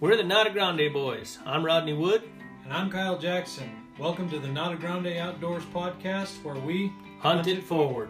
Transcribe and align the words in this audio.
We're 0.00 0.16
the 0.16 0.22
Nata 0.22 0.50
Grande 0.50 0.92
Boys. 0.92 1.38
I'm 1.44 1.64
Rodney 1.64 1.92
Wood. 1.92 2.22
And 2.62 2.72
I'm 2.72 2.88
Kyle 2.88 3.18
Jackson. 3.18 3.68
Welcome 3.98 4.30
to 4.30 4.38
the 4.38 4.46
Nata 4.46 4.76
Grande 4.76 5.18
Outdoors 5.18 5.64
podcast 5.64 6.40
where 6.44 6.54
we 6.54 6.92
Hunt 7.18 7.48
it 7.48 7.64
forward. 7.64 8.08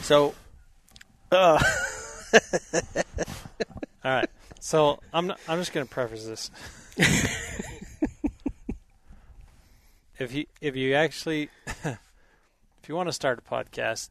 So, 0.00 0.34
uh, 1.30 1.62
All 4.04 4.10
right. 4.12 4.28
So 4.58 4.98
I'm 5.12 5.28
not, 5.28 5.38
I'm 5.48 5.60
just 5.60 5.72
going 5.72 5.86
to 5.86 5.92
preface 5.92 6.26
this. 6.26 6.50
if 10.18 10.34
you 10.34 10.46
if 10.60 10.74
you 10.74 10.94
actually 10.94 11.48
if 11.66 12.88
you 12.88 12.96
want 12.96 13.08
to 13.08 13.12
start 13.12 13.38
a 13.38 13.42
podcast, 13.42 14.08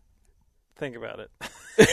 think 0.77 0.95
about 0.95 1.20
it. 1.20 1.32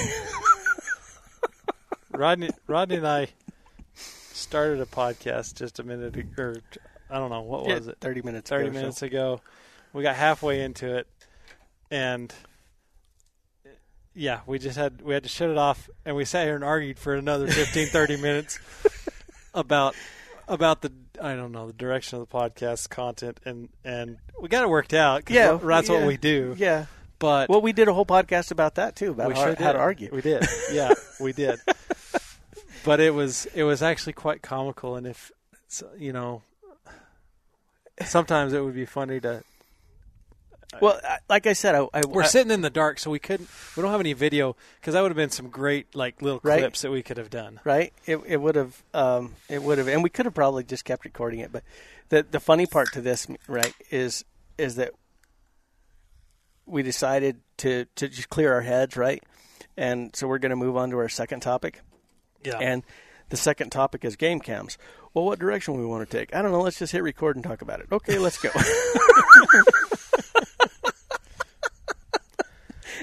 Rodney 2.12 2.50
Rodney 2.66 2.96
and 2.96 3.06
I 3.06 3.28
started 3.94 4.80
a 4.80 4.86
podcast 4.86 5.54
just 5.54 5.78
a 5.78 5.82
minute 5.82 6.16
ag- 6.16 6.38
or 6.38 6.56
I 7.08 7.18
don't 7.18 7.30
know 7.30 7.42
what 7.42 7.66
was 7.66 7.86
it 7.88 7.96
Thirty 8.00 8.20
minutes. 8.22 8.50
thirty 8.50 8.64
ago 8.64 8.70
or 8.70 8.74
so. 8.74 8.80
minutes 8.80 9.02
ago. 9.02 9.40
We 9.92 10.02
got 10.02 10.16
halfway 10.16 10.60
into 10.62 10.96
it, 10.96 11.06
and 11.90 12.32
yeah, 14.14 14.40
we 14.46 14.58
just 14.58 14.76
had 14.76 15.02
we 15.02 15.14
had 15.14 15.22
to 15.22 15.28
shut 15.28 15.50
it 15.50 15.56
off, 15.58 15.88
and 16.04 16.14
we 16.16 16.24
sat 16.24 16.46
here 16.46 16.56
and 16.56 16.64
argued 16.64 16.98
for 16.98 17.14
another 17.14 17.46
15, 17.48 17.86
30 17.88 18.16
minutes 18.22 18.58
about 19.54 19.94
about 20.46 20.82
the 20.82 20.92
I 21.22 21.34
don't 21.34 21.52
know 21.52 21.66
the 21.68 21.72
direction 21.72 22.20
of 22.20 22.28
the 22.28 22.34
podcast 22.36 22.88
content, 22.90 23.40
and 23.44 23.68
and 23.84 24.18
we 24.40 24.48
got 24.48 24.62
it 24.64 24.68
worked 24.68 24.94
out. 24.94 25.24
'cause 25.24 25.34
Yeah, 25.34 25.58
that's 25.62 25.88
what 25.88 26.06
we 26.06 26.16
do. 26.16 26.54
Yeah. 26.58 26.86
But 27.20 27.48
Well, 27.48 27.60
we 27.62 27.72
did 27.72 27.86
a 27.86 27.94
whole 27.94 28.06
podcast 28.06 28.50
about 28.50 28.74
that 28.76 28.96
too, 28.96 29.12
about 29.12 29.28
we 29.28 29.34
how, 29.34 29.40
sure 29.44 29.54
how 29.54 29.66
did. 29.66 29.72
to 29.74 29.78
argue. 29.78 30.08
We 30.12 30.22
did. 30.22 30.44
Yeah, 30.72 30.92
we 31.20 31.32
did. 31.32 31.60
but 32.84 32.98
it 32.98 33.14
was 33.14 33.46
it 33.54 33.62
was 33.62 33.82
actually 33.82 34.14
quite 34.14 34.42
comical, 34.42 34.96
and 34.96 35.06
if 35.06 35.30
you 35.98 36.12
know, 36.12 36.42
sometimes 38.04 38.52
it 38.52 38.64
would 38.64 38.74
be 38.74 38.86
funny 38.86 39.20
to. 39.20 39.42
Well, 40.80 41.00
I- 41.02 41.18
like 41.28 41.46
I 41.48 41.52
said, 41.52 41.74
I, 41.74 41.86
I 41.92 42.02
We're 42.08 42.22
I- 42.22 42.26
sitting 42.26 42.52
in 42.52 42.60
the 42.62 42.70
dark, 42.70 42.98
so 43.00 43.10
we 43.10 43.18
couldn't. 43.18 43.48
We 43.76 43.82
don't 43.82 43.90
have 43.90 44.00
any 44.00 44.12
video 44.12 44.56
because 44.80 44.94
that 44.94 45.00
would 45.02 45.10
have 45.10 45.16
been 45.16 45.30
some 45.30 45.48
great 45.48 45.94
like 45.94 46.22
little 46.22 46.40
Right. 46.42 46.60
clips 46.60 46.82
that 46.82 46.90
we 46.92 47.02
could 47.02 47.16
have 47.18 47.28
done. 47.30 47.60
right. 47.64 47.92
It 48.06 48.18
it 48.26 48.36
would 48.38 48.54
have 48.54 48.82
um 48.94 49.34
it 49.48 49.62
would 49.62 49.78
have, 49.78 49.88
and 49.88 50.02
we 50.02 50.10
could 50.10 50.26
have 50.26 50.34
probably 50.34 50.62
just 50.64 50.84
kept 50.84 51.04
recording 51.04 51.40
it. 51.40 51.52
But 51.52 51.64
the 52.08 52.22
the 52.28 52.40
funny 52.40 52.66
part 52.66 52.92
to 52.92 53.00
this, 53.00 53.26
right, 53.48 53.74
is 53.90 54.24
is 54.58 54.76
that 54.76 54.92
we 56.70 56.82
decided 56.82 57.40
to 57.58 57.84
to 57.96 58.08
just 58.08 58.28
clear 58.30 58.52
our 58.52 58.60
heads, 58.62 58.96
right, 58.96 59.22
and 59.76 60.14
so 60.16 60.26
we're 60.28 60.38
going 60.38 60.50
to 60.50 60.56
move 60.56 60.76
on 60.76 60.90
to 60.90 60.96
our 60.98 61.08
second 61.08 61.40
topic. 61.40 61.80
Yeah. 62.44 62.58
And 62.58 62.82
the 63.28 63.36
second 63.36 63.70
topic 63.70 64.04
is 64.04 64.16
game 64.16 64.40
cams. 64.40 64.78
Well, 65.12 65.24
what 65.24 65.38
direction 65.38 65.76
we 65.78 65.84
want 65.84 66.08
to 66.08 66.16
take? 66.18 66.34
I 66.34 66.40
don't 66.42 66.52
know. 66.52 66.60
Let's 66.62 66.78
just 66.78 66.92
hit 66.92 67.02
record 67.02 67.36
and 67.36 67.44
talk 67.44 67.62
about 67.62 67.80
it. 67.80 67.88
Okay, 67.92 68.18
let's 68.18 68.38
go. 68.38 68.48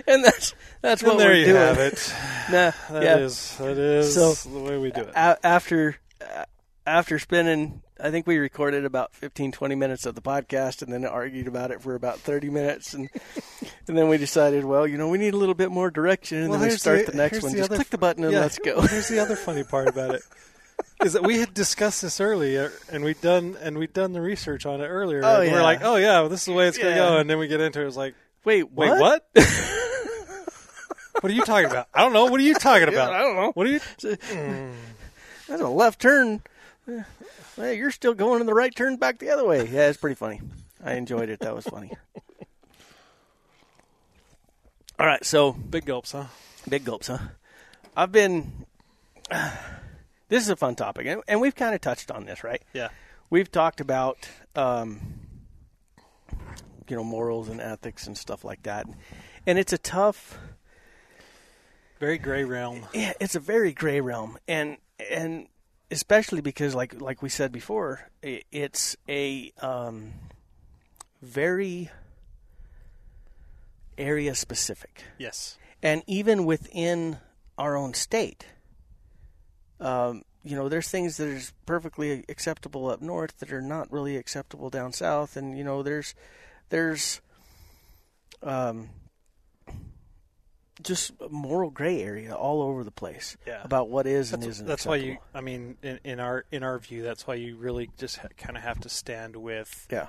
and 0.08 0.23
that's 0.23 0.54
that's 0.82 1.02
and 1.02 1.12
what 1.12 1.18
there 1.20 1.30
we're 1.30 1.36
you 1.36 1.45
doing. 1.45 1.58
have 1.58 1.78
it. 1.80 2.14
Nah, 2.52 2.72
That 2.90 3.04
yeah. 3.04 3.18
is 3.18 3.58
that 3.58 3.78
is 3.78 4.14
So, 4.14 4.34
the 4.50 4.60
way 4.60 4.78
we 4.78 4.92
do 4.92 5.02
it. 5.02 5.10
A- 5.16 5.45
after 5.45 5.98
uh, 6.22 6.45
after 6.88 7.20
spending, 7.20 7.82
I 8.02 8.10
think 8.12 8.26
we 8.26 8.38
recorded 8.38 8.86
about 8.86 9.14
15, 9.14 9.52
20 9.52 9.76
minutes 9.76 10.06
of 10.06 10.16
the 10.16 10.22
podcast, 10.22 10.82
and 10.82 10.92
then 10.92 11.06
argued 11.06 11.48
about 11.48 11.72
it 11.72 11.82
for 11.82 11.94
about 11.96 12.20
thirty 12.20 12.50
minutes, 12.50 12.94
and 12.94 13.10
and 13.88 13.98
then 13.98 14.08
we 14.08 14.18
decided, 14.18 14.64
well, 14.66 14.88
you 14.88 14.98
know, 14.98 15.10
we 15.10 15.18
need 15.18 15.34
a 15.34 15.38
little 15.38 15.54
bit 15.56 15.70
more 15.72 15.92
direction, 15.92 16.40
and 16.40 16.50
Well, 16.50 16.60
then 16.60 16.70
we 16.70 16.78
start 16.78 17.06
the- 17.06 17.11
the, 17.11 17.17
next 17.17 17.44
one. 17.44 17.52
the 17.52 17.58
Just 17.60 17.70
other- 17.70 17.76
click 17.78 17.89
the 17.89 17.98
button 17.98 18.23
and 18.23 18.34
Yeah. 18.34 18.39
let's 18.42 18.58
go. 18.60 18.82
Here's 18.82 19.08
the 19.10 19.20
other 19.20 19.36
funny 19.36 19.64
part 19.64 19.88
about 19.88 20.16
it. 20.16 20.22
Is 21.04 21.14
that 21.14 21.23
we 21.23 21.39
had 21.39 21.54
discussed 21.54 22.02
this 22.02 22.20
earlier, 22.22 22.72
and 22.92 23.04
we'd 23.04 23.22
done 23.22 23.56
and 23.61 23.78
we'd 23.78 23.94
done 23.94 24.14
the 24.14 24.22
research 24.22 24.66
on 24.66 24.82
it 24.82 24.88
earlier. 24.88 25.22
Oh, 25.23 25.42
and 25.42 25.50
yeah. 25.50 25.54
We're 25.56 25.61
like, 25.64 25.84
oh 25.84 25.95
yeah, 25.98 26.22
well, 26.22 26.30
this 26.30 26.40
is 26.42 26.45
the 26.45 26.54
way 26.54 26.67
it's 26.67 26.78
gonna 26.78 26.92
Yeah. 26.92 26.95
go, 26.98 27.17
and 27.17 27.30
then 27.30 27.38
we 27.38 27.48
get 27.48 27.61
into 27.61 27.82
it. 27.84 27.88
It's 27.88 27.98
like, 27.98 28.16
Wait, 28.45 28.72
wait, 28.72 28.90
what? 28.90 29.26
what? 29.36 29.45
what 31.22 31.32
are 31.32 31.36
you 31.36 31.44
talking 31.44 31.70
about? 31.70 31.88
I 31.94 32.02
don't 32.02 32.14
know. 32.14 32.26
What 32.26 32.40
are 32.40 32.44
you 32.44 32.54
talking 32.54 32.88
about? 32.88 33.11
I 33.14 33.20
don't 33.20 33.36
know. 33.36 33.52
What 33.54 33.67
are 33.67 33.72
you? 33.72 33.80
That's 35.48 35.61
a 35.61 35.67
left 35.67 36.00
turn. 36.02 36.42
Well, 37.58 37.73
you're 37.73 37.89
still 37.92 38.14
going 38.14 38.39
in 38.39 38.45
the 38.45 38.53
right 38.53 38.73
turn 38.75 38.98
back 38.98 39.17
the 39.17 39.31
other 39.31 39.43
way. 39.45 39.67
Yeah, 39.67 39.89
it's 39.89 39.98
pretty 39.98 40.14
funny. 40.15 40.42
I 40.83 40.93
enjoyed 40.93 41.27
it. 41.30 41.39
That 41.39 41.55
was 41.55 41.65
funny. 41.65 41.92
All 44.99 45.05
right, 45.08 45.23
so 45.25 45.53
Big 45.53 45.86
gulps, 45.86 46.11
huh? 46.11 46.25
big 46.70 46.86
gulps, 46.86 47.08
huh? 47.08 47.17
I've 47.95 48.11
been. 48.11 48.65
this 50.30 50.43
is 50.43 50.49
a 50.49 50.55
fun 50.55 50.75
topic, 50.75 51.08
and, 51.08 51.21
and 51.27 51.42
we've 51.42 51.55
kind 51.55 51.73
of 51.75 51.81
touched 51.81 52.11
on 52.11 52.25
this, 52.25 52.43
right? 52.43 52.61
Yeah. 52.73 52.89
We've 53.30 53.52
talked 53.52 53.81
about, 53.81 54.30
um, 54.55 54.99
you 56.87 56.95
know, 56.95 57.04
morals 57.04 57.49
and 57.49 57.59
ethics 57.59 58.08
and 58.08 58.17
stuff 58.17 58.43
like 58.43 58.64
that, 58.64 58.86
and 59.45 59.58
it's 59.59 59.73
a 59.73 59.77
tough. 59.77 60.37
Very 61.99 62.17
gray 62.19 62.43
realm. 62.43 62.86
yeah, 62.93 63.14
it's 63.19 63.36
a 63.36 63.39
very 63.39 63.73
gray 63.73 63.99
realm, 63.99 64.37
and 64.48 64.77
and 65.11 65.48
especially 65.92 66.42
because, 66.42 66.75
like 66.75 66.99
like 67.02 67.21
we 67.21 67.30
said 67.30 67.52
before, 67.52 68.09
it's 68.21 68.95
a 69.08 69.52
um, 69.61 70.14
very 71.21 71.89
area 73.98 74.36
specific, 74.36 75.03
Yes. 75.17 75.58
and 75.81 76.03
even 76.08 76.45
within 76.45 77.17
our 77.58 77.75
own 77.75 77.93
state, 77.93 78.45
um, 79.80 80.23
you 80.43 80.55
know, 80.55 80.70
there's 80.70 80.89
things 80.89 81.17
that 81.17 81.27
are 81.27 81.42
perfectly 81.65 82.23
acceptable 82.30 82.89
up 82.89 83.02
north 83.02 83.39
that 83.39 83.52
are 83.52 83.61
not 83.61 83.92
really 83.92 84.15
acceptable 84.17 84.69
down 84.69 84.93
south, 84.93 85.36
and 85.36 85.58
you 85.58 85.64
know, 85.64 85.81
there's 85.83 86.14
there's 86.69 87.21
um, 88.43 88.89
just 90.83 91.11
a 91.20 91.30
moral 91.30 91.70
gray 91.71 92.02
area 92.02 92.33
all 92.36 92.61
over 92.61 92.83
the 92.83 92.92
place 92.92 93.36
Yeah. 93.48 93.61
about 93.64 93.89
what 93.89 94.05
is 94.08 94.33
and 94.33 94.43
isn't. 94.43 94.65
that's 94.67 94.86
why 94.86 94.98
you. 94.98 95.17
I 95.33 95.42
mean, 95.42 95.77
in, 95.82 95.99
in 96.04 96.20
our 96.20 96.45
in 96.52 96.64
our 96.64 96.77
view, 96.80 97.04
that's 97.04 97.26
why 97.26 97.36
you 97.36 97.55
really 97.58 97.89
just 97.98 98.17
ha- 98.17 98.27
kind 98.38 98.55
of 98.58 98.64
have 98.64 98.80
to 98.82 98.89
stand 98.89 99.36
with 99.36 99.87
Yeah. 99.92 100.08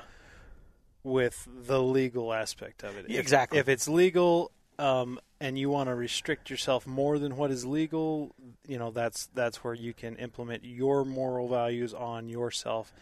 with 1.03 1.49
the 1.67 1.83
legal 1.83 2.33
aspect 2.33 2.83
of 2.85 2.97
it. 2.97 3.07
If- 3.09 3.19
Exactly. 3.19 3.59
If 3.59 3.69
it's 3.69 3.89
legal 3.89 4.53
um, 4.79 5.19
and 5.41 5.59
you 5.59 5.71
want 5.71 5.89
to 5.89 5.95
restrict 5.95 6.51
yourself 6.51 6.87
more 6.87 7.19
than 7.19 7.37
what 7.37 7.51
is 7.51 7.65
legal, 7.65 8.35
you 8.67 8.79
know 8.79 8.91
that's 8.91 9.27
that's 9.35 9.65
where 9.65 9.75
you 9.75 9.93
can 9.95 10.17
implement 10.17 10.65
your 10.65 11.05
moral 11.05 11.49
values 11.49 11.95
on 11.95 12.29
yourself. 12.29 12.93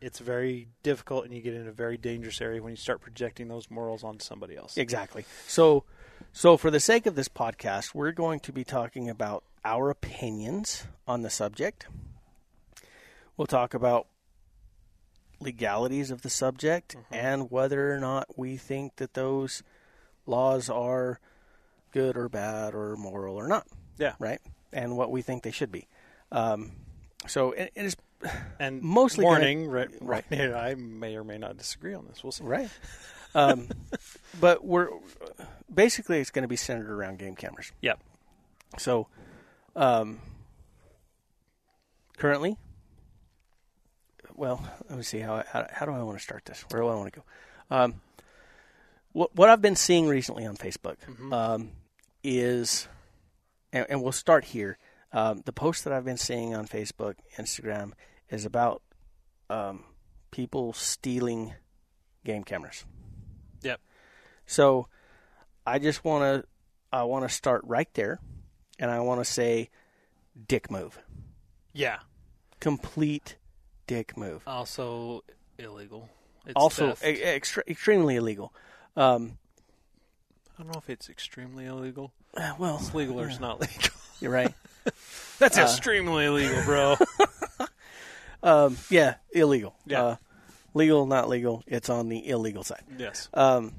It's 0.00 0.18
very 0.18 0.68
difficult, 0.82 1.26
and 1.26 1.34
you 1.34 1.42
get 1.42 1.52
in 1.52 1.68
a 1.68 1.72
very 1.72 1.98
dangerous 1.98 2.40
area 2.40 2.62
when 2.62 2.70
you 2.72 2.76
start 2.78 3.02
projecting 3.02 3.48
those 3.48 3.70
morals 3.70 4.02
onto 4.02 4.24
somebody 4.24 4.56
else. 4.56 4.78
Exactly. 4.78 5.26
So, 5.46 5.84
so 6.32 6.56
for 6.56 6.70
the 6.70 6.80
sake 6.80 7.06
of 7.06 7.14
this 7.14 7.28
podcast, 7.28 7.94
we're 7.94 8.12
going 8.12 8.40
to 8.40 8.52
be 8.52 8.64
talking 8.64 9.08
about 9.08 9.44
our 9.64 9.90
opinions 9.90 10.84
on 11.06 11.22
the 11.22 11.30
subject. 11.30 11.86
We'll 13.36 13.46
talk 13.46 13.74
about 13.74 14.06
legalities 15.40 16.10
of 16.10 16.22
the 16.22 16.30
subject 16.30 16.96
and 17.10 17.50
whether 17.50 17.92
or 17.94 17.98
not 17.98 18.38
we 18.38 18.56
think 18.56 18.96
that 18.96 19.14
those 19.14 19.62
laws 20.26 20.68
are 20.68 21.18
good 21.92 22.16
or 22.16 22.28
bad 22.28 22.74
or 22.74 22.94
moral 22.96 23.36
or 23.36 23.48
not. 23.48 23.66
Yeah. 23.98 24.14
Right. 24.18 24.40
And 24.72 24.96
what 24.96 25.10
we 25.10 25.22
think 25.22 25.42
they 25.42 25.50
should 25.50 25.72
be. 25.72 25.88
Um, 26.30 26.72
so 27.26 27.52
it, 27.52 27.72
it 27.74 27.84
is 27.86 27.96
And 28.58 28.82
Mostly 28.82 29.24
gonna- 29.24 29.30
warning, 29.40 29.68
right? 29.68 29.88
right. 30.00 30.24
Right. 30.30 30.52
I 30.52 30.74
may 30.74 31.16
or 31.16 31.24
may 31.24 31.38
not 31.38 31.56
disagree 31.56 31.94
on 31.94 32.06
this. 32.06 32.22
We'll 32.22 32.32
see. 32.32 32.44
Right. 32.44 32.68
Um, 33.34 33.68
but 34.40 34.64
we're 34.64 34.88
basically 35.72 36.18
it's 36.18 36.30
going 36.30 36.42
to 36.42 36.48
be 36.48 36.56
centered 36.56 36.90
around 36.90 37.18
game 37.18 37.36
cameras. 37.36 37.72
Yep. 37.80 38.00
So, 38.78 39.08
um, 39.76 40.20
currently, 42.16 42.56
well, 44.34 44.62
let 44.88 44.96
me 44.96 45.04
see 45.04 45.18
how, 45.20 45.42
how 45.48 45.66
how 45.70 45.86
do 45.86 45.92
I 45.92 46.02
want 46.02 46.18
to 46.18 46.22
start 46.22 46.44
this? 46.44 46.64
Where 46.70 46.82
do 46.82 46.88
I 46.88 46.94
want 46.94 47.12
to 47.12 47.20
go? 47.20 47.24
Um, 47.76 48.00
what 49.12 49.34
what 49.34 49.48
I've 49.48 49.62
been 49.62 49.76
seeing 49.76 50.06
recently 50.06 50.46
on 50.46 50.56
Facebook 50.56 50.96
um, 51.32 51.70
is, 52.22 52.88
and, 53.72 53.86
and 53.88 54.02
we'll 54.02 54.12
start 54.12 54.44
here. 54.46 54.78
Um, 55.12 55.42
the 55.44 55.52
post 55.52 55.82
that 55.84 55.92
I've 55.92 56.04
been 56.04 56.16
seeing 56.16 56.54
on 56.54 56.68
Facebook, 56.68 57.14
Instagram, 57.36 57.92
is 58.28 58.44
about 58.44 58.82
um, 59.48 59.82
people 60.30 60.72
stealing 60.72 61.54
game 62.24 62.44
cameras. 62.44 62.84
Yep. 63.62 63.80
So 64.46 64.88
I 65.66 65.78
just 65.78 66.04
want 66.04 66.22
to 66.42 66.48
I 66.92 67.04
want 67.04 67.28
to 67.28 67.34
start 67.34 67.62
right 67.64 67.92
there, 67.94 68.18
and 68.78 68.90
I 68.90 69.00
want 69.00 69.20
to 69.20 69.24
say, 69.24 69.70
dick 70.48 70.70
move, 70.70 70.98
Yeah. 71.72 71.98
complete 72.58 73.36
dick 73.86 74.16
move. 74.16 74.42
Also 74.46 75.22
illegal. 75.58 76.08
It's 76.46 76.54
also, 76.56 76.92
e- 77.04 77.20
extre- 77.22 77.68
extremely 77.68 78.16
illegal. 78.16 78.52
Um, 78.96 79.38
I 80.58 80.62
don't 80.62 80.72
know 80.72 80.78
if 80.78 80.90
it's 80.90 81.08
extremely 81.08 81.66
illegal. 81.66 82.12
Uh, 82.36 82.54
well, 82.58 82.78
It's 82.80 82.92
legal 82.94 83.20
or 83.20 83.28
it's 83.28 83.38
not 83.40 83.60
legal. 83.60 83.90
you're 84.20 84.32
right. 84.32 84.52
That's 85.38 85.58
Uh, 85.58 85.62
extremely 85.62 86.24
illegal, 86.26 86.64
bro. 86.64 86.96
um, 88.42 88.76
yeah, 88.88 89.14
illegal. 89.32 89.74
Yeah. 89.86 90.02
Uh, 90.02 90.16
legal, 90.74 91.06
not 91.06 91.28
legal. 91.28 91.62
It's 91.66 91.88
on 91.88 92.08
the 92.08 92.28
illegal 92.28 92.64
side. 92.64 92.84
yes. 92.98 93.28
Um, 93.34 93.72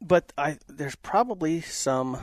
but 0.00 0.32
I 0.38 0.58
there's 0.68 0.94
probably 0.96 1.60
some 1.60 2.18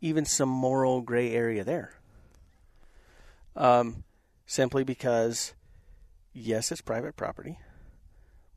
even 0.00 0.24
some 0.24 0.48
moral 0.48 1.00
gray 1.00 1.32
area 1.32 1.64
there. 1.64 1.94
Um, 3.56 4.04
simply 4.46 4.84
because 4.84 5.54
yes, 6.32 6.70
it's 6.72 6.80
private 6.80 7.16
property, 7.16 7.58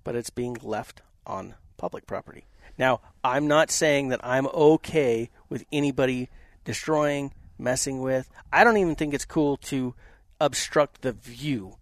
but 0.03 0.15
it's 0.15 0.29
being 0.29 0.57
left 0.61 1.01
on 1.25 1.55
public 1.77 2.05
property. 2.05 2.45
Now, 2.77 3.01
I'm 3.23 3.47
not 3.47 3.69
saying 3.69 4.09
that 4.09 4.21
I'm 4.23 4.47
okay 4.47 5.29
with 5.49 5.65
anybody 5.71 6.29
destroying, 6.65 7.33
messing 7.57 8.01
with. 8.01 8.29
I 8.51 8.63
don't 8.63 8.77
even 8.77 8.95
think 8.95 9.13
it's 9.13 9.25
cool 9.25 9.57
to 9.57 9.93
obstruct 10.39 11.01
the 11.01 11.11
view 11.13 11.77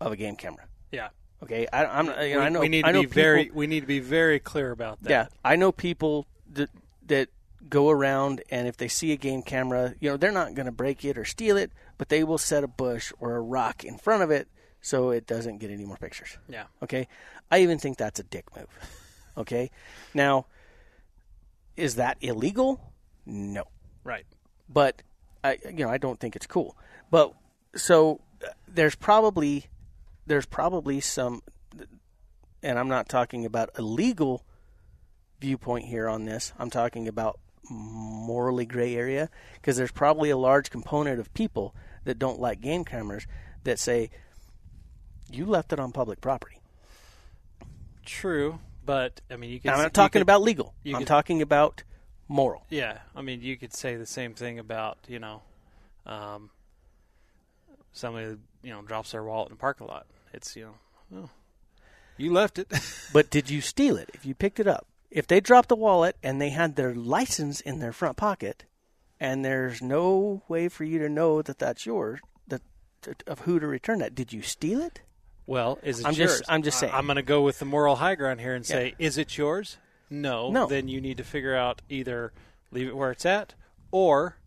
of 0.00 0.12
a 0.12 0.16
game 0.16 0.36
camera. 0.36 0.66
Yeah. 0.92 1.08
Okay, 1.42 1.66
I, 1.72 1.84
I'm. 1.84 2.06
You 2.06 2.12
know, 2.12 2.16
we, 2.22 2.36
I 2.36 2.48
know. 2.48 2.60
we 2.60 2.68
need 2.68 2.84
I 2.84 2.88
to 2.88 2.92
know 2.94 3.00
be 3.02 3.06
people, 3.06 3.22
very 3.22 3.50
we 3.52 3.66
need 3.66 3.80
to 3.80 3.86
be 3.86 4.00
very 4.00 4.38
clear 4.40 4.70
about 4.70 5.02
that. 5.02 5.10
Yeah, 5.10 5.26
I 5.44 5.56
know 5.56 5.72
people 5.72 6.26
that 6.52 6.70
that 7.06 7.28
go 7.68 7.90
around 7.90 8.42
and 8.50 8.66
if 8.68 8.76
they 8.76 8.88
see 8.88 9.12
a 9.12 9.16
game 9.16 9.42
camera, 9.42 9.94
you 10.00 10.10
know, 10.10 10.16
they're 10.16 10.30
not 10.32 10.54
going 10.54 10.66
to 10.66 10.72
break 10.72 11.04
it 11.04 11.16
or 11.18 11.24
steal 11.24 11.56
it, 11.56 11.72
but 11.98 12.08
they 12.10 12.22
will 12.24 12.38
set 12.38 12.62
a 12.62 12.68
bush 12.68 13.12
or 13.18 13.36
a 13.36 13.40
rock 13.40 13.84
in 13.84 13.96
front 13.98 14.22
of 14.22 14.30
it 14.30 14.48
so 14.82 15.10
it 15.10 15.26
doesn't 15.26 15.58
get 15.58 15.70
any 15.70 15.84
more 15.84 15.96
pictures. 15.96 16.36
Yeah. 16.48 16.64
Okay, 16.82 17.08
I 17.50 17.60
even 17.60 17.78
think 17.78 17.96
that's 17.98 18.20
a 18.20 18.24
dick 18.24 18.44
move. 18.56 18.68
Okay, 19.36 19.70
now 20.14 20.46
is 21.76 21.96
that 21.96 22.16
illegal? 22.20 22.80
No 23.26 23.64
Right. 24.04 24.24
but 24.68 25.02
I 25.42 25.58
you 25.64 25.84
know 25.84 25.90
I 25.90 25.98
don't 25.98 26.20
think 26.20 26.36
it's 26.36 26.46
cool. 26.46 26.76
But 27.10 27.32
so 27.76 28.20
there's 28.68 28.94
probably 28.94 29.66
there's 30.26 30.46
probably 30.46 31.00
some 31.00 31.42
and 32.62 32.78
I'm 32.78 32.88
not 32.88 33.08
talking 33.08 33.44
about 33.44 33.70
a 33.76 33.82
legal 33.82 34.44
viewpoint 35.40 35.84
here 35.84 36.08
on 36.08 36.24
this. 36.24 36.52
I'm 36.58 36.70
talking 36.70 37.06
about 37.06 37.38
morally 37.70 38.66
gray 38.66 38.94
area 38.96 39.28
because 39.54 39.76
there's 39.76 39.92
probably 39.92 40.30
a 40.30 40.36
large 40.36 40.70
component 40.70 41.20
of 41.20 41.32
people 41.34 41.74
that 42.04 42.18
don't 42.18 42.40
like 42.40 42.60
game 42.60 42.84
cameras 42.84 43.26
that 43.64 43.78
say 43.78 44.10
you 45.30 45.46
left 45.46 45.72
it 45.72 45.80
on 45.80 45.92
public 45.92 46.20
property. 46.20 46.60
True, 48.04 48.58
but 48.84 49.20
I 49.30 49.36
mean, 49.36 49.50
you 49.50 49.60
can. 49.60 49.70
Now, 49.70 49.76
I'm 49.76 49.82
not 49.82 49.94
talking 49.94 50.22
about 50.22 50.42
legal. 50.42 50.74
I'm 50.86 50.98
could- 50.98 51.06
talking 51.06 51.42
about 51.42 51.82
moral. 52.28 52.64
Yeah, 52.68 52.98
I 53.14 53.22
mean, 53.22 53.40
you 53.40 53.56
could 53.56 53.72
say 53.72 53.96
the 53.96 54.06
same 54.06 54.34
thing 54.34 54.58
about 54.58 54.98
you 55.08 55.18
know, 55.18 55.42
um, 56.06 56.50
somebody 57.94 58.36
you 58.62 58.70
know 58.70 58.82
drops 58.82 59.12
their 59.12 59.24
wallet 59.24 59.48
in 59.48 59.54
a 59.54 59.56
parking 59.56 59.86
lot. 59.86 60.06
It's 60.34 60.54
you 60.54 60.74
know, 61.12 61.22
oh, 61.22 61.30
you 62.18 62.30
left 62.32 62.58
it. 62.58 62.68
But 63.12 63.30
did 63.30 63.48
you 63.48 63.60
steal 63.60 63.96
it 63.96 64.10
if 64.12 64.26
you 64.26 64.34
picked 64.34 64.60
it 64.60 64.66
up? 64.66 64.86
If 65.10 65.26
they 65.28 65.40
dropped 65.40 65.68
the 65.68 65.76
wallet 65.76 66.16
and 66.22 66.40
they 66.40 66.50
had 66.50 66.74
their 66.74 66.92
license 66.92 67.60
in 67.60 67.78
their 67.78 67.92
front 67.92 68.16
pocket, 68.16 68.64
and 69.20 69.44
there's 69.44 69.80
no 69.80 70.42
way 70.48 70.68
for 70.68 70.82
you 70.82 70.98
to 70.98 71.08
know 71.08 71.40
that 71.42 71.58
that's 71.60 71.86
yours, 71.86 72.18
that 72.48 72.62
of 73.26 73.40
who 73.40 73.60
to 73.60 73.66
return 73.68 74.00
that, 74.00 74.14
did 74.16 74.32
you 74.32 74.42
steal 74.42 74.80
it? 74.82 75.00
well, 75.46 75.78
is 75.82 76.00
it 76.00 76.06
I'm 76.06 76.14
yours? 76.14 76.38
just- 76.38 76.44
I'm 76.48 76.62
just 76.62 76.78
saying. 76.78 76.92
I, 76.92 76.98
am 76.98 77.06
going 77.06 77.16
to 77.16 77.22
go 77.22 77.42
with 77.42 77.58
the 77.58 77.64
moral 77.66 77.96
high 77.96 78.14
ground 78.14 78.40
here 78.40 78.54
and 78.54 78.64
say, 78.66 78.94
is 78.98 79.18
it 79.18 79.36
yours? 79.36 79.76
No. 80.10 80.50
No. 80.50 80.66
Then 80.66 80.88
you 80.88 81.00
need 81.00 81.18
to 81.18 81.24
figure 81.24 81.54
out 81.54 81.82
either 81.88 82.32
leave 82.70 82.88
it 82.88 82.96
where 82.96 83.10
it's 83.10 83.26
at 83.26 83.54
or 83.90 84.38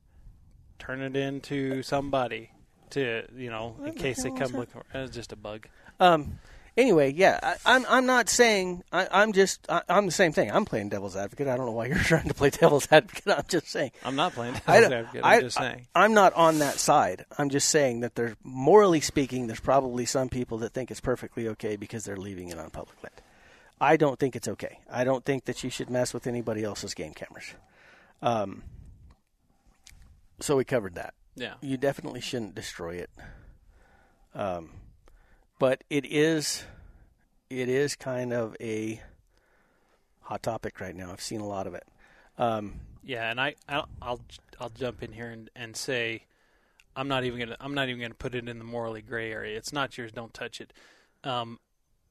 turn 0.79 1.01
it 1.01 1.15
into 1.15 1.81
somebody 1.83 2.51
to 2.91 3.23
you 3.35 3.49
know 3.49 3.75
in 3.85 3.93
case 3.93 4.23
they 4.23 4.31
come 4.31 4.51
look 4.51 4.69
for. 4.69 4.83
It's 4.93 5.15
just 5.15 5.31
a 5.31 5.35
bug. 5.35 5.67
Um. 5.99 6.39
Anyway, 6.77 7.11
yeah, 7.11 7.39
I, 7.41 7.55
I'm. 7.65 7.85
I'm 7.89 8.05
not 8.05 8.29
saying. 8.29 8.83
I, 8.91 9.07
I'm 9.11 9.33
just. 9.33 9.65
I, 9.67 9.81
I'm 9.89 10.05
the 10.05 10.11
same 10.11 10.31
thing. 10.31 10.51
I'm 10.51 10.63
playing 10.63 10.89
devil's 10.89 11.15
advocate. 11.15 11.47
I 11.47 11.57
don't 11.57 11.65
know 11.65 11.71
why 11.71 11.87
you're 11.87 11.97
trying 12.03 12.27
to 12.27 12.35
play 12.35 12.51
devil's 12.51 12.87
advocate. 12.91 13.33
I'm 13.35 13.45
just 13.47 13.69
saying. 13.69 13.91
I'm 14.05 14.15
not 14.15 14.33
playing. 14.33 14.53
Devil's 14.67 14.91
advocate, 14.91 15.21
I'm 15.23 15.37
I- 15.37 15.41
just 15.41 15.57
saying. 15.57 15.87
I, 15.95 16.05
am 16.05 16.13
not 16.13 16.33
on 16.33 16.59
that 16.59 16.75
side. 16.75 17.25
I'm 17.35 17.49
just 17.49 17.69
saying 17.69 18.01
that 18.01 18.13
there's 18.13 18.35
morally 18.43 19.01
speaking, 19.01 19.47
there's 19.47 19.59
probably 19.59 20.05
some 20.05 20.29
people 20.29 20.59
that 20.59 20.73
think 20.73 20.91
it's 20.91 21.01
perfectly 21.01 21.47
okay 21.47 21.77
because 21.77 22.05
they're 22.05 22.15
leaving 22.15 22.49
it 22.49 22.59
on 22.59 22.69
public 22.69 23.01
land. 23.01 23.21
I 23.81 23.97
don't 23.97 24.19
think 24.19 24.35
it's 24.35 24.47
okay. 24.47 24.79
I 24.91 25.03
don't 25.03 25.25
think 25.25 25.45
that 25.45 25.63
you 25.63 25.71
should 25.71 25.89
mess 25.89 26.13
with 26.13 26.27
anybody 26.27 26.63
else's 26.63 26.93
game 26.93 27.13
cameras. 27.13 27.55
Um, 28.21 28.63
so 30.39 30.55
we 30.57 30.63
covered 30.63 30.95
that. 30.95 31.15
Yeah. 31.37 31.53
You 31.61 31.77
definitely 31.77 32.21
shouldn't 32.21 32.55
destroy 32.55 32.95
it. 32.95 33.09
Um, 34.35 34.71
but 35.59 35.83
it 35.89 36.05
is, 36.05 36.63
it 37.49 37.69
is 37.69 37.95
kind 37.95 38.33
of 38.33 38.55
a 38.59 39.01
hot 40.21 40.43
topic 40.43 40.81
right 40.81 40.95
now. 40.95 41.11
I've 41.11 41.21
seen 41.21 41.39
a 41.39 41.47
lot 41.47 41.67
of 41.67 41.73
it. 41.73 41.87
Um, 42.37 42.81
Yeah, 43.03 43.31
and 43.31 43.39
I 43.39 43.55
I'll 43.69 43.87
I'll, 44.01 44.19
I'll 44.59 44.69
jump 44.69 45.01
in 45.01 45.13
here 45.13 45.29
and, 45.29 45.49
and 45.55 45.75
say 45.75 46.25
I'm 46.95 47.07
not 47.07 47.23
even 47.23 47.39
gonna 47.39 47.57
I'm 47.59 47.73
not 47.73 47.87
even 47.89 48.01
gonna 48.01 48.13
put 48.13 48.35
it 48.35 48.49
in 48.49 48.57
the 48.57 48.65
morally 48.65 49.01
gray 49.01 49.31
area. 49.31 49.57
It's 49.57 49.71
not 49.71 49.97
yours. 49.97 50.11
Don't 50.11 50.33
touch 50.33 50.59
it. 50.59 50.73
Um, 51.23 51.59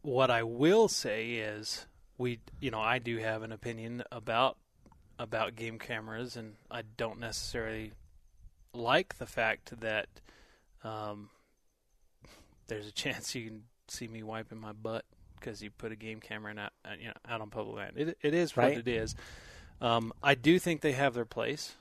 what 0.02 0.30
I 0.30 0.42
will 0.42 0.88
say 0.88 1.32
is 1.32 1.86
we 2.18 2.38
you 2.60 2.70
know 2.70 2.80
I 2.80 2.98
do 2.98 3.18
have 3.18 3.42
an 3.42 3.52
opinion 3.52 4.02
about 4.10 4.56
about 5.18 5.56
game 5.56 5.78
cameras, 5.78 6.36
and 6.36 6.54
I 6.70 6.82
don't 6.96 7.20
necessarily 7.20 7.92
like 8.76 9.18
the 9.18 9.26
fact 9.26 9.80
that 9.80 10.06
um, 10.84 11.30
there's 12.68 12.86
a 12.86 12.92
chance 12.92 13.34
you 13.34 13.46
can 13.48 13.62
see 13.88 14.08
me 14.08 14.22
wiping 14.22 14.58
my 14.58 14.72
butt 14.72 15.04
because 15.38 15.62
you 15.62 15.70
put 15.70 15.92
a 15.92 15.96
game 15.96 16.20
camera 16.20 16.50
in 16.50 16.58
out, 16.58 16.72
uh, 16.84 16.90
you 16.98 17.06
know, 17.08 17.12
out 17.28 17.40
on 17.40 17.50
public 17.50 17.76
land. 17.76 17.92
It, 17.96 18.18
it 18.22 18.34
is 18.34 18.56
Right. 18.56 18.70
what 18.76 18.78
it 18.78 18.88
is. 18.88 19.14
Um, 19.80 20.12
I 20.22 20.34
do 20.34 20.58
think 20.58 20.80
they 20.80 20.92
have 20.92 21.14
their 21.14 21.24
place, 21.26 21.74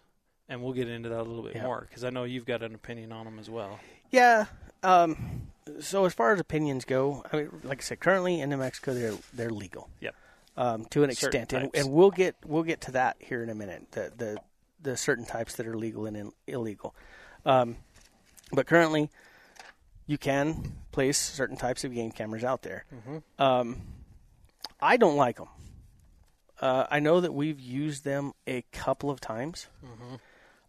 and 0.50 0.62
we'll 0.62 0.74
get 0.74 0.90
into 0.90 1.10
that 1.10 1.20
a 1.22 1.24
little 1.24 1.44
bit 1.44 1.56
Yeah. 1.56 1.64
more 1.64 1.86
because 1.88 2.04
I 2.04 2.10
know 2.10 2.24
you've 2.26 2.46
got 2.46 2.62
an 2.62 2.76
opinion 2.76 3.12
on 3.12 3.26
them 3.26 3.40
as 3.40 3.50
well. 3.50 3.80
Yeah. 4.12 4.46
Um, 4.84 5.48
so 5.80 6.06
as 6.06 6.14
far 6.14 6.34
as 6.34 6.40
opinions 6.40 6.86
go, 6.86 7.24
I 7.32 7.38
mean, 7.38 7.50
like 7.64 7.80
I 7.80 7.82
said, 7.82 8.00
currently 8.00 8.40
in 8.42 8.50
New 8.50 8.58
Mexico 8.58 8.94
they're 8.94 9.16
they're 9.34 9.50
legal. 9.50 9.90
Yep. 10.02 10.16
Um, 10.58 10.86
to 10.92 11.04
an 11.04 11.10
extent, 11.10 11.52
and, 11.54 11.70
and 11.74 11.92
we'll 11.92 12.12
get 12.12 12.36
we'll 12.46 12.64
get 12.64 12.82
to 12.82 12.92
that 12.92 13.18
here 13.20 13.42
in 13.42 13.50
a 13.50 13.56
minute. 13.56 13.92
The 13.92 14.12
the 14.16 14.38
the 14.82 14.98
certain 14.98 15.26
types 15.26 15.56
that 15.56 15.68
are 15.68 15.78
legal 15.78 16.06
and 16.06 16.16
in, 16.18 16.32
illegal. 16.48 16.96
Um, 17.46 17.78
but 18.52 18.68
currently, 18.68 19.10
you 20.08 20.18
can 20.18 20.74
place 20.92 21.18
certain 21.18 21.58
types 21.58 21.84
of 21.84 21.94
game 21.94 22.12
cameras 22.12 22.44
out 22.44 22.62
there. 22.62 22.86
Um, 23.40 23.82
I 24.80 24.98
don't 24.98 25.18
like 25.18 25.38
them. 25.38 25.50
Uh, 26.60 26.86
I 26.90 27.00
know 27.00 27.20
that 27.22 27.34
we've 27.34 27.60
used 27.60 28.04
them 28.06 28.34
a 28.48 28.64
couple 28.72 29.10
of 29.10 29.20
times. 29.20 29.68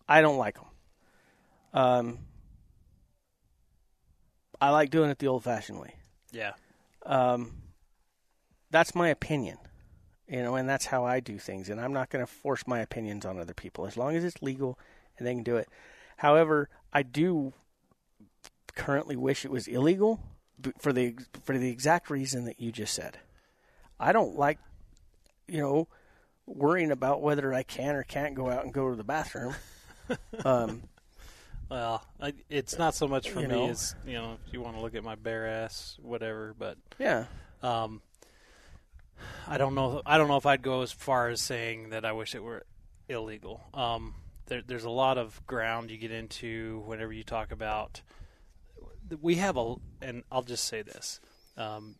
I 0.09 0.21
don't 0.21 0.39
like 0.39 0.57
them. 0.57 0.67
Um, 1.75 2.19
I 4.61 4.71
like 4.71 4.91
doing 4.91 5.11
it 5.11 5.19
the 5.19 5.29
old-fashioned 5.29 5.79
way. 5.79 5.95
Yeah. 6.33 6.53
Um, 7.05 7.53
that's 8.71 8.95
my 8.95 9.09
opinion, 9.09 9.59
you 10.28 10.42
know, 10.42 10.56
and 10.56 10.68
that's 10.68 10.87
how 10.87 11.04
I 11.04 11.21
do 11.21 11.38
things. 11.38 11.68
And 11.68 11.80
I'm 11.80 11.92
not 11.92 12.11
going 12.11 12.25
to 12.25 12.30
force 12.30 12.66
my 12.66 12.80
opinions 12.80 13.25
on 13.25 13.38
other 13.38 13.54
people 13.54 13.87
as 13.87 13.97
long 13.97 14.16
as 14.16 14.25
it's 14.25 14.42
legal 14.42 14.78
and 15.18 15.26
they 15.26 15.35
can 15.35 15.42
do 15.42 15.56
it. 15.56 15.68
However, 16.18 16.68
I 16.92 17.02
do 17.02 17.52
currently 18.75 19.16
wish 19.16 19.45
it 19.45 19.50
was 19.50 19.66
illegal 19.66 20.21
for 20.78 20.92
the 20.92 21.14
for 21.45 21.56
the 21.56 21.71
exact 21.71 22.11
reason 22.11 22.45
that 22.45 22.61
you 22.61 22.73
just 22.73 22.95
said. 22.95 23.18
I 23.99 24.12
don't 24.12 24.37
like, 24.37 24.59
you 25.49 25.61
know, 25.61 25.88
worrying 26.47 26.90
about 26.90 27.23
whether 27.23 27.52
I 27.52 27.62
can 27.62 27.95
or 27.95 28.02
can't 28.02 28.35
go 28.35 28.50
out 28.50 28.64
and 28.64 28.73
go 28.73 28.90
to 28.90 28.97
the 28.97 29.04
bathroom. 29.04 29.54
um, 30.45 30.83
Well, 31.68 32.04
I, 32.21 32.33
it's 32.49 32.78
not 32.78 32.95
so 32.95 33.09
much 33.09 33.30
for 33.30 33.40
me 33.40 33.49
know. 33.49 33.68
as 33.68 33.95
you 34.06 34.14
know 34.14 34.38
if 34.47 34.52
you 34.52 34.61
want 34.61 34.76
to 34.76 34.83
look 34.83 34.95
at 34.95 35.02
my 35.02 35.14
bare 35.14 35.47
ass, 35.47 35.99
whatever. 36.00 36.54
But 36.59 36.78
yeah, 36.99 37.26
um, 37.62 38.02
I 39.47 39.59
don't 39.59 39.75
know. 39.75 40.03
I 40.05 40.19
don't 40.19 40.29
know 40.29 40.37
if 40.37 40.47
I'd 40.47 40.63
go 40.63 40.83
as 40.83 40.93
far 40.93 41.29
as 41.29 41.41
saying 41.41 41.91
that 41.91 42.05
I 42.05 42.13
wish 42.13 42.35
it 42.35 42.43
were 42.43 42.65
illegal. 43.09 43.63
Um, 43.75 44.15
there, 44.47 44.63
there's 44.67 44.85
a 44.85 44.91
lot 44.91 45.19
of 45.19 45.45
ground 45.47 45.91
you 45.91 45.99
get 45.99 46.11
into 46.11 46.83
whenever 46.87 47.13
you 47.13 47.25
talk 47.25 47.53
about. 47.53 48.03
We 49.21 49.37
have 49.37 49.57
a, 49.57 49.77
and 50.03 50.25
I'll 50.33 50.43
just 50.43 50.65
say 50.65 50.83
this, 50.83 51.21
um, 51.57 51.97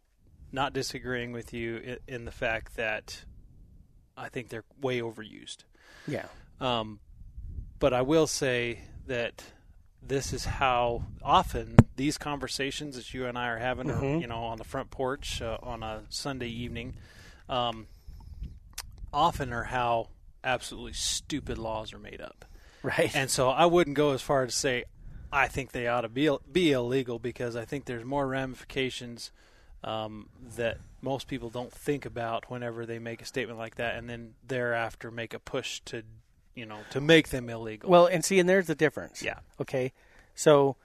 not 0.53 0.73
disagreeing 0.73 1.33
with 1.33 1.53
you 1.53 1.77
in, 1.77 1.99
in 2.09 2.25
the 2.25 2.33
fact 2.33 2.77
that 2.77 3.25
I 4.17 4.29
think 4.29 4.49
they're 4.49 4.65
way 4.81 5.01
overused. 5.01 5.65
yeah, 6.07 6.27
Um, 6.61 7.01
but 7.79 7.93
I 7.93 8.03
will 8.03 8.27
say 8.27 8.81
that 9.07 9.45
this 10.09 10.33
is 10.33 10.45
how 10.45 11.03
often 11.23 11.77
these 11.97 12.19
conversations 12.19 12.97
that 12.97 13.13
you 13.15 13.27
and 13.27 13.37
I 13.39 13.49
are 13.49 13.59
having, 13.59 13.91
or, 13.91 13.95
Mhm. 14.01 14.21
you 14.21 14.27
know, 14.27 14.45
on 14.45 14.59
the 14.59 14.65
front 14.65 14.91
porch 14.91 15.41
uh, 15.43 15.59
on 15.63 15.83
a 15.83 16.03
Sunday 16.09 16.49
evening, 16.49 16.95
um, 17.49 17.87
often 19.13 19.53
are 19.53 19.65
how 19.65 20.09
absolutely 20.45 20.93
stupid 20.93 21.59
laws 21.59 21.93
are 21.93 21.99
made 21.99 22.21
up. 22.21 22.45
Right. 22.83 23.15
And 23.17 23.31
so 23.31 23.49
I 23.49 23.67
wouldn't 23.67 23.97
go 23.97 24.13
as 24.13 24.23
far 24.23 24.45
as 24.45 24.53
to 24.53 24.59
say 24.59 24.85
I 25.33 25.49
think 25.49 25.73
they 25.73 25.89
ought 25.89 26.03
to 26.03 26.09
be 26.09 26.31
be 26.51 26.71
illegal 26.73 27.19
because 27.19 27.57
I 27.57 27.65
think 27.65 27.85
there's 27.85 28.05
more 28.05 28.27
ramifications 28.29 29.33
um, 29.83 30.29
that 30.57 30.79
most 31.03 31.27
people 31.27 31.51
don't 31.51 31.73
think 31.73 32.07
about 32.07 32.49
whenever 32.51 32.87
they 32.87 32.99
make 32.99 33.21
a 33.21 33.25
statement 33.25 33.59
like 33.59 33.75
that, 33.77 33.97
and 33.97 34.09
then 34.09 34.35
thereafter 34.47 35.11
make 35.11 35.35
a 35.35 35.39
push 35.39 35.81
to, 35.87 36.03
you 36.57 36.67
know, 36.67 36.79
to 36.91 37.01
make 37.01 37.29
them 37.29 37.49
illegal. 37.49 37.89
well, 37.89 38.07
and 38.07 38.25
see, 38.25 38.41
and 38.41 38.49
there's 38.49 38.67
the 38.67 38.75
difference. 38.75 39.23
yeah, 39.23 39.39
Okay. 39.61 39.93
So, 40.35 40.77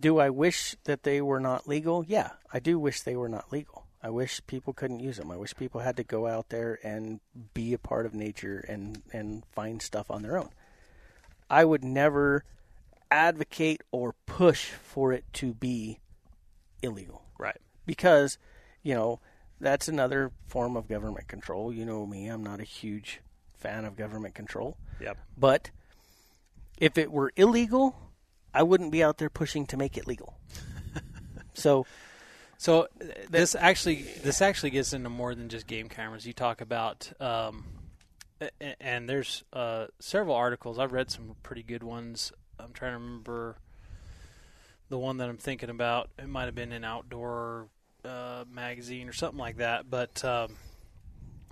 do 0.00 0.18
I 0.18 0.30
wish 0.30 0.76
that 0.84 1.02
they 1.02 1.20
were 1.20 1.40
not 1.40 1.66
legal? 1.68 2.04
Yeah, 2.06 2.30
I 2.52 2.60
do 2.60 2.78
wish 2.78 3.02
they 3.02 3.16
were 3.16 3.28
not 3.28 3.52
legal. 3.52 3.86
I 4.02 4.08
wish 4.08 4.40
people 4.46 4.72
couldn't 4.72 5.00
use 5.00 5.18
them. 5.18 5.30
I 5.30 5.36
wish 5.36 5.54
people 5.54 5.80
had 5.80 5.96
to 5.98 6.04
go 6.04 6.26
out 6.26 6.48
there 6.48 6.78
and 6.82 7.20
be 7.52 7.74
a 7.74 7.78
part 7.78 8.06
of 8.06 8.14
nature 8.14 8.64
and 8.66 9.02
and 9.12 9.44
find 9.52 9.82
stuff 9.82 10.10
on 10.10 10.22
their 10.22 10.38
own. 10.38 10.48
I 11.50 11.64
would 11.64 11.84
never 11.84 12.44
advocate 13.10 13.82
or 13.90 14.14
push 14.24 14.70
for 14.70 15.12
it 15.12 15.24
to 15.34 15.52
be 15.52 15.98
illegal 16.80 17.22
right. 17.38 17.58
because, 17.84 18.38
you 18.82 18.94
know, 18.94 19.20
that's 19.60 19.88
another 19.88 20.30
form 20.46 20.76
of 20.76 20.88
government 20.88 21.28
control. 21.28 21.72
You 21.72 21.84
know 21.84 22.06
me, 22.06 22.28
I'm 22.28 22.42
not 22.42 22.60
a 22.60 22.64
huge 22.64 23.20
fan 23.60 23.84
of 23.84 23.96
government 23.96 24.34
control. 24.34 24.76
Yep. 25.00 25.18
But 25.36 25.70
if 26.78 26.98
it 26.98 27.12
were 27.12 27.32
illegal, 27.36 27.96
I 28.52 28.62
wouldn't 28.62 28.90
be 28.90 29.02
out 29.02 29.18
there 29.18 29.30
pushing 29.30 29.66
to 29.66 29.76
make 29.76 29.96
it 29.96 30.06
legal. 30.06 30.38
so, 31.54 31.86
So 32.60 32.82
uh, 32.82 33.04
this 33.30 33.54
actually 33.54 34.04
this 34.22 34.42
actually 34.42 34.68
gets 34.68 34.92
into 34.92 35.08
more 35.08 35.34
than 35.34 35.48
just 35.48 35.66
game 35.66 35.88
cameras. 35.88 36.26
You 36.26 36.34
talk 36.34 36.60
about 36.60 37.10
um, 37.18 37.64
and 38.78 39.08
there's 39.08 39.44
uh, 39.54 39.86
several 39.98 40.36
articles. 40.36 40.78
I've 40.78 40.92
read 40.92 41.10
some 41.10 41.36
pretty 41.42 41.62
good 41.62 41.82
ones. 41.82 42.32
I'm 42.58 42.74
trying 42.74 42.92
to 42.92 42.98
remember 42.98 43.56
the 44.90 44.98
one 44.98 45.16
that 45.16 45.30
I'm 45.30 45.38
thinking 45.38 45.70
about. 45.70 46.10
It 46.18 46.28
might 46.28 46.44
have 46.44 46.54
been 46.54 46.72
an 46.72 46.84
outdoor 46.84 47.68
uh, 48.04 48.44
magazine 48.52 49.08
or 49.08 49.14
something 49.14 49.38
like 49.38 49.56
that. 49.56 49.88
But 49.88 50.22
um, 50.22 50.56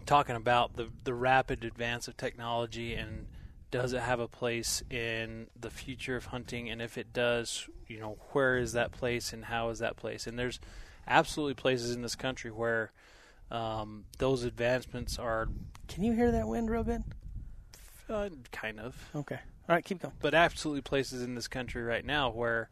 talking 0.08 0.36
about 0.36 0.74
the 0.74 0.88
the 1.04 1.12
rapid 1.12 1.64
advance 1.64 2.08
of 2.08 2.16
technology 2.16 2.94
and 2.94 3.26
does 3.70 3.92
it 3.92 4.00
have 4.00 4.20
a 4.20 4.26
place 4.26 4.82
in 4.88 5.46
the 5.60 5.68
future 5.68 6.16
of 6.16 6.24
hunting 6.24 6.70
and 6.70 6.80
if 6.80 6.96
it 6.96 7.12
does 7.12 7.68
you 7.86 8.00
know 8.00 8.16
where 8.32 8.56
is 8.56 8.72
that 8.72 8.90
place 8.90 9.34
and 9.34 9.44
how 9.44 9.68
is 9.68 9.80
that 9.80 9.96
place 9.96 10.26
and 10.26 10.38
there's 10.38 10.60
absolutely 11.06 11.52
places 11.52 11.94
in 11.94 12.00
this 12.00 12.14
country 12.14 12.50
where 12.50 12.90
um, 13.50 14.04
those 14.16 14.44
advancements 14.44 15.18
are 15.18 15.46
can 15.88 16.02
you 16.02 16.14
hear 16.14 16.32
that 16.32 16.48
wind 16.48 16.70
real 16.70 16.84
good? 16.84 17.04
uh, 18.08 18.30
kind 18.50 18.80
of 18.80 18.96
Okay. 19.14 19.38
All 19.68 19.74
right, 19.74 19.84
keep 19.84 20.00
going. 20.00 20.14
but 20.20 20.32
absolutely 20.32 20.80
places 20.80 21.22
in 21.22 21.34
this 21.34 21.48
country 21.48 21.82
right 21.82 22.04
now 22.04 22.30
where 22.30 22.70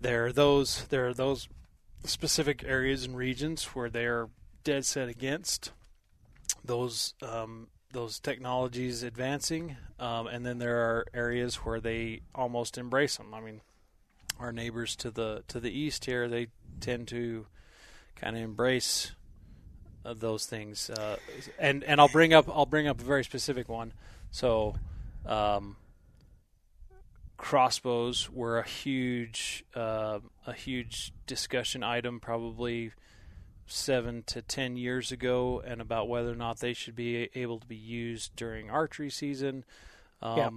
there 0.00 0.26
are 0.26 0.32
those 0.32 0.84
there 0.90 1.08
are 1.08 1.14
those 1.14 1.48
specific 2.04 2.62
areas 2.64 3.04
and 3.04 3.16
regions 3.16 3.64
where 3.74 3.90
they 3.90 4.04
are 4.04 4.28
dead 4.64 4.84
set 4.84 5.08
against 5.08 5.72
those 6.64 7.14
um, 7.22 7.68
those 7.92 8.18
technologies 8.18 9.02
advancing, 9.02 9.76
um, 10.00 10.26
and 10.26 10.44
then 10.44 10.58
there 10.58 10.78
are 10.78 11.06
areas 11.14 11.56
where 11.56 11.80
they 11.80 12.22
almost 12.34 12.76
embrace 12.76 13.16
them. 13.16 13.32
I 13.32 13.40
mean, 13.40 13.60
our 14.40 14.52
neighbors 14.52 14.96
to 14.96 15.10
the 15.10 15.44
to 15.48 15.60
the 15.60 15.70
east 15.70 16.04
here 16.04 16.28
they 16.28 16.48
tend 16.80 17.08
to 17.08 17.46
kind 18.16 18.36
of 18.36 18.42
embrace 18.42 19.12
uh, 20.04 20.14
those 20.14 20.46
things, 20.46 20.90
uh, 20.90 21.16
and 21.58 21.84
and 21.84 22.00
I'll 22.00 22.08
bring 22.08 22.32
up 22.32 22.48
I'll 22.48 22.66
bring 22.66 22.88
up 22.88 23.00
a 23.00 23.04
very 23.04 23.24
specific 23.24 23.68
one. 23.68 23.92
So, 24.30 24.74
um, 25.24 25.76
crossbows 27.36 28.30
were 28.30 28.58
a 28.58 28.66
huge 28.66 29.64
uh, 29.74 30.18
a 30.46 30.52
huge 30.52 31.12
discussion 31.26 31.82
item 31.82 32.20
probably 32.20 32.92
seven 33.66 34.22
to 34.26 34.42
ten 34.42 34.76
years 34.76 35.10
ago, 35.12 35.62
and 35.66 35.80
about 35.80 36.08
whether 36.08 36.30
or 36.30 36.36
not 36.36 36.60
they 36.60 36.72
should 36.74 36.94
be 36.96 37.28
able 37.34 37.58
to 37.58 37.66
be 37.66 37.76
used 37.76 38.34
during 38.36 38.70
archery 38.70 39.10
season. 39.10 39.64
Um, 40.22 40.36
Yeah. 40.38 40.50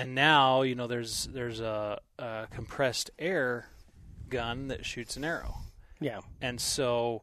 And 0.00 0.14
now 0.14 0.62
you 0.62 0.74
know 0.74 0.86
there's 0.88 1.26
there's 1.32 1.60
a, 1.60 2.00
a 2.18 2.48
compressed 2.50 3.10
air 3.18 3.68
gun 4.28 4.66
that 4.68 4.84
shoots 4.84 5.16
an 5.16 5.24
arrow 5.24 5.58
Yeah. 6.00 6.20
and 6.40 6.60
so 6.60 7.22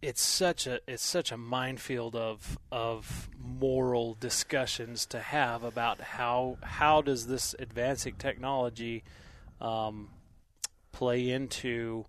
it's 0.00 0.22
such 0.22 0.66
a 0.68 0.80
it's 0.86 1.04
such 1.04 1.32
a 1.32 1.36
minefield 1.36 2.14
of 2.14 2.56
of 2.70 3.28
moral 3.36 4.16
discussions 4.20 5.04
to 5.06 5.18
have 5.18 5.64
about 5.64 6.00
how 6.00 6.58
how 6.62 7.02
does 7.02 7.26
this 7.26 7.54
advancing 7.58 8.14
technology 8.14 9.02
um, 9.60 10.10
play 10.92 11.28
into 11.28 12.06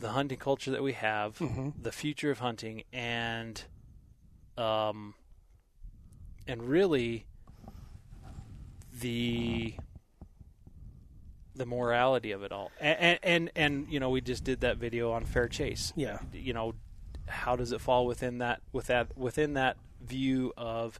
the 0.00 0.10
hunting 0.10 0.38
culture 0.38 0.70
that 0.70 0.82
we 0.82 0.94
have, 0.94 1.40
the 1.80 1.92
future 1.92 2.30
of 2.30 2.40
hunting, 2.40 2.82
and 2.92 3.62
um, 4.58 5.14
and 6.48 6.62
really 6.62 7.26
the 8.98 9.74
the 11.54 11.66
morality 11.66 12.32
of 12.32 12.42
it 12.42 12.50
all. 12.50 12.72
And, 12.80 12.98
and 12.98 13.18
and 13.22 13.50
and 13.54 13.92
you 13.92 14.00
know, 14.00 14.10
we 14.10 14.20
just 14.20 14.42
did 14.42 14.60
that 14.60 14.78
video 14.78 15.12
on 15.12 15.24
fair 15.24 15.48
chase. 15.48 15.92
Yeah. 15.94 16.18
You 16.32 16.54
know, 16.54 16.74
how 17.28 17.56
does 17.56 17.72
it 17.72 17.80
fall 17.80 18.06
within 18.06 18.38
that 18.38 18.62
with 18.72 18.86
that 18.86 19.16
within 19.16 19.54
that 19.54 19.76
view 20.02 20.52
of 20.56 20.98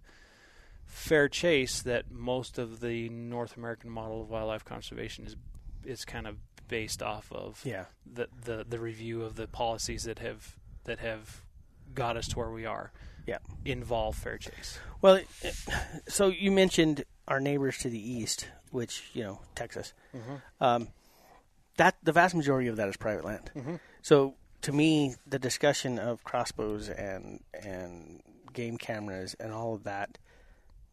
fair 0.85 1.29
chase 1.29 1.83
that 1.83 2.11
most 2.11 2.59
of 2.59 2.81
the 2.81 3.09
North 3.09 3.57
American 3.57 3.91
model 3.91 4.23
of 4.23 4.29
wildlife 4.29 4.65
conservation 4.65 5.27
is 5.27 5.37
is 5.85 6.05
kind 6.05 6.27
of 6.27 6.37
based 6.71 7.03
off 7.03 7.31
of 7.33 7.61
Yeah. 7.65 7.85
the, 8.11 8.29
the 8.45 8.65
the 8.67 8.79
review 8.79 9.23
of 9.23 9.35
the 9.37 9.47
policies 9.47 10.05
that 10.05 10.21
have 10.21 10.57
that 10.85 11.01
have 11.01 11.43
got 11.95 12.17
us 12.17 12.29
to 12.29 12.39
where 12.39 12.51
we 12.51 12.65
are 12.65 12.93
Yeah. 13.27 13.39
involve 13.65 14.17
fair 14.17 14.39
chase. 14.39 14.79
Well, 15.03 15.17
it- 15.17 15.29
it- 15.43 15.57
so 16.09 16.29
you 16.29 16.51
mentioned 16.53 17.05
our 17.29 17.41
neighbors 17.41 17.77
to 17.79 17.91
the 17.91 17.99
east, 17.99 18.49
which 18.71 19.11
you 19.13 19.23
know 19.25 19.43
Texas. 19.55 19.93
Um, 20.61 20.89
that 21.77 21.97
the 22.03 22.13
vast 22.13 22.35
majority 22.35 22.69
of 22.69 22.77
that 22.77 22.89
is 22.89 22.97
private 22.97 23.25
land. 23.25 23.81
So 24.03 24.37
to 24.63 24.73
me, 24.73 25.17
the 25.27 25.39
discussion 25.39 25.99
of 25.99 26.23
crossbows 26.25 26.89
and 26.89 27.43
and 27.55 28.23
game 28.53 28.79
cameras 28.79 29.35
and 29.41 29.53
all 29.53 29.75
of 29.75 29.85
that 29.85 30.19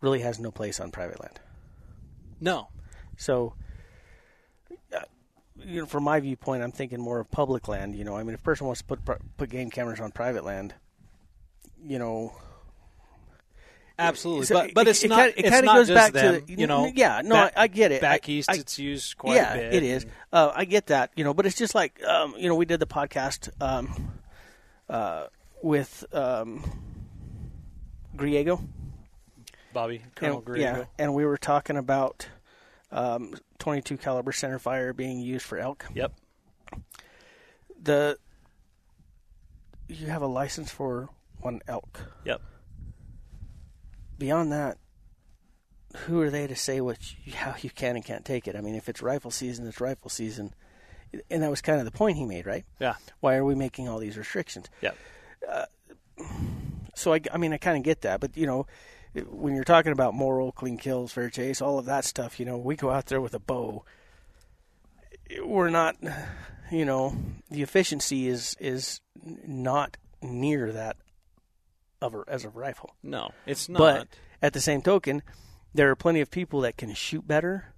really 0.01 0.21
has 0.21 0.39
no 0.39 0.51
place 0.51 0.79
on 0.79 0.91
private 0.91 1.19
land. 1.19 1.39
No. 2.39 2.69
So, 3.17 3.55
you 5.65 5.81
know, 5.81 5.85
from 5.85 6.03
my 6.03 6.19
viewpoint, 6.19 6.63
I'm 6.63 6.71
thinking 6.71 6.99
more 6.99 7.19
of 7.19 7.29
public 7.31 7.67
land. 7.67 7.95
You 7.95 8.03
know, 8.03 8.15
I 8.17 8.23
mean, 8.23 8.33
if 8.33 8.39
a 8.39 8.43
person 8.43 8.67
wants 8.67 8.81
to 8.81 8.85
put 8.87 9.19
put 9.37 9.49
game 9.49 9.69
cameras 9.69 9.99
on 9.99 10.11
private 10.11 10.43
land, 10.43 10.73
you 11.83 11.99
know, 11.99 12.33
Absolutely, 13.99 14.45
So 14.45 14.53
but 14.53 14.73
but 14.75 14.87
it's 14.87 15.03
it 15.03 15.07
not. 15.09 15.29
it 15.29 15.37
kinda 15.37 15.61
goes 15.63 15.87
just 15.87 15.95
back 15.95 16.13
to 16.13 16.31
them. 16.33 16.43
the- 16.45 16.53
you 16.61 16.67
know. 16.67 16.91
yeah, 16.93 17.21
no, 17.25 17.33
back- 17.33 17.53
I, 17.57 17.63
I 17.63 17.67
get 17.67 17.91
it. 17.91 17.99
Back 17.99 18.29
east, 18.29 18.47
I- 18.49 18.55
it's 18.57 18.77
used 18.77 19.17
quite 19.17 19.37
yeah, 19.37 19.53
a 19.55 19.57
bit. 19.57 19.73
it 19.73 19.83
is. 19.83 20.05
Uh, 20.31 20.51
I 20.53 20.65
get 20.65 20.87
that, 20.87 21.09
you 21.15 21.23
know, 21.23 21.33
but 21.33 21.47
it's 21.47 21.57
just 21.57 21.73
like, 21.73 22.03
um, 22.03 22.35
you 22.37 22.47
know, 22.47 22.53
we 22.53 22.65
did 22.65 22.79
the 22.79 22.85
podcast 22.85 23.49
um, 23.59 24.19
uh, 24.87 25.25
with 25.63 26.05
um, 26.13 26.63
Griego. 28.15 28.61
Bobby 29.73 30.03
Colonel 30.13 30.37
and, 30.37 30.45
Griego. 30.45 30.59
Yeah, 30.59 30.83
and 30.99 31.15
we 31.15 31.25
were 31.25 31.37
talking 31.37 31.75
about 31.75 32.27
um, 32.91 33.33
22 33.59 33.97
caliber 33.97 34.31
center 34.31 34.59
fire 34.59 34.93
being 34.93 35.19
used 35.19 35.45
for 35.45 35.57
elk. 35.57 35.85
Yep. 35.93 36.13
The 37.81 38.17
you 39.87 40.07
have 40.07 40.21
a 40.21 40.27
license 40.27 40.71
for 40.71 41.09
one 41.39 41.61
elk. 41.67 42.01
Yep. 42.25 42.41
Beyond 44.17 44.51
that, 44.51 44.77
who 45.95 46.21
are 46.21 46.29
they 46.29 46.47
to 46.47 46.55
say 46.55 46.81
what 46.81 46.97
you, 47.23 47.33
how 47.33 47.55
you 47.61 47.69
can 47.69 47.95
and 47.95 48.03
can't 48.03 48.25
take 48.25 48.47
it? 48.47 48.55
I 48.55 48.61
mean, 48.61 48.75
if 48.75 48.89
it's 48.89 49.01
rifle 49.01 49.31
season, 49.31 49.67
it's 49.67 49.79
rifle 49.79 50.09
season, 50.09 50.53
and 51.29 51.43
that 51.43 51.49
was 51.49 51.61
kind 51.61 51.79
of 51.79 51.85
the 51.85 51.91
point 51.91 52.17
he 52.17 52.25
made, 52.25 52.45
right? 52.45 52.65
Yeah. 52.79 52.95
Why 53.19 53.35
are 53.35 53.45
we 53.45 53.55
making 53.55 53.87
all 53.87 53.99
these 53.99 54.17
restrictions? 54.17 54.67
Yep. 54.81 54.97
Uh, 55.47 55.65
so 56.95 57.13
I, 57.13 57.21
I 57.31 57.37
mean, 57.37 57.53
I 57.53 57.57
kind 57.57 57.77
of 57.77 57.83
get 57.83 58.01
that, 58.01 58.19
but 58.19 58.35
you 58.35 58.47
know, 58.47 58.65
when 59.13 59.55
you're 59.55 59.63
talking 59.63 59.91
about 59.91 60.13
moral, 60.13 60.51
clean 60.51 60.77
kills, 60.77 61.11
fair 61.11 61.29
chase, 61.29 61.61
all 61.61 61.79
of 61.79 61.85
that 61.85 62.05
stuff, 62.05 62.39
you 62.39 62.45
know, 62.45 62.57
we 62.57 62.75
go 62.75 62.89
out 62.89 63.07
there 63.07 63.21
with 63.21 63.33
a 63.33 63.39
bow. 63.39 63.83
We're 65.43 65.69
not, 65.69 65.95
you 66.71 66.85
know, 66.85 67.15
the 67.49 67.61
efficiency 67.61 68.27
is 68.27 68.55
is 68.59 69.01
not 69.23 69.97
near 70.21 70.71
that 70.71 70.97
of 72.01 72.15
a, 72.15 72.23
as 72.27 72.45
a 72.45 72.49
rifle. 72.49 72.95
No, 73.03 73.31
it's 73.45 73.67
not. 73.67 73.79
But 73.79 74.07
at 74.41 74.53
the 74.53 74.61
same 74.61 74.81
token, 74.81 75.23
there 75.73 75.89
are 75.89 75.95
plenty 75.95 76.21
of 76.21 76.31
people 76.31 76.61
that 76.61 76.77
can 76.77 76.93
shoot 76.93 77.27
better 77.27 77.73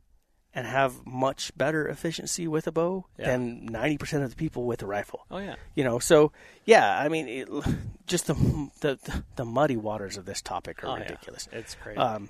and 0.56 0.66
have 0.66 1.06
much 1.06 1.56
better 1.58 1.88
efficiency 1.88 2.48
with 2.48 2.66
a 2.68 2.72
bow 2.72 3.06
Yeah. 3.18 3.28
than 3.32 3.66
ninety 3.68 3.98
percent 3.98 4.24
of 4.24 4.30
the 4.32 4.36
people 4.36 4.64
with 4.66 4.82
a 4.82 4.86
rifle. 4.88 5.26
Oh 5.30 5.38
yeah. 5.38 5.56
You 5.76 5.84
know, 5.84 6.00
so 6.00 6.32
yeah, 6.66 7.00
I 7.00 7.08
mean, 7.10 7.28
it, 7.28 7.48
just 8.08 8.28
the, 8.28 8.34
the 8.82 9.24
the 9.36 9.46
muddy 9.46 9.78
waters 9.78 10.18
of 10.18 10.26
this 10.26 10.42
topic 10.42 10.84
are 10.84 10.88
Oh, 10.88 10.96
yeah. 10.96 11.04
ridiculous. 11.04 11.48
It's 11.52 11.76
crazy. 11.76 11.98
Um, 12.00 12.30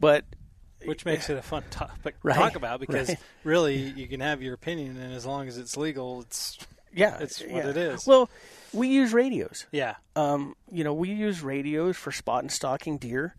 but 0.00 0.24
Which 0.84 1.04
makes 1.04 1.28
it 1.30 1.36
a 1.36 1.42
fun 1.42 1.64
topic 1.70 2.14
to 2.20 2.20
Right, 2.28 2.36
talk 2.36 2.56
about 2.56 2.80
because 2.86 3.08
right. 3.10 3.18
really 3.44 3.76
you 3.76 4.06
can 4.08 4.20
have 4.20 4.40
your 4.42 4.54
opinion, 4.54 4.96
and 4.96 5.12
as 5.12 5.24
long 5.26 5.46
as 5.48 5.58
it's 5.58 5.76
legal, 5.76 6.22
it's 6.22 6.58
yeah, 6.94 7.18
It's 7.20 7.40
what 7.40 7.50
yeah. 7.50 7.68
it 7.70 7.76
is. 7.76 8.06
Well, 8.06 8.30
we 8.72 8.88
use 8.88 9.12
radios. 9.12 9.66
yeah. 9.72 9.96
Um, 10.16 10.54
you 10.70 10.82
know, 10.84 10.94
we 10.94 11.10
use 11.10 11.42
radios 11.42 11.96
for 11.96 12.10
spot 12.12 12.42
and 12.44 12.50
stalking 12.52 12.98
deer. 12.98 13.34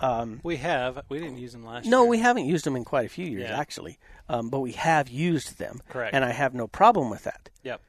Um, 0.00 0.40
We 0.44 0.56
have. 0.58 1.04
We 1.08 1.18
didn't 1.18 1.38
use 1.38 1.52
them 1.52 1.64
last 1.64 1.86
no, 1.86 2.02
year. 2.02 2.10
we 2.10 2.18
haven't 2.18 2.44
used 2.46 2.64
them 2.64 2.76
in 2.76 2.84
quite 2.84 3.06
a 3.06 3.08
few 3.08 3.26
years, 3.26 3.48
Yeah. 3.50 3.58
actually. 3.58 3.98
Um, 4.28 4.48
but 4.50 4.60
we 4.60 4.72
have 4.72 5.08
used 5.08 5.58
them, 5.58 5.80
Correct. 5.88 6.14
and 6.14 6.24
I 6.24 6.30
have 6.30 6.54
no 6.54 6.66
problem 6.68 7.10
with 7.10 7.24
that. 7.24 7.48
Yep. 7.62 7.80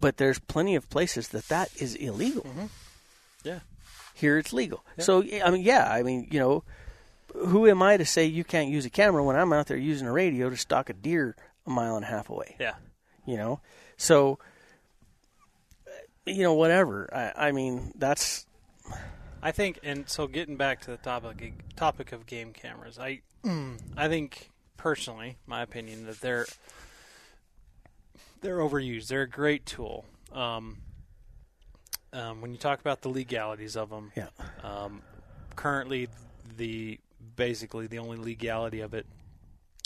But 0.00 0.16
there's 0.16 0.38
plenty 0.40 0.74
of 0.74 0.90
places 0.90 1.28
that 1.28 1.48
that 1.48 1.70
is 1.80 1.94
illegal. 1.94 2.44
Yeah. 3.44 3.60
Here 4.14 4.36
it's 4.38 4.52
legal. 4.52 4.84
So 4.98 5.22
I 5.42 5.50
mean, 5.50 5.62
yeah, 5.62 5.88
I 5.90 6.02
mean, 6.02 6.28
you 6.30 6.38
know, 6.40 6.64
who 7.34 7.66
am 7.68 7.82
I 7.82 7.96
to 7.96 8.04
say 8.04 8.26
you 8.26 8.44
can't 8.44 8.68
use 8.68 8.84
a 8.84 8.90
camera 8.90 9.22
when 9.24 9.36
I'm 9.36 9.52
out 9.52 9.68
there 9.68 9.76
using 9.76 10.06
a 10.06 10.12
radio 10.12 10.50
to 10.50 10.56
stalk 10.56 10.90
a 10.90 10.92
deer 10.92 11.34
a 11.66 11.70
mile 11.70 11.96
and 11.96 12.04
a 12.04 12.08
half 12.08 12.28
away? 12.28 12.56
Yeah. 12.60 12.74
You 13.24 13.36
know, 13.36 13.60
so 13.96 14.38
you 16.26 16.42
know, 16.42 16.54
whatever. 16.54 17.08
I, 17.14 17.48
I 17.48 17.52
mean, 17.52 17.92
that's 17.96 18.46
I 19.42 19.50
think, 19.50 19.80
and 19.82 20.08
so 20.08 20.26
getting 20.26 20.56
back 20.56 20.80
to 20.82 20.92
the 20.92 20.96
topic 20.96 21.54
topic 21.74 22.12
of 22.12 22.26
game 22.26 22.52
cameras, 22.52 22.98
I 22.98 23.22
I 23.96 24.08
think 24.08 24.50
personally, 24.76 25.38
my 25.46 25.62
opinion, 25.62 26.06
that 26.06 26.20
they're 26.20 26.46
they're 28.40 28.58
overused. 28.58 29.08
They're 29.08 29.22
a 29.22 29.28
great 29.28 29.66
tool. 29.66 30.04
Um, 30.32 30.78
um, 32.12 32.40
when 32.40 32.52
you 32.52 32.58
talk 32.58 32.80
about 32.80 33.00
the 33.02 33.08
legalities 33.08 33.76
of 33.76 33.90
them, 33.90 34.12
yeah, 34.14 34.28
um, 34.62 35.02
currently 35.56 36.08
the 36.56 37.00
basically 37.36 37.86
the 37.86 37.98
only 37.98 38.18
legality 38.18 38.80
of 38.80 38.94
it 38.94 39.06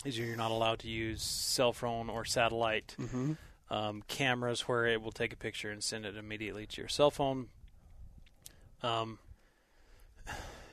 is 0.05 0.17
you're 0.17 0.35
not 0.35 0.51
allowed 0.51 0.79
to 0.79 0.87
use 0.87 1.21
cell 1.21 1.73
phone 1.73 2.09
or 2.09 2.25
satellite 2.25 2.95
mm-hmm. 2.99 3.33
um, 3.69 4.03
cameras 4.07 4.61
where 4.61 4.85
it 4.85 5.01
will 5.01 5.11
take 5.11 5.33
a 5.33 5.35
picture 5.35 5.71
and 5.71 5.83
send 5.83 6.05
it 6.05 6.15
immediately 6.15 6.65
to 6.65 6.81
your 6.81 6.87
cell 6.87 7.11
phone. 7.11 7.47
Um, 8.83 9.17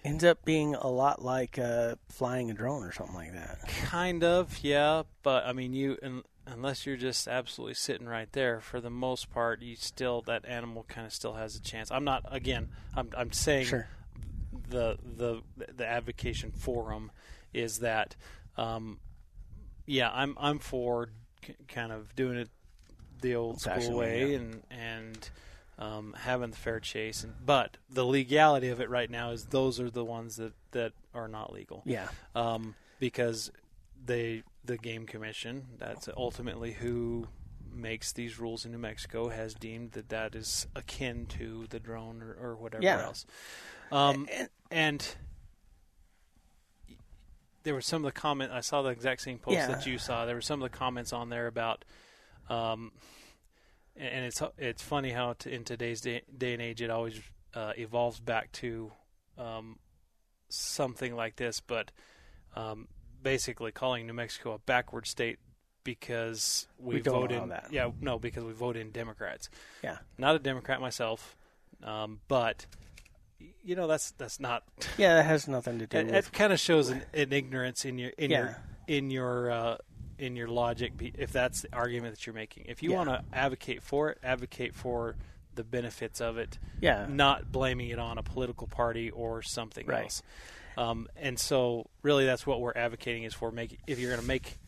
ends 0.05 0.23
up 0.25 0.45
being 0.45 0.75
a 0.75 0.89
lot 0.89 1.23
like 1.25 1.59
uh, 1.59 1.95
flying 2.09 2.51
a 2.51 2.55
drone 2.55 2.83
or 2.83 2.93
something 2.93 3.15
like 3.15 3.33
that. 3.33 3.67
Kind 3.87 4.23
of, 4.23 4.59
yeah. 4.63 5.03
But 5.23 5.47
I 5.47 5.53
mean, 5.53 5.73
you 5.73 5.97
un, 6.03 6.23
unless 6.47 6.85
you're 6.85 6.97
just 6.97 7.27
absolutely 7.27 7.75
sitting 7.75 8.07
right 8.07 8.31
there, 8.33 8.61
for 8.61 8.81
the 8.81 8.91
most 8.91 9.31
part, 9.31 9.63
you 9.63 9.77
still 9.77 10.23
that 10.23 10.45
animal 10.47 10.85
kind 10.89 11.07
of 11.07 11.13
still 11.13 11.35
has 11.35 11.57
a 11.57 11.63
chance. 11.63 11.91
I'm 11.91 12.05
not 12.05 12.25
again. 12.31 12.69
I'm 12.95 13.09
I'm 13.17 13.33
saying 13.33 13.67
Sure. 13.67 13.89
the 14.69 14.99
the 15.03 15.43
the 15.75 15.87
advocation 15.87 16.51
forum 16.53 17.11
is 17.53 17.79
that, 17.79 18.17
um, 18.57 18.99
yeah, 19.87 20.11
I'm 20.13 20.37
I'm 20.39 20.59
for 20.59 21.09
k- 21.41 21.57
kind 21.69 21.93
of 21.93 22.15
doing 22.15 22.37
it 22.37 22.51
the 23.23 23.37
old 23.37 23.61
school 23.61 23.97
way 23.97 24.25
way, 24.25 24.31
yeah. 24.33 24.39
and 24.39 24.63
and. 24.71 25.31
Um, 25.77 26.15
having 26.17 26.51
the 26.51 26.57
fair 26.57 26.79
chase, 26.79 27.25
and, 27.25 27.35
but 27.45 27.79
the 27.91 28.05
legality 28.07 28.69
of 28.69 28.81
it 28.81 28.89
right 28.89 29.11
now 29.11 29.31
is 29.31 29.47
those 29.47 29.81
are 29.81 29.91
the 29.91 30.05
ones 30.05 30.37
that, 30.37 30.53
that 30.71 30.93
are 31.13 31.27
not 31.27 31.53
legal 31.53 31.83
Yeah, 31.85 32.07
um, 32.37 32.77
because 33.01 33.51
they 34.05 34.45
the 34.65 34.77
game 34.79 35.05
commission 35.05 35.67
that's 35.79 36.09
ultimately 36.17 36.73
who 36.75 37.27
makes 37.73 38.13
these 38.13 38.39
rules 38.39 38.65
in 38.65 38.71
New 38.71 38.79
Mexico 38.79 39.31
has 39.31 39.53
deemed 39.53 39.93
that 39.93 40.11
that 40.11 40.37
is 40.37 40.69
akin 40.77 41.27
to 41.27 41.67
the 41.71 41.81
drone 41.81 42.23
or, 42.23 42.35
or 42.41 42.55
whatever 42.55 42.85
Yeah. 42.85 43.03
else. 43.03 43.27
Um, 43.91 44.29
And- 44.33 44.49
and 44.71 45.17
there 47.65 47.75
were 47.75 47.81
some 47.81 48.05
of 48.05 48.15
the 48.15 48.21
comment 48.21 48.53
I 48.53 48.61
saw 48.61 48.83
the 48.83 48.91
exact 48.91 49.23
same 49.23 49.39
post 49.39 49.55
Yeah. 49.57 49.67
that 49.69 49.87
you 49.87 49.99
saw. 49.99 50.27
There 50.27 50.35
were 50.35 50.41
some 50.43 50.63
of 50.63 50.71
the 50.71 50.77
comments 50.77 51.13
on 51.13 51.31
there 51.31 51.47
about. 51.47 51.85
Um, 52.49 52.93
and 53.97 54.25
it's 54.25 54.43
it's 54.59 54.83
funny 54.83 55.11
how 55.11 55.35
t- 55.35 55.53
in 55.53 55.65
today's 55.65 56.01
day, 56.01 56.23
day 56.37 56.53
and 56.53 56.63
age 56.63 56.83
it 56.83 56.91
always 56.91 57.21
uh, 57.55 57.73
evolves 57.77 58.21
back 58.21 58.51
to 58.53 58.91
um, 59.39 59.79
something 60.49 61.15
like 61.15 61.37
this, 61.37 61.61
but 61.61 61.91
um, 62.57 62.89
basically 63.23 63.73
calling 63.73 64.07
New 64.07 64.13
Mexico 64.13 64.53
a 64.55 64.59
backward 64.59 65.07
state 65.07 65.39
because 65.85 66.67
we, 66.79 66.95
We 66.97 67.01
vote 67.03 67.31
in 67.33 67.49
that. 67.51 67.67
yeah 67.71 67.91
no 68.01 68.19
because 68.19 68.43
we 68.45 68.53
vote 68.53 68.77
in 68.77 68.91
Democrats. 68.91 69.51
Yeah. 69.83 69.99
not 70.19 70.35
a 70.35 70.39
Democrat 70.39 70.81
myself, 70.81 71.37
um, 71.83 72.21
but 72.29 72.67
you 73.63 73.77
know 73.77 73.87
that's 73.87 74.13
that's 74.13 74.41
not 74.41 74.63
yeah, 74.97 75.15
that 75.17 75.27
has 75.27 75.47
nothing 75.49 75.79
to 75.81 75.87
do 75.87 75.97
it, 75.99 76.07
with. 76.07 76.15
it 76.15 76.27
It 76.27 76.33
kind 76.33 76.53
of 76.53 76.61
shows 76.61 76.89
an, 76.89 77.03
an 77.13 77.33
ignorance 77.33 77.85
in 77.85 77.99
your 77.99 78.11
in 78.17 78.31
Yeah. 78.31 78.39
your 78.39 78.57
in 78.87 79.11
your 79.11 79.51
uh, 79.51 79.77
in 80.19 80.37
your 80.37 80.49
logic 80.49 80.93
if 81.19 81.33
that's 81.33 81.63
the 81.63 81.75
argument 81.75 82.15
that 82.15 82.27
you're 82.27 82.35
making. 82.35 82.67
If 82.67 82.83
you 82.83 82.91
Yeah. 82.91 82.97
want 82.97 83.09
to 83.11 83.25
advocate 83.33 83.83
for 83.83 84.11
it, 84.11 84.19
advocate 84.23 84.75
for 84.75 85.17
the 85.55 85.65
benefits 85.65 86.21
of 86.21 86.37
it, 86.39 86.59
Yeah, 86.81 87.07
not 87.09 87.51
blaming 87.53 87.89
it 87.91 87.99
on 87.99 88.19
a 88.19 88.23
political 88.23 88.67
party 88.67 89.11
or 89.11 89.43
something 89.43 89.87
Right. 89.87 90.03
else. 90.05 90.23
Um, 90.77 91.09
and 91.17 91.39
so, 91.39 91.89
really, 92.03 92.27
that's 92.27 92.47
what 92.47 92.61
we're 92.61 92.73
advocating 92.75 93.23
is 93.23 93.33
for 93.35 93.51
make. 93.53 93.79
If 93.87 93.99
you're 93.99 94.11
going 94.11 94.21
to 94.21 94.27
make 94.27 94.59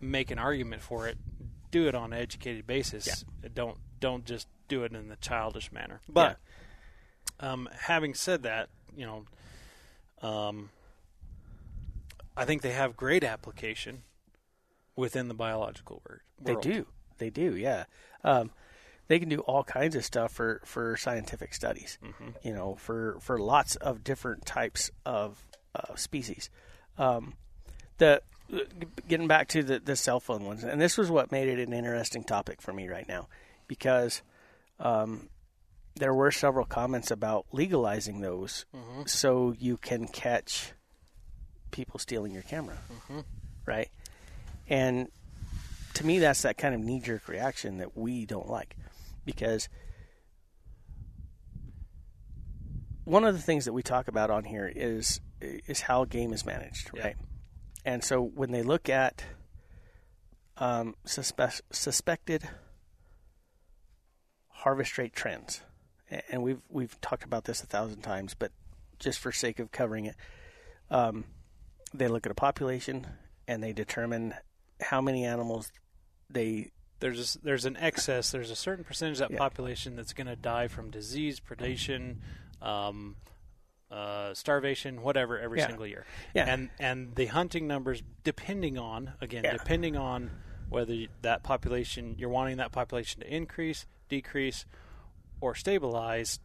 make 0.00 0.30
an 0.30 0.38
argument 0.38 0.82
for 0.82 1.06
it, 1.08 1.16
do 1.70 1.88
it 1.88 1.94
on 1.94 2.12
an 2.12 2.18
educated 2.18 2.66
basis. 2.66 3.24
Don't 3.54 3.78
don't 4.00 4.24
just 4.24 4.48
do 4.68 4.84
it 4.84 4.92
in 4.92 5.08
the 5.08 5.16
childish 5.16 5.70
manner. 5.72 6.00
But 6.08 6.38
um, 7.40 7.68
having 7.72 8.14
said 8.14 8.42
that, 8.44 8.68
you 8.96 9.06
know, 9.06 10.26
um, 10.26 10.70
I 12.36 12.44
think 12.44 12.62
they 12.62 12.72
have 12.72 12.96
great 12.96 13.22
application 13.24 14.02
within 14.96 15.28
the 15.28 15.34
biological 15.34 16.02
world, 16.08 16.20
They 16.40 16.56
do. 16.56 16.86
They 17.18 17.30
do. 17.30 17.56
Yeah. 17.56 17.84
Um, 18.22 18.50
they 19.06 19.18
can 19.18 19.28
do 19.28 19.40
all 19.40 19.64
kinds 19.64 19.96
of 19.96 20.04
stuff 20.04 20.32
for, 20.32 20.60
for 20.64 20.96
scientific 20.96 21.52
studies. 21.54 21.98
Mm-hmm. 22.02 22.28
You 22.42 22.54
know, 22.54 22.74
for 22.76 23.18
for 23.20 23.38
lots 23.38 23.76
of 23.76 24.02
different 24.02 24.46
types 24.46 24.90
of 25.04 25.42
uh, 25.74 25.94
species. 25.96 26.48
Um, 26.98 27.34
the 27.98 28.22
getting 29.08 29.28
back 29.28 29.48
to 29.48 29.62
the 29.62 29.78
the 29.78 29.96
cell 29.96 30.20
phone 30.20 30.44
ones, 30.44 30.64
and 30.64 30.80
this 30.80 30.96
was 30.96 31.10
what 31.10 31.30
made 31.32 31.48
it 31.48 31.58
an 31.66 31.72
interesting 31.74 32.24
topic 32.24 32.60
for 32.62 32.72
me 32.72 32.88
right 32.88 33.06
now, 33.08 33.28
because 33.68 34.22
um, 34.80 35.28
there 35.96 36.14
were 36.14 36.30
several 36.30 36.64
comments 36.66 37.10
about 37.10 37.46
legalizing 37.52 38.20
those, 38.20 38.64
Mm-hmm. 38.74 39.02
so 39.06 39.54
you 39.58 39.76
can 39.76 40.08
catch 40.08 40.72
people 41.70 41.98
stealing 42.00 42.32
your 42.32 42.42
camera, 42.42 42.78
Mm-hmm. 42.92 43.20
right? 43.66 43.88
And 44.68 45.08
to 45.94 46.06
me, 46.06 46.18
that's 46.18 46.42
that 46.42 46.56
kind 46.58 46.74
of 46.74 46.80
knee 46.80 47.00
jerk 47.00 47.28
reaction 47.28 47.78
that 47.78 47.96
we 47.96 48.26
don't 48.26 48.48
like. 48.48 48.76
Because 49.24 49.68
one 53.04 53.24
of 53.24 53.34
the 53.34 53.40
things 53.42 53.66
that 53.66 53.72
we 53.72 53.82
talk 53.82 54.08
about 54.08 54.30
on 54.30 54.44
here 54.44 54.70
is 54.74 55.20
is 55.40 55.82
how 55.82 56.04
game 56.06 56.32
is 56.32 56.46
managed, 56.46 56.90
Yeah. 56.94 57.02
right? 57.04 57.16
And 57.84 58.02
so 58.02 58.22
when 58.22 58.50
they 58.50 58.62
look 58.62 58.88
at 58.88 59.24
um, 60.56 60.94
suspe- 61.06 61.60
suspected 61.70 62.48
harvest 64.48 64.96
rate 64.96 65.12
trends, 65.12 65.60
and 66.30 66.42
we've 66.42 66.62
we've 66.70 66.98
talked 67.02 67.24
about 67.24 67.44
this 67.44 67.62
a 67.62 67.66
thousand 67.66 68.00
times, 68.00 68.34
but 68.34 68.52
just 68.98 69.18
for 69.18 69.32
sake 69.32 69.58
of 69.58 69.70
covering 69.70 70.06
it, 70.06 70.16
um, 70.90 71.24
they 71.92 72.08
look 72.08 72.24
at 72.24 72.32
a 72.32 72.36
population 72.36 73.06
and 73.46 73.62
they 73.62 73.72
determine 73.74 74.34
how 74.84 75.00
many 75.00 75.24
animals 75.24 75.70
they 76.30 76.70
there's 77.00 77.36
a, 77.36 77.38
there's 77.44 77.64
an 77.66 77.76
excess. 77.76 78.30
There's 78.30 78.50
a 78.50 78.56
certain 78.56 78.84
percentage 78.84 79.20
of 79.20 79.28
that 79.28 79.32
Yeah. 79.32 79.38
population 79.38 79.94
that's 79.96 80.12
going 80.14 80.26
to 80.28 80.36
die 80.36 80.68
from 80.68 80.90
disease, 80.90 81.38
predation, 81.40 82.16
um, 82.62 83.16
uh, 83.90 84.32
starvation, 84.32 85.02
whatever, 85.02 85.38
every 85.38 85.58
Yeah. 85.58 85.66
single 85.66 85.86
year. 85.86 86.06
Yeah. 86.34 86.46
And 86.46 86.70
and 86.78 87.14
the 87.14 87.26
hunting 87.26 87.66
numbers, 87.66 88.02
depending 88.22 88.78
on 88.78 89.14
again, 89.20 89.44
Yeah. 89.44 89.52
depending 89.52 89.96
on 89.96 90.30
whether 90.68 91.06
that 91.22 91.42
population 91.42 92.16
you're 92.18 92.30
wanting 92.30 92.56
that 92.56 92.72
population 92.72 93.20
to 93.20 93.26
increase, 93.34 93.86
decrease, 94.08 94.64
or 95.40 95.54
stabilize, 95.54 96.40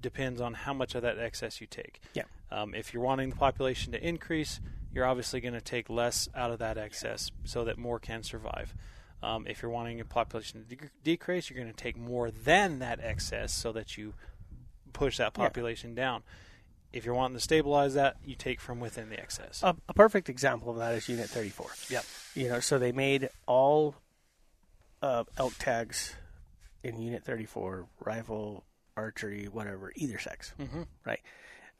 depends 0.00 0.40
on 0.40 0.54
how 0.54 0.72
much 0.72 0.94
of 0.94 1.02
that 1.02 1.18
excess 1.18 1.60
you 1.60 1.66
take. 1.66 2.00
Yeah. 2.14 2.22
Um, 2.50 2.74
if 2.74 2.94
you're 2.94 3.02
wanting 3.02 3.30
the 3.30 3.36
population 3.36 3.92
to 3.92 4.02
increase, 4.02 4.60
you're 4.92 5.04
obviously 5.06 5.40
going 5.40 5.54
to 5.54 5.60
take 5.60 5.88
less 5.90 6.28
out 6.34 6.50
of 6.50 6.58
that 6.60 6.78
excess 6.78 7.30
so 7.44 7.64
that 7.64 7.78
more 7.78 7.98
can 7.98 8.22
survive. 8.22 8.74
Um, 9.22 9.46
if 9.48 9.62
you're 9.62 9.70
wanting 9.70 10.00
a 10.00 10.04
population 10.04 10.64
to 10.64 10.76
dec- 10.76 10.90
decrease, 11.02 11.50
you're 11.50 11.58
going 11.58 11.72
to 11.72 11.76
take 11.82 11.96
more 11.98 12.30
than 12.30 12.78
that 12.78 13.00
excess 13.02 13.52
so 13.52 13.72
that 13.72 13.96
you 13.98 14.14
push 14.92 15.18
that 15.18 15.32
Yeah. 15.36 15.44
population 15.44 15.94
down. 15.94 16.22
If 16.92 17.04
you're 17.04 17.14
wanting 17.14 17.36
to 17.36 17.40
stabilize 17.42 17.94
that, 17.94 18.16
you 18.24 18.34
take 18.34 18.60
from 18.60 18.80
within 18.80 19.10
the 19.10 19.20
excess. 19.20 19.62
A, 19.62 19.76
a 19.88 19.94
perfect 19.94 20.28
example 20.28 20.70
of 20.70 20.78
that 20.78 20.94
is 20.94 21.08
Unit 21.08 21.28
34. 21.28 21.66
Yep. 21.90 22.04
You 22.34 22.48
know, 22.48 22.60
so 22.60 22.78
they 22.78 22.92
made 22.92 23.28
all 23.46 23.94
uh, 25.02 25.24
elk 25.36 25.52
tags 25.58 26.14
in 26.82 26.98
Unit 27.00 27.24
34, 27.24 27.86
rifle, 28.00 28.64
archery, 28.96 29.46
whatever, 29.46 29.92
either 29.96 30.18
sex, 30.18 30.54
Mm-hmm. 30.58 30.82
right? 31.04 31.20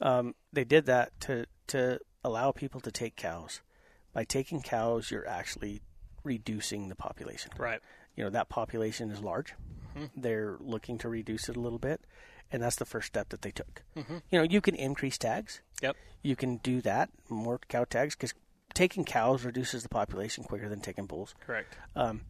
Um, 0.01 0.35
they 0.53 0.63
did 0.63 0.85
that 0.85 1.11
to 1.21 1.45
to 1.67 1.99
allow 2.23 2.51
people 2.51 2.81
to 2.81 2.91
take 2.91 3.15
cows. 3.15 3.61
By 4.13 4.23
taking 4.23 4.61
cows, 4.61 5.11
you're 5.11 5.27
actually 5.27 5.81
reducing 6.23 6.89
the 6.89 6.95
population. 6.95 7.51
Right. 7.57 7.79
You 8.15 8.23
know 8.25 8.29
that 8.31 8.49
population 8.49 9.11
is 9.11 9.21
large. 9.21 9.53
Mhm. 9.95 10.09
They're 10.15 10.57
looking 10.59 10.97
to 10.99 11.09
reduce 11.09 11.47
it 11.49 11.55
a 11.55 11.59
little 11.59 11.79
bit, 11.79 12.01
and 12.51 12.61
that's 12.61 12.75
the 12.75 12.85
first 12.85 13.07
step 13.07 13.29
that 13.29 13.41
they 13.41 13.51
took. 13.51 13.83
Mhm. 13.95 14.21
You 14.29 14.39
know, 14.39 14.43
you 14.43 14.61
can 14.61 14.75
increase 14.75 15.17
tags. 15.17 15.61
Yep. 15.81 15.95
You 16.21 16.35
can 16.35 16.57
do 16.57 16.81
that 16.81 17.09
more 17.29 17.59
cow 17.69 17.85
tags 17.85 18.15
because 18.15 18.33
taking 18.73 19.05
cows 19.05 19.45
reduces 19.45 19.83
the 19.83 19.89
population 19.89 20.43
quicker 20.43 20.67
than 20.67 20.81
taking 20.81 21.05
bulls. 21.05 21.33
Correct. 21.39 21.75
Um, 21.95 22.25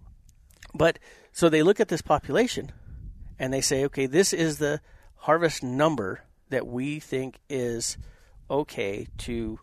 but 0.74 1.00
so 1.32 1.50
they 1.50 1.64
look 1.64 1.80
at 1.80 1.88
this 1.88 2.02
population 2.02 2.72
and 3.40 3.52
they 3.52 3.62
say, 3.62 3.84
okay, 3.86 4.06
this 4.06 4.34
is 4.34 4.60
the 4.60 4.82
harvest 5.16 5.64
number 5.64 6.22
that 6.50 6.68
we 6.68 7.00
think 7.00 7.40
is 7.50 7.98
okay 8.50 9.08
to 9.18 9.60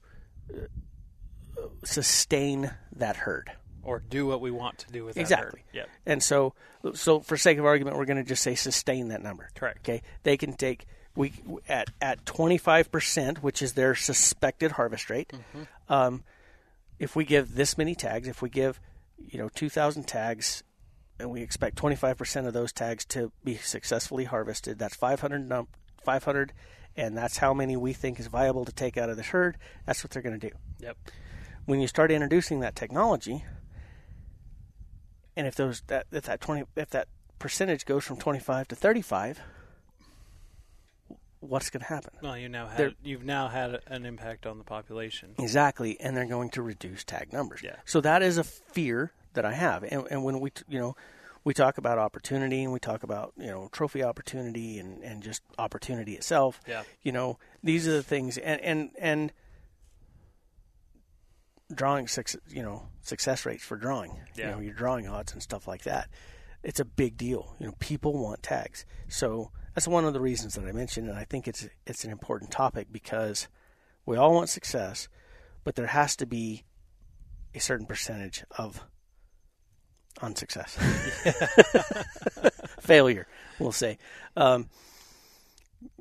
sustain 1.84 2.72
that 2.96 3.16
herd. 3.16 3.50
Or 3.82 4.00
do 4.00 4.26
what 4.26 4.40
we 4.40 4.50
want 4.50 4.78
to 4.78 4.92
do 4.92 5.04
with 5.04 5.14
that 5.14 5.20
Exactly. 5.20 5.60
herd. 5.66 5.76
Yep. 5.76 5.88
And 6.06 6.22
so, 6.22 6.54
so 6.94 7.20
for 7.20 7.36
sake 7.36 7.58
of 7.58 7.64
argument, 7.64 7.96
we're 7.96 8.04
going 8.04 8.16
to 8.16 8.24
just 8.28 8.42
say 8.42 8.56
sustain 8.56 9.08
that 9.08 9.22
number. 9.22 9.48
Correct. 9.54 9.78
Okay. 9.88 10.02
They 10.24 10.36
can 10.36 10.54
take 10.54 10.86
we 11.14 11.32
at 11.68 11.88
at 12.02 12.26
twenty 12.26 12.58
five 12.58 12.90
percent, 12.92 13.42
which 13.42 13.62
is 13.62 13.72
their 13.72 13.94
suspected 13.94 14.72
harvest 14.72 15.08
rate. 15.08 15.32
Um, 15.88 16.24
if 16.98 17.16
we 17.16 17.24
give 17.24 17.54
this 17.54 17.78
many 17.78 17.94
tags, 17.94 18.28
if 18.28 18.42
we 18.42 18.50
give 18.50 18.80
you 19.18 19.38
know 19.38 19.48
two 19.48 19.70
thousand 19.70 20.04
tags, 20.08 20.62
and 21.18 21.30
we 21.30 21.40
expect 21.40 21.76
twenty 21.76 21.96
five 21.96 22.18
percent 22.18 22.46
of 22.46 22.52
those 22.52 22.72
tags 22.72 23.04
to 23.06 23.32
be 23.44 23.54
successfully 23.56 24.24
harvested, 24.24 24.78
that's 24.78 24.94
500, 24.96 25.48
num- 25.48 25.68
500 26.04 26.52
and 26.96 27.16
that's 27.16 27.38
how 27.38 27.52
many 27.54 27.76
we 27.76 27.92
think 27.92 28.18
is 28.20 28.26
viable 28.28 28.64
to 28.64 28.72
take 28.72 28.96
out 28.96 29.08
of 29.10 29.16
this 29.16 29.26
herd. 29.28 29.56
That's 29.86 30.02
what 30.02 30.10
they're 30.10 30.22
going 30.22 30.38
to 30.38 30.48
do 30.50 30.54
Yep. 30.80 30.96
when 31.66 31.80
you 31.80 31.86
start 31.88 32.10
introducing 32.10 32.60
that 32.60 32.74
technology, 32.76 33.44
and 35.36 35.46
if 35.46 35.54
those 35.54 35.82
that 35.88 36.06
if 36.12 36.24
that 36.24 36.40
twenty 36.40 36.64
if 36.76 36.90
that 36.90 37.08
percentage 37.38 37.84
goes 37.84 38.04
from 38.04 38.16
twenty 38.16 38.38
five 38.40 38.68
to 38.68 38.74
thirty 38.76 39.02
five, 39.02 39.40
what's 41.40 41.70
going 41.70 41.80
to 41.82 41.86
happen? 41.86 42.12
Well, 42.22 42.36
you 42.36 42.48
now 42.48 42.68
They're- 42.76 42.94
you've 43.02 43.24
now 43.24 43.48
had 43.48 43.80
an 43.86 44.06
impact 44.06 44.46
on 44.46 44.58
the 44.58 44.64
population. 44.64 45.34
Exactly, 45.38 45.98
and 46.00 46.16
they're 46.16 46.24
going 46.26 46.50
to 46.50 46.62
reduce 46.62 47.04
tag 47.04 47.32
numbers. 47.32 47.60
Yeah. 47.62 47.76
So 47.84 48.00
that 48.00 48.22
is 48.22 48.38
a 48.38 48.44
fear 48.44 49.12
that 49.34 49.44
I 49.44 49.52
have, 49.52 49.84
and, 49.84 50.06
and 50.10 50.24
when 50.24 50.40
we 50.40 50.50
you 50.68 50.78
know 50.78 50.96
we 51.46 51.54
talk 51.54 51.78
about 51.78 51.96
opportunity 51.96 52.64
and 52.64 52.72
we 52.72 52.80
talk 52.80 53.04
about 53.04 53.32
you 53.38 53.46
know 53.46 53.68
trophy 53.70 54.02
opportunity 54.02 54.80
and, 54.80 55.00
and 55.04 55.22
just 55.22 55.42
opportunity 55.58 56.14
itself. 56.14 56.60
Yeah. 56.66 56.82
You 57.02 57.12
know 57.12 57.38
these 57.62 57.86
are 57.86 57.92
the 57.92 58.02
things, 58.02 58.36
and 58.36 58.60
and 58.60 58.90
and 58.98 59.32
drawing 61.72 62.08
success, 62.08 62.40
you 62.48 62.64
know 62.64 62.88
success 63.00 63.46
rates 63.46 63.62
for 63.62 63.76
drawing. 63.76 64.18
Yeah. 64.34 64.46
You 64.46 64.50
know 64.50 64.60
your 64.60 64.74
drawing 64.74 65.06
odds 65.06 65.32
and 65.32 65.40
stuff 65.40 65.68
like 65.68 65.84
that. 65.84 66.08
It's 66.64 66.80
a 66.80 66.84
big 66.84 67.16
deal. 67.16 67.54
You 67.60 67.66
know 67.66 67.74
people 67.78 68.12
want 68.14 68.42
tags, 68.42 68.84
so 69.06 69.52
that's 69.72 69.86
one 69.86 70.04
of 70.04 70.14
the 70.14 70.20
reasons 70.20 70.54
that 70.54 70.64
I 70.66 70.72
mentioned, 70.72 71.08
and 71.08 71.16
I 71.16 71.22
think 71.22 71.46
it's 71.46 71.68
it's 71.86 72.04
an 72.04 72.10
important 72.10 72.50
topic 72.50 72.88
because 72.90 73.46
we 74.04 74.16
all 74.16 74.34
want 74.34 74.48
success, 74.48 75.08
but 75.62 75.76
there 75.76 75.86
has 75.86 76.16
to 76.16 76.26
be 76.26 76.64
a 77.54 77.60
certain 77.60 77.86
percentage 77.86 78.42
of 78.58 78.84
unsuccess, 80.22 80.76
failure, 82.80 83.26
we'll 83.58 83.72
say. 83.72 83.98
Um, 84.36 84.68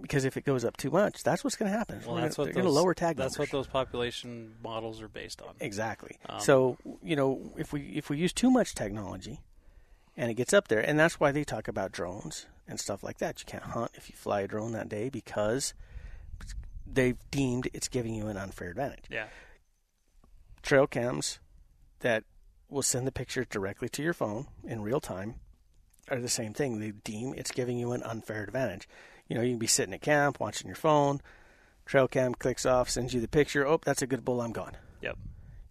because 0.01 0.25
if 0.25 0.37
it 0.37 0.45
goes 0.45 0.63
up 0.63 0.77
too 0.77 0.89
much, 0.89 1.23
that's 1.23 1.43
what's 1.43 1.55
going 1.55 1.71
to 1.71 1.77
happen. 1.77 2.01
Well, 2.05 2.15
that's 2.15 2.37
gonna, 2.37 2.47
what 2.47 2.53
they're 2.53 2.63
going 2.63 2.65
those, 2.65 2.75
to 2.75 2.81
lower 2.81 2.93
tag 2.93 3.17
That's 3.17 3.37
numbers. 3.37 3.51
what 3.51 3.57
those 3.57 3.67
population 3.67 4.55
models 4.63 5.01
are 5.01 5.07
based 5.07 5.41
on. 5.41 5.55
Exactly. 5.59 6.17
Um, 6.27 6.39
so 6.39 6.77
you 7.03 7.15
know, 7.15 7.53
if 7.57 7.73
we 7.73 7.81
if 7.81 8.09
we 8.09 8.17
use 8.17 8.33
too 8.33 8.49
much 8.49 8.73
technology, 8.73 9.41
and 10.17 10.31
it 10.31 10.35
gets 10.35 10.53
up 10.53 10.67
there, 10.67 10.79
and 10.79 10.97
that's 10.97 11.19
why 11.19 11.31
they 11.31 11.43
talk 11.43 11.67
about 11.67 11.91
drones 11.91 12.45
and 12.67 12.79
stuff 12.79 13.03
like 13.03 13.17
that. 13.19 13.39
You 13.39 13.45
can't 13.45 13.63
hunt 13.63 13.91
if 13.95 14.09
you 14.09 14.15
fly 14.15 14.41
a 14.41 14.47
drone 14.47 14.71
that 14.71 14.89
day 14.89 15.09
because 15.09 15.73
they've 16.85 17.17
deemed 17.31 17.69
it's 17.73 17.87
giving 17.87 18.15
you 18.15 18.27
an 18.27 18.37
unfair 18.37 18.69
advantage. 18.69 19.05
Yeah. 19.09 19.27
Trail 20.61 20.87
cams 20.87 21.39
that 21.99 22.23
will 22.75 22.81
send 22.83 23.07
the 23.07 23.11
pictures 23.11 23.47
directly 23.49 23.87
to 23.87 24.03
your 24.03 24.13
phone 24.13 24.47
in 24.65 24.81
real 24.81 24.99
time 24.99 25.35
are 26.11 26.19
the 26.19 26.27
same 26.29 26.53
thing. 26.53 26.79
They 26.79 26.91
deem 26.91 27.33
it's 27.35 27.51
giving 27.51 27.79
you 27.79 27.93
an 27.93 28.03
unfair 28.03 28.43
advantage. 28.43 28.87
You 29.27 29.35
know, 29.35 29.41
you 29.41 29.51
can 29.51 29.59
be 29.59 29.65
sitting 29.65 29.93
at 29.93 30.01
camp 30.01 30.39
watching 30.41 30.67
your 30.67 30.75
phone. 30.75 31.21
Trail 31.85 32.07
cam 32.07 32.35
clicks 32.35 32.65
off, 32.65 32.89
sends 32.89 33.13
you 33.13 33.21
the 33.21 33.27
picture. 33.29 33.65
Oh, 33.65 33.79
that's 33.83 34.01
a 34.01 34.07
good 34.07 34.25
bull. 34.25 34.41
I'm 34.41 34.51
gone 34.51 34.75
Yep. 35.01 35.17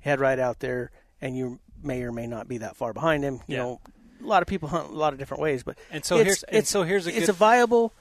head 0.01 0.19
right 0.19 0.39
out 0.39 0.61
there, 0.61 0.91
and 1.21 1.37
you 1.37 1.61
may 1.83 2.03
or 2.03 2.11
may 2.11 2.27
not 2.27 2.49
be 2.49 2.59
that 2.59 2.75
far 2.77 2.93
behind 2.95 3.23
him. 3.23 3.35
You 3.47 3.57
Yeah. 3.57 3.63
know, 3.63 3.81
a 4.21 4.27
lot 4.27 4.41
of 4.43 4.49
people 4.49 4.69
hunt 4.71 4.89
a 4.89 4.93
lot 4.93 5.13
of 5.13 5.19
different 5.19 5.43
ways, 5.43 5.63
but 5.63 5.77
And 5.91 6.05
so 6.05 6.17
it's, 6.17 6.25
here's 6.25 6.43
and 6.45 6.57
it's, 6.61 6.71
so 6.71 6.83
here's 6.85 7.07
a 7.07 7.11
it's 7.11 7.21
good 7.21 7.29
a 7.29 7.33
viable. 7.35 7.93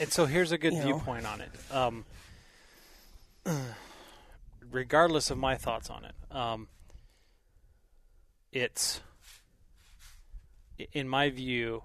And 0.00 0.10
so 0.10 0.24
here's 0.24 0.52
a 0.52 0.58
good 0.58 0.72
You 0.72 0.78
know. 0.80 0.84
viewpoint 0.86 1.26
on 1.26 1.40
it. 1.42 1.50
Um, 1.70 2.04
regardless 4.70 5.30
of 5.30 5.38
my 5.38 5.56
thoughts 5.56 5.90
on 5.90 6.04
it, 6.06 6.14
um, 6.34 6.68
it's 8.52 9.00
in 10.92 11.08
my 11.08 11.30
view 11.30 11.84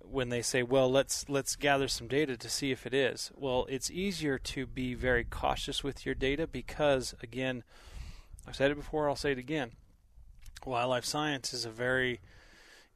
when 0.00 0.28
they 0.28 0.42
say, 0.42 0.62
"Well, 0.62 0.90
let's 0.90 1.28
let's 1.28 1.56
gather 1.56 1.88
some 1.88 2.08
data 2.08 2.36
to 2.36 2.48
see 2.48 2.70
if 2.70 2.86
it 2.86 2.94
is." 2.94 3.32
Well, 3.34 3.66
it's 3.68 3.90
easier 3.90 4.38
to 4.38 4.66
be 4.66 4.94
very 4.94 5.24
cautious 5.24 5.82
with 5.82 6.06
your 6.06 6.14
data 6.14 6.46
because, 6.46 7.14
again, 7.22 7.64
I've 8.46 8.56
said 8.56 8.70
it 8.70 8.76
before. 8.76 9.08
I'll 9.08 9.16
say 9.16 9.32
it 9.32 9.38
again. 9.38 9.72
Wildlife 10.64 11.04
science 11.04 11.52
is 11.52 11.64
a 11.64 11.70
very 11.70 12.20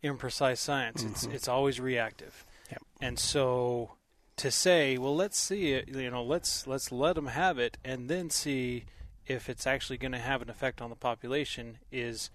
imprecise 0.02 0.59
science. 0.59 1.02
It's 1.02 1.24
mm-hmm. 1.24 1.35
it's 1.35 1.48
always 1.48 1.81
reactive, 1.81 2.46
Yep. 2.70 2.83
and 3.00 3.18
so 3.18 3.92
to 4.37 4.50
say, 4.50 4.96
well, 4.96 5.16
let's 5.16 5.38
see 5.38 5.72
it. 5.72 5.88
You 5.88 6.11
know, 6.11 6.22
let's 6.22 6.66
let's 6.66 6.92
let 6.92 7.16
them 7.16 7.26
have 7.26 7.59
it, 7.59 7.76
and 7.85 8.09
then 8.09 8.31
see 8.31 8.85
if 9.26 9.48
it's 9.48 9.66
actually 9.66 9.98
going 9.98 10.12
to 10.12 10.18
have 10.18 10.40
an 10.40 10.48
effect 10.48 10.81
on 10.81 10.88
the 10.88 10.96
population 10.96 11.78
is 11.92 12.31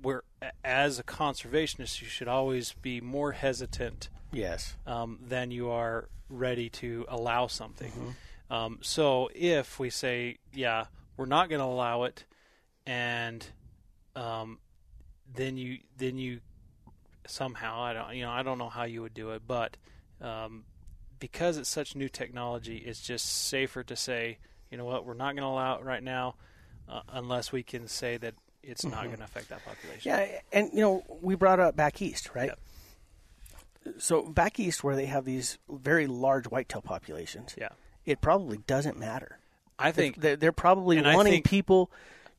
where 0.00 0.22
as 0.64 0.98
a 0.98 1.02
conservationist 1.04 2.00
you 2.02 2.08
should 2.08 2.28
always 2.28 2.74
be 2.82 3.00
more 3.00 3.32
hesitant 3.32 4.08
Yes. 4.32 4.76
um, 4.86 5.18
than 5.26 5.50
you 5.50 5.70
are 5.70 6.08
ready 6.28 6.68
to 6.68 7.04
allow 7.08 7.46
something. 7.46 7.90
Mm-hmm. 7.92 8.52
Um, 8.52 8.78
so 8.82 9.30
if 9.34 9.78
we 9.78 9.90
say, 9.90 10.36
yeah, 10.52 10.86
we're 11.16 11.26
not 11.26 11.48
going 11.48 11.60
to 11.60 11.64
allow 11.66 12.04
it, 12.04 12.24
and 12.86 13.44
um, 14.14 14.58
then 15.34 15.56
you 15.56 15.78
then 15.96 16.18
you 16.18 16.40
somehow 17.26 17.82
I 17.82 17.92
don't 17.92 18.14
you 18.14 18.22
know 18.24 18.30
I 18.30 18.42
don't 18.42 18.58
know 18.58 18.68
how 18.68 18.84
you 18.84 19.02
would 19.02 19.14
do 19.14 19.30
it, 19.30 19.42
but 19.46 19.76
um, 20.20 20.64
because 21.18 21.56
it's 21.56 21.68
such 21.68 21.96
new 21.96 22.08
technology, 22.08 22.76
it's 22.76 23.00
just 23.00 23.26
safer 23.26 23.82
to 23.84 23.96
say, 23.96 24.38
you 24.70 24.78
know 24.78 24.84
what, 24.84 25.04
we're 25.04 25.14
not 25.14 25.34
going 25.34 25.42
to 25.42 25.48
allow 25.48 25.76
it 25.78 25.84
right 25.84 26.02
now, 26.02 26.36
uh, 26.88 27.00
unless 27.08 27.50
we 27.52 27.62
can 27.62 27.88
say 27.88 28.16
that 28.16 28.34
it's 28.66 28.84
not 28.84 29.04
going 29.04 29.18
to 29.18 29.24
affect 29.24 29.48
that 29.50 29.64
population. 29.64 30.12
Mm-hmm. 30.12 30.32
Yeah, 30.32 30.40
and 30.52 30.70
you 30.72 30.80
know, 30.80 31.04
we 31.22 31.34
brought 31.34 31.60
up 31.60 31.76
back 31.76 32.02
east, 32.02 32.30
right? 32.34 32.48
Yep. 32.48 32.58
So 33.98 34.22
back 34.22 34.58
east, 34.58 34.82
where 34.82 34.96
they 34.96 35.06
have 35.06 35.24
these 35.24 35.58
very 35.70 36.06
large 36.06 36.46
whitetail 36.46 36.82
populations, 36.82 37.54
Yeah. 37.56 37.68
it 38.04 38.20
probably 38.20 38.58
doesn't 38.66 38.98
matter. 38.98 39.38
I 39.78 39.92
think 39.92 40.16
they're, 40.20 40.36
they're 40.36 40.52
probably 40.52 41.00
wanting 41.00 41.32
think- 41.34 41.46
people 41.46 41.90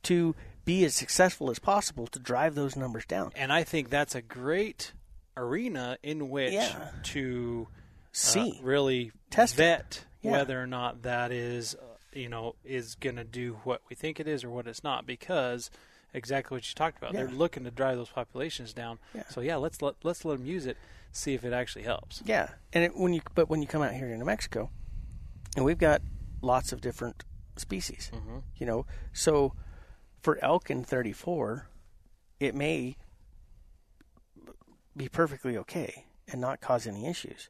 to 0.03 0.35
be 0.65 0.83
as 0.83 0.93
successful 0.93 1.49
as 1.49 1.59
possible 1.59 2.07
to 2.07 2.19
drive 2.19 2.55
those 2.55 2.75
numbers 2.75 3.05
down. 3.05 3.31
and 3.35 3.53
I 3.53 3.63
think 3.63 3.89
that's 3.89 4.15
a 4.15 4.21
great 4.21 4.91
arena 5.37 5.97
in 6.03 6.29
which 6.29 6.51
Yeah. 6.53 6.89
to 7.03 7.67
uh, 7.69 7.73
See, 8.11 8.59
really 8.61 9.11
Test 9.29 9.55
vet 9.55 10.03
Yeah. 10.21 10.31
whether 10.31 10.61
or 10.61 10.67
not 10.67 11.03
that 11.03 11.31
is 11.31 11.75
uh, 11.75 11.77
you 12.11 12.27
know 12.27 12.55
is 12.65 12.95
going 12.95 13.15
to 13.17 13.23
do 13.23 13.59
what 13.63 13.81
we 13.89 13.95
think 13.95 14.19
it 14.19 14.27
is 14.27 14.43
or 14.43 14.49
what 14.49 14.67
it's 14.67 14.83
not 14.83 15.05
because 15.05 15.69
exactly 16.17 16.55
what 16.55 16.67
you 16.67 16.73
talked 16.75 16.97
about. 16.97 17.13
They're 17.13 17.29
looking 17.29 17.63
to 17.63 17.71
drive 17.71 17.97
those 17.97 18.09
populations 18.09 18.73
down. 18.73 18.99
Yeah. 19.13 19.23
so 19.29 19.39
yeah 19.41 19.55
let's 19.55 19.81
let 19.81 19.95
let's 20.03 20.25
let 20.25 20.37
them 20.37 20.45
use 20.47 20.65
it 20.65 20.77
see 21.11 21.33
if 21.33 21.43
it 21.45 21.53
actually 21.53 21.83
helps. 21.83 22.21
Yeah, 22.25 22.49
and 22.73 22.83
it, 22.83 22.95
when 22.97 23.13
you 23.13 23.21
but 23.35 23.49
when 23.49 23.61
you 23.61 23.67
come 23.67 23.81
out 23.81 23.93
here 23.93 24.07
to 24.09 24.17
New 24.17 24.25
Mexico, 24.25 24.69
and 25.55 25.63
we've 25.63 25.77
got 25.77 26.01
lots 26.41 26.71
of 26.73 26.81
different 26.81 27.23
species, 27.55 28.11
Mhm. 28.13 28.43
you 28.57 28.65
know, 28.65 28.85
so 29.13 29.53
for 30.21 30.37
elk 30.43 30.69
in 30.69 30.83
34, 30.83 31.69
it 32.39 32.53
may 32.53 32.97
be 34.95 35.07
perfectly 35.07 35.57
okay 35.57 36.05
and 36.27 36.41
not 36.41 36.59
cause 36.61 36.85
any 36.87 37.05
issues, 37.07 37.49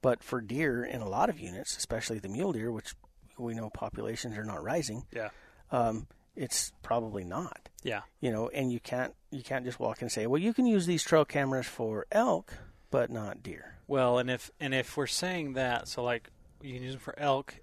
But 0.00 0.24
for 0.24 0.40
deer, 0.40 0.84
in 0.84 1.00
a 1.00 1.08
lot 1.08 1.28
of 1.28 1.38
units, 1.38 1.76
especially 1.76 2.18
the 2.18 2.28
mule 2.28 2.52
deer, 2.52 2.72
which 2.72 2.94
we 3.38 3.54
know 3.54 3.70
populations 3.70 4.36
are 4.36 4.44
not 4.44 4.60
rising, 4.62 5.06
Yeah. 5.12 5.28
um, 5.70 6.08
it's 6.36 6.72
probably 6.82 7.24
not. 7.24 7.68
Yeah. 7.82 8.02
You 8.20 8.30
know, 8.32 8.48
and 8.48 8.72
you 8.72 8.80
can't 8.80 9.14
you 9.30 9.42
can't 9.42 9.64
just 9.64 9.80
walk 9.80 10.02
and 10.02 10.10
say, 10.12 10.26
well, 10.26 10.40
you 10.40 10.52
can 10.54 10.66
use 10.66 10.86
these 10.86 11.02
trail 11.02 11.24
cameras 11.24 11.66
for 11.66 12.06
elk, 12.12 12.54
but 12.90 13.10
not 13.10 13.42
deer. 13.42 13.76
Well, 13.86 14.18
and 14.18 14.30
if 14.30 14.50
and 14.60 14.74
if 14.74 14.96
we're 14.96 15.06
saying 15.06 15.54
that, 15.54 15.88
so 15.88 16.02
like 16.02 16.30
you 16.60 16.74
can 16.74 16.82
use 16.82 16.92
them 16.92 17.00
for 17.00 17.18
elk, 17.18 17.56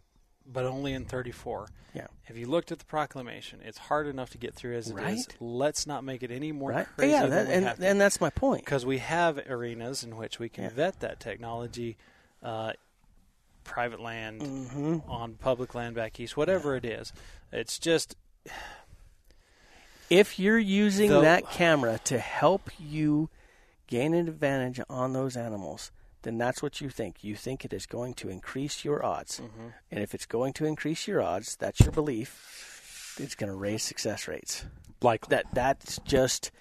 but 0.45 0.65
only 0.65 0.93
in 0.93 1.05
34. 1.05 1.69
Yeah. 1.95 2.07
If 2.27 2.37
you 2.37 2.45
looked 2.47 2.71
at 2.71 2.77
the 2.79 2.85
proclamation, 2.85 3.61
it's 3.63 3.77
hard 3.79 4.05
enough 4.05 4.29
to 4.31 4.37
get 4.37 4.53
through 4.53 4.75
as 4.77 4.89
it 4.89 4.91
is. 4.91 4.95
Right. 4.97 5.35
Let's 5.39 5.87
not 5.87 6.03
make 6.03 6.21
it 6.21 6.29
any 6.29 6.51
more 6.51 6.69
right? 6.69 6.87
crazy 6.95 7.11
yeah, 7.13 7.25
that, 7.25 7.47
and 7.47 7.65
to. 7.79 7.87
and 7.87 7.99
that's 7.99 8.21
my 8.21 8.29
point. 8.29 8.63
because 8.63 8.85
we 8.85 8.99
have 8.99 9.39
arenas 9.49 10.03
in 10.03 10.15
which 10.15 10.37
we 10.37 10.49
can 10.49 10.65
Yeah. 10.65 10.69
vet 10.71 10.99
that 10.99 11.19
technology, 11.19 11.97
uh, 12.43 12.73
private 13.63 13.99
land, 13.99 14.41
hmm 14.41 14.97
on 15.07 15.33
public 15.35 15.73
land 15.73 15.95
back 15.95 16.19
east, 16.19 16.37
whatever 16.37 16.75
it 16.75 16.85
is. 16.85 17.11
It's 17.51 17.79
just 17.79 18.15
If 20.09 20.39
you're 20.39 20.57
using 20.59 21.09
Though- 21.09 21.21
that 21.21 21.49
camera 21.51 21.99
to 22.05 22.17
help 22.17 22.69
you 22.79 23.29
gain 23.87 24.13
an 24.13 24.27
advantage 24.27 24.79
on 24.89 25.13
those 25.13 25.37
animals, 25.37 25.91
then 26.23 26.37
that's 26.37 26.61
what 26.63 26.81
you 26.81 26.89
think. 26.89 27.23
You 27.23 27.35
think 27.35 27.63
it 27.63 27.73
is 27.73 27.85
going 27.85 28.13
to 28.15 28.29
increase 28.29 28.83
your 28.83 29.05
odds. 29.05 29.39
Mm-hmm. 29.39 29.67
And 29.91 30.03
if 30.03 30.13
it's 30.15 30.25
going 30.25 30.53
to 30.53 30.65
increase 30.65 31.07
your 31.07 31.21
odds, 31.21 31.55
that's 31.55 31.79
your 31.79 31.91
belief, 31.91 33.15
it's 33.19 33.35
going 33.35 33.51
to 33.51 33.55
raise 33.57 33.83
success 33.83 34.27
rates. 34.27 34.65
likely. 35.01 35.35
That 35.35 35.45
that's 35.53 35.99
just 36.05 36.51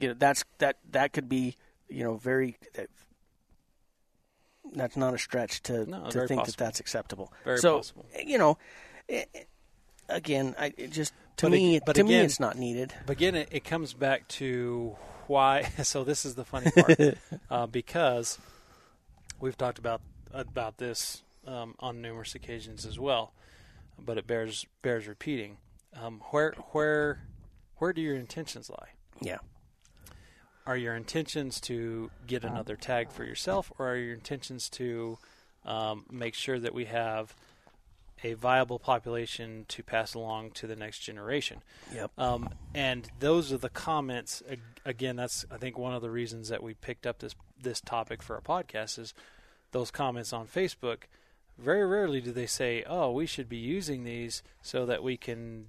you 0.00 0.08
know 0.08 0.14
that's 0.18 0.44
that 0.58 0.76
that 0.90 1.12
could 1.12 1.28
be, 1.28 1.56
you 1.88 2.04
know, 2.04 2.16
very 2.16 2.56
that's 4.74 4.96
not 4.96 5.14
a 5.14 5.18
stretch 5.18 5.62
to 5.64 5.86
No, 5.86 6.10
to 6.10 6.26
think 6.26 6.40
possible. 6.40 6.44
that 6.44 6.56
that's 6.58 6.80
acceptable. 6.80 7.32
Very 7.44 7.58
so, 7.58 7.76
possible. 7.78 8.04
Eh, 8.14 8.24
you 8.26 8.36
know, 8.38 8.58
it, 9.08 9.28
it- 9.32 9.48
again, 10.16 10.54
I 10.58 10.72
it 10.76 10.90
just 10.92 11.12
to 11.38 11.46
But 11.46 11.52
me 11.52 11.76
ag- 11.76 11.82
but 11.86 11.96
to 11.96 12.04
me 12.04 12.14
again- 12.14 12.24
it's 12.24 12.40
not 12.40 12.56
needed. 12.56 12.94
But 13.06 13.12
again, 13.16 13.34
it, 13.34 13.48
it 13.52 13.64
comes 13.64 13.92
back 13.92 14.26
to 14.40 14.96
why. 15.26 15.70
So 15.84 16.04
this 16.04 16.24
is 16.24 16.34
the 16.34 16.44
funny 16.44 16.70
part, 16.70 16.98
uh, 17.50 17.66
because 17.66 18.38
we've 19.40 19.56
talked 19.56 19.78
about 19.78 20.00
about 20.32 20.78
this 20.78 21.22
um, 21.46 21.74
on 21.80 22.00
numerous 22.02 22.34
occasions 22.34 22.84
as 22.86 22.98
well, 22.98 23.32
but 23.98 24.18
it 24.18 24.26
bears 24.26 24.66
bears 24.82 25.06
repeating. 25.06 25.58
Um, 25.94 26.20
where 26.30 26.52
where 26.72 27.20
where 27.76 27.92
do 27.92 28.00
your 28.00 28.16
intentions 28.16 28.70
lie? 28.70 28.88
Yeah. 29.20 29.38
Are 30.66 30.76
your 30.76 30.96
intentions 30.96 31.60
to 31.62 32.10
get 32.26 32.42
another 32.44 32.74
tag 32.74 33.12
for 33.12 33.22
yourself, 33.24 33.70
or 33.78 33.92
are 33.92 33.96
your 33.96 34.14
intentions 34.14 34.68
to 34.70 35.16
um, 35.64 36.04
make 36.10 36.34
sure 36.34 36.58
that 36.58 36.74
we 36.74 36.86
have 36.86 37.36
a 38.24 38.32
viable 38.34 38.78
population 38.78 39.64
to 39.68 39.82
pass 39.82 40.14
along 40.14 40.50
to 40.52 40.66
the 40.66 40.76
next 40.76 41.00
generation? 41.00 41.62
Yep. 41.94 42.10
Um, 42.18 42.48
and 42.74 43.08
those 43.20 43.52
are 43.52 43.58
the 43.58 43.68
comments. 43.68 44.42
Again, 44.84 45.16
that's 45.16 45.44
I 45.50 45.56
think 45.58 45.76
one 45.78 45.94
of 45.94 46.02
the 46.02 46.10
reasons 46.10 46.48
that 46.48 46.62
we 46.62 46.74
picked 46.74 47.06
up 47.06 47.18
this 47.18 47.34
this 47.60 47.80
topic 47.80 48.22
for 48.22 48.36
a 48.36 48.42
podcast 48.42 48.98
is 48.98 49.14
those 49.72 49.90
comments 49.90 50.32
on 50.32 50.46
Facebook. 50.46 51.04
Very 51.58 51.84
rarely 51.86 52.20
do 52.20 52.32
they 52.32 52.46
say, 52.46 52.84
"Oh, 52.86 53.10
we 53.12 53.26
should 53.26 53.48
be 53.48 53.56
using 53.56 54.04
these 54.04 54.42
so 54.62 54.84
that 54.86 55.02
we 55.02 55.16
can 55.16 55.66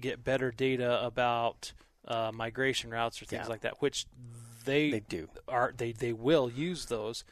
get 0.00 0.24
better 0.24 0.50
data 0.50 1.04
about 1.04 1.72
uh, 2.06 2.30
migration 2.32 2.90
routes 2.90 3.20
or 3.20 3.26
things 3.26 3.42
Yeah. 3.44 3.48
like 3.48 3.60
that." 3.60 3.80
Which 3.82 4.06
they, 4.64 4.90
They 4.90 5.00
do. 5.00 5.28
are 5.46 5.72
they 5.76 5.92
they 5.92 6.12
will 6.12 6.50
use 6.50 6.86
those 6.86 7.24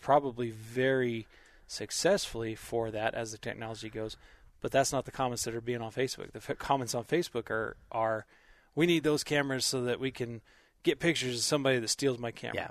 probably 0.00 0.50
very 0.50 1.26
successfully 1.72 2.54
for 2.54 2.90
that 2.90 3.14
as 3.14 3.32
the 3.32 3.38
technology 3.38 3.88
goes. 3.90 4.16
But 4.60 4.70
that's 4.70 4.92
not 4.92 5.04
the 5.06 5.10
comments 5.10 5.44
that 5.44 5.54
are 5.54 5.60
being 5.60 5.82
on 5.82 5.90
Facebook. 5.90 6.32
The 6.32 6.38
f- 6.46 6.58
comments 6.58 6.94
on 6.94 7.04
Facebook 7.04 7.50
are 7.50 7.76
are 7.90 8.26
we 8.74 8.86
need 8.86 9.02
those 9.02 9.24
cameras 9.24 9.64
so 9.64 9.82
that 9.82 9.98
we 9.98 10.10
can 10.10 10.40
get 10.82 11.00
pictures 11.00 11.36
of 11.36 11.42
somebody 11.42 11.78
that 11.78 11.88
steals 11.88 12.18
my 12.18 12.30
camera. 12.30 12.56
Yeah. 12.56 12.68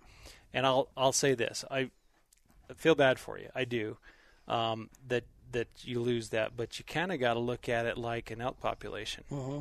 And 0.54 0.66
I'll 0.66 0.88
I'll 0.96 1.12
say 1.12 1.34
this. 1.34 1.66
I 1.70 1.90
feel 2.76 2.96
bad 2.96 3.20
for 3.20 3.38
you. 3.38 3.50
I 3.54 3.66
do. 3.66 3.98
Um, 4.48 4.90
that 5.08 5.26
that 5.52 5.68
you 5.84 6.00
lose 6.00 6.30
that, 6.30 6.56
but 6.56 6.80
you 6.80 6.86
kind 6.86 7.12
of 7.12 7.20
got 7.20 7.34
to 7.34 7.40
look 7.40 7.68
at 7.68 7.86
it 7.86 7.98
like 7.98 8.32
an 8.32 8.40
elk 8.40 8.60
population. 8.62 9.26
hmm 9.30 9.60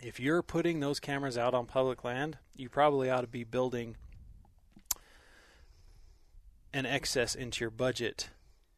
If 0.00 0.20
you're 0.20 0.42
putting 0.42 0.78
those 0.78 1.00
cameras 1.00 1.36
out 1.36 1.52
on 1.52 1.66
public 1.66 2.04
land, 2.04 2.38
you 2.54 2.68
probably 2.68 3.10
ought 3.10 3.22
to 3.22 3.26
be 3.26 3.42
building 3.42 3.96
an 6.72 6.86
excess 6.86 7.34
into 7.34 7.60
your 7.64 7.70
budget 7.70 8.30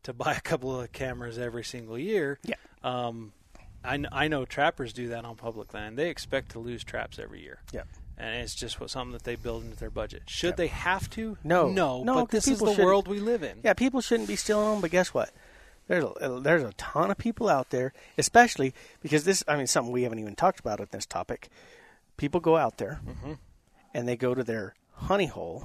to 0.08 0.12
buy 0.12 0.34
a 0.34 0.40
couple 0.40 0.78
of 0.80 0.92
cameras 0.92 1.38
every 1.38 1.64
single 1.64 1.98
year. 1.98 2.38
Yeah. 2.44 2.56
Um, 2.82 3.32
I, 3.84 4.02
I 4.10 4.28
know 4.28 4.44
trappers 4.44 4.92
do 4.92 5.08
that 5.08 5.24
on 5.24 5.36
public 5.36 5.72
land. 5.72 5.96
They 5.96 6.10
expect 6.10 6.50
to 6.52 6.58
lose 6.58 6.82
traps 6.84 7.18
every 7.18 7.40
year. 7.42 7.60
Yeah. 7.72 7.82
And 8.16 8.42
it's 8.42 8.54
just 8.56 8.80
what 8.80 8.90
something 8.90 9.12
that 9.12 9.22
they 9.22 9.36
build 9.36 9.62
into 9.64 9.76
their 9.76 9.90
budget. 9.90 10.24
Should 10.26 10.48
Yep. 10.48 10.56
they 10.56 10.66
have 10.66 11.08
to? 11.10 11.38
No. 11.44 11.68
No. 11.70 12.02
No, 12.02 12.14
but 12.16 12.30
this 12.30 12.48
is 12.48 12.58
the 12.58 12.72
world 12.84 13.06
we 13.06 13.20
live 13.20 13.44
in. 13.44 13.60
Yeah, 13.62 13.74
people 13.74 14.00
shouldn't 14.00 14.26
be 14.28 14.34
stealing 14.34 14.72
them, 14.72 14.80
but 14.80 14.90
guess 14.90 15.14
what? 15.14 15.30
There's 15.86 16.04
a, 16.04 16.40
there's 16.40 16.64
a 16.64 16.72
ton 16.72 17.10
of 17.12 17.16
people 17.16 17.48
out 17.48 17.70
there, 17.70 17.92
especially 18.18 18.74
because 19.00 19.24
this. 19.24 19.42
I 19.48 19.56
mean, 19.56 19.66
something 19.68 19.92
we 19.92 20.02
haven't 20.02 20.18
even 20.18 20.34
talked 20.34 20.58
about 20.60 20.80
at 20.80 20.90
this 20.90 21.06
topic. 21.06 21.48
People 22.16 22.40
go 22.40 22.56
out 22.56 22.76
there 22.78 23.00
Mm-hmm. 23.08 23.32
and 23.94 24.08
they 24.08 24.16
go 24.16 24.34
to 24.34 24.42
their 24.44 24.74
honey 24.94 25.26
hole 25.26 25.64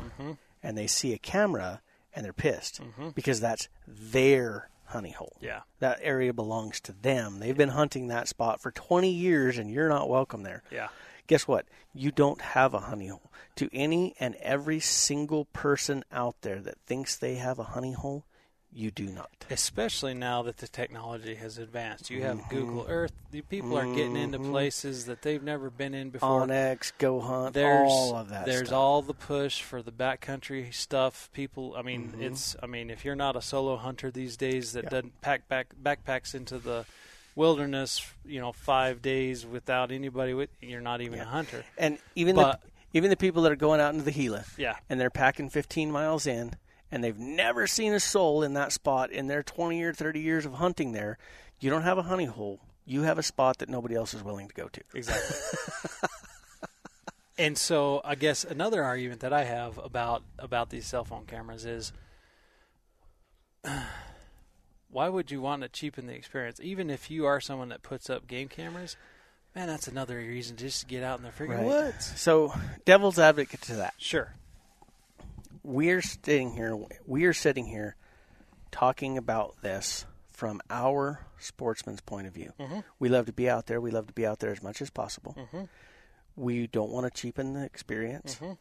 and 0.62 0.77
they 0.77 0.86
see 0.88 1.12
a 1.13 1.17
camera 1.17 1.82
and 2.15 2.26
they're 2.26 2.34
pissed 2.34 2.82
because 3.15 3.39
that's 3.39 3.67
their 3.88 4.69
honey 4.86 5.12
hole. 5.12 5.34
Mm-hmm. 5.38 5.45
Yeah. 5.45 5.62
That 5.80 5.99
area 6.02 6.34
belongs 6.34 6.80
to 6.82 6.91
them. 6.91 7.39
They've 7.39 7.58
been 7.58 7.69
hunting 7.69 8.08
that 8.08 8.28
spot 8.28 8.62
for 8.62 8.71
20 8.71 9.10
years 9.10 9.58
and 9.58 9.69
you're 9.69 9.89
not 9.89 10.10
welcome 10.10 10.43
there. 10.43 10.63
Yeah. 10.71 10.89
Guess 11.28 11.47
what? 11.47 11.65
You 11.93 12.12
don't 12.12 12.41
have 12.41 12.73
a 12.73 12.80
honey 12.80 13.08
hole. 13.08 13.32
To 13.58 13.69
any 13.71 14.15
and 14.19 14.36
every 14.36 14.80
single 14.80 15.45
person 15.45 16.04
out 16.12 16.36
there 16.41 16.60
that 16.60 16.80
thinks 16.86 17.15
they 17.15 17.36
have 17.36 17.60
a 17.60 17.63
honey 17.63 17.93
hole, 17.93 18.26
you 18.75 18.89
do 18.91 19.05
not. 19.05 19.29
especially 19.49 20.13
now 20.13 20.41
that 20.43 20.57
the 20.57 20.67
technology 20.67 21.36
has 21.36 21.57
advanced. 21.57 22.09
You 22.09 22.21
have 22.23 22.38
Mm-hmm. 22.38 22.55
Google 22.55 22.86
Earth. 22.89 23.12
The 23.31 23.41
people 23.41 23.77
are 23.77 23.86
getting 23.86 24.15
into 24.15 24.39
places 24.39 25.05
that 25.05 25.21
they've 25.21 25.41
never 25.43 25.69
been 25.69 25.93
in 25.93 26.09
before. 26.09 26.45
onX, 26.47 26.91
Go 26.97 27.19
Hunt, 27.19 27.53
there's 27.53 27.89
all 27.91 28.15
of 28.15 28.29
that 28.29 28.45
there's 28.45 28.67
stuff. 28.67 28.77
all 28.77 29.01
the 29.01 29.13
push 29.13 29.62
for 29.62 29.81
the 29.81 29.91
backcountry 29.91 30.73
stuff. 30.73 31.29
People, 31.33 31.75
I 31.77 31.81
mean, 31.81 32.09
Mm-hmm. 32.09 32.23
it's 32.23 32.55
I 32.63 32.65
mean, 32.67 32.89
if 32.89 33.03
you're 33.05 33.15
not 33.15 33.36
a 33.36 33.41
solo 33.41 33.75
hunter 33.77 34.09
these 34.12 34.38
days 34.38 34.73
that 34.73 34.86
Yeah. 34.86 34.89
doesn't 34.89 35.21
pack 35.21 35.47
back 35.47 35.67
backpacks 35.81 36.33
into 36.36 36.57
the 36.57 36.86
wilderness, 37.36 38.05
you 38.25 38.39
know, 38.39 38.51
five 38.51 39.01
days 39.01 39.45
without 39.45 39.91
anybody 39.91 40.33
with, 40.33 40.49
you're 40.62 40.81
not 40.81 41.01
even 41.01 41.19
a 41.19 41.25
hunter. 41.25 41.63
and 41.77 41.97
even 42.15 42.36
but- 42.36 42.62
the 42.62 42.67
even 42.95 43.09
the 43.09 43.17
people 43.17 43.41
that 43.41 43.51
are 43.51 43.55
going 43.55 43.81
out 43.81 43.91
into 43.91 44.05
the 44.05 44.12
Gila 44.12 44.45
Yeah. 44.55 44.75
and 44.88 45.01
they're 45.01 45.09
packing 45.09 45.49
15 45.49 45.91
miles 45.91 46.27
in 46.27 46.53
and 46.93 47.03
they've 47.03 47.17
never 47.17 47.65
seen 47.65 47.91
a 47.91 47.99
soul 47.99 48.43
in 48.43 48.53
that 48.53 48.71
spot 48.71 49.10
in 49.12 49.25
their 49.25 49.41
20 49.41 49.82
or 49.82 49.93
30 49.93 50.19
years 50.19 50.45
of 50.45 50.53
hunting 50.53 50.91
there, 50.91 51.17
you 51.60 51.71
don't 51.71 51.82
have 51.82 51.97
a 51.97 52.03
honey 52.03 52.25
hole. 52.25 52.60
You 52.86 53.01
have 53.01 53.17
a 53.17 53.23
spot 53.23 53.58
that 53.58 53.67
nobody 53.69 53.95
else 53.95 54.13
is 54.13 54.23
willing 54.23 54.47
to 54.47 54.53
go 54.53 54.67
to. 54.67 54.82
Exactly. 54.93 55.36
and 57.39 57.58
so 57.58 57.99
I 58.06 58.13
guess 58.13 58.43
another 58.43 58.84
argument 58.84 59.21
that 59.21 59.34
I 59.34 59.43
have 59.43 59.79
about 59.79 60.21
about 60.38 60.69
these 60.69 60.86
cell 60.86 61.03
phone 61.03 61.25
cameras 61.25 61.65
is 61.65 61.93
why 64.91 65.10
would 65.10 65.32
you 65.32 65.41
want 65.41 65.63
to 65.63 65.69
cheapen 65.69 66.06
the 66.06 66.13
experience? 66.13 66.60
Even 66.62 66.91
if 66.91 67.10
you 67.10 67.25
are 67.25 67.41
someone 67.41 67.69
that 67.69 67.82
puts 67.82 68.08
up 68.08 68.27
game 68.27 68.49
cameras, 68.49 68.97
man, 69.56 69.67
that's 69.67 69.88
another 69.88 70.17
reason 70.17 70.58
just 70.58 70.82
to 70.82 70.86
get 70.86 71.01
out 71.03 71.17
in 71.17 71.25
the 71.25 71.32
freaking 71.32 71.58
Right. 71.58 71.65
woods. 71.65 72.13
So, 72.21 72.53
devil's 72.86 73.17
advocate 73.17 73.62
to 73.63 73.77
that. 73.77 73.95
Sure. 73.97 74.32
We're 75.63 76.02
sitting 76.02 76.52
here 76.52 76.78
we 77.06 77.26
are 77.26 77.34
sitting 77.34 77.65
here 77.65 77.95
talking 78.71 79.17
about 79.17 79.56
this 79.62 80.06
from 80.32 80.60
our 80.69 81.26
sportsman's 81.38 82.02
point 82.02 82.28
of 82.28 82.34
view. 82.34 82.52
Mm-hmm. 82.60 82.80
We 82.99 83.10
love 83.10 83.28
to 83.28 83.34
be 83.34 83.49
out 83.49 83.67
there. 83.67 83.80
We 83.80 83.91
love 83.91 84.08
to 84.08 84.13
be 84.13 84.26
out 84.26 84.39
there 84.39 84.52
as 84.52 84.63
much 84.63 84.82
as 84.82 84.89
possible. 84.89 85.36
Mm-hmm. 85.38 85.63
We 86.36 86.67
don't 86.67 86.89
want 86.91 87.06
to 87.06 87.21
cheapen 87.21 87.54
the 87.54 87.63
experience. 87.63 88.36
Mm-hmm. 88.36 88.54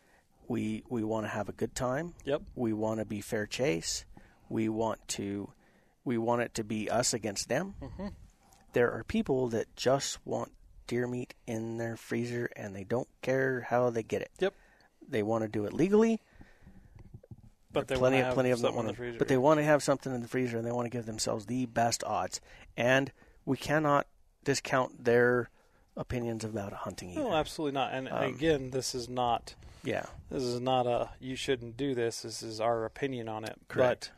We 0.49 0.85
we 0.89 1.03
want 1.03 1.25
to 1.25 1.31
have 1.31 1.49
a 1.49 1.53
good 1.53 1.75
time. 1.75 2.15
Yep. 2.25 2.43
We 2.55 2.73
want 2.73 3.01
to 3.01 3.07
be 3.07 3.21
fair 3.21 3.47
chase. 3.47 4.05
We 4.49 4.69
want 4.69 5.01
to 5.09 5.51
we 6.05 6.19
want 6.19 6.43
it 6.43 6.55
to 6.55 6.65
be 6.65 6.91
us 6.91 7.15
against 7.15 7.49
them. 7.49 7.75
There 8.75 8.93
are 8.93 9.05
people 9.05 9.49
that 9.49 9.75
just 9.77 10.19
want 10.27 10.53
deer 10.87 11.07
meat 11.07 11.35
in 11.47 11.79
their 11.79 11.97
freezer 11.97 12.51
and 12.57 12.77
they 12.77 12.85
don't 12.85 13.09
care 13.23 13.67
how 13.69 13.91
they 13.91 14.03
get 14.03 14.23
it. 14.23 14.31
Yep. 14.41 14.55
They 15.09 15.23
want 15.23 15.43
to 15.43 15.49
do 15.49 15.65
it 15.65 15.73
legally 15.73 16.21
But 17.73 17.89
they 17.89 17.97
plenty 17.97 18.19
of 18.19 18.27
have 18.27 18.35
plenty 18.35 18.51
of 18.51 18.59
them 18.61 18.67
something 18.73 18.77
want 18.77 18.89
in 18.89 18.93
the 18.93 18.97
freezer. 18.97 19.19
but 19.19 19.29
they 19.29 19.37
want 19.37 19.59
to 19.59 19.65
have 19.65 19.83
something 19.83 20.15
in 20.15 20.21
the 20.23 20.29
freezer 20.29 20.59
and 20.59 20.67
they 20.67 20.73
want 20.73 20.87
to 20.87 20.91
give 20.91 21.07
themselves 21.07 21.47
the 21.47 21.67
best 21.67 22.05
odds. 22.05 22.41
And 22.77 23.13
we 23.45 23.57
cannot 23.57 24.07
discount 24.45 25.05
their 25.05 25.49
opinions 25.97 26.45
about 26.45 26.73
hunting 26.73 27.11
either. 27.11 27.21
No, 27.21 27.33
absolutely 27.35 27.75
not. 27.75 27.93
And 27.93 28.09
Um, 28.09 28.23
again, 28.25 28.71
this 28.71 28.95
is 28.95 29.09
not 29.09 29.55
Yeah. 29.85 30.07
This 30.31 30.43
is 30.45 30.61
not 30.61 30.87
a 30.87 31.11
you 31.21 31.35
shouldn't 31.37 31.77
do 31.77 31.95
this. 31.95 32.23
This 32.23 32.43
is 32.43 32.61
our 32.61 32.85
opinion 32.85 33.29
on 33.29 33.45
it. 33.45 33.57
Correct. 33.69 34.11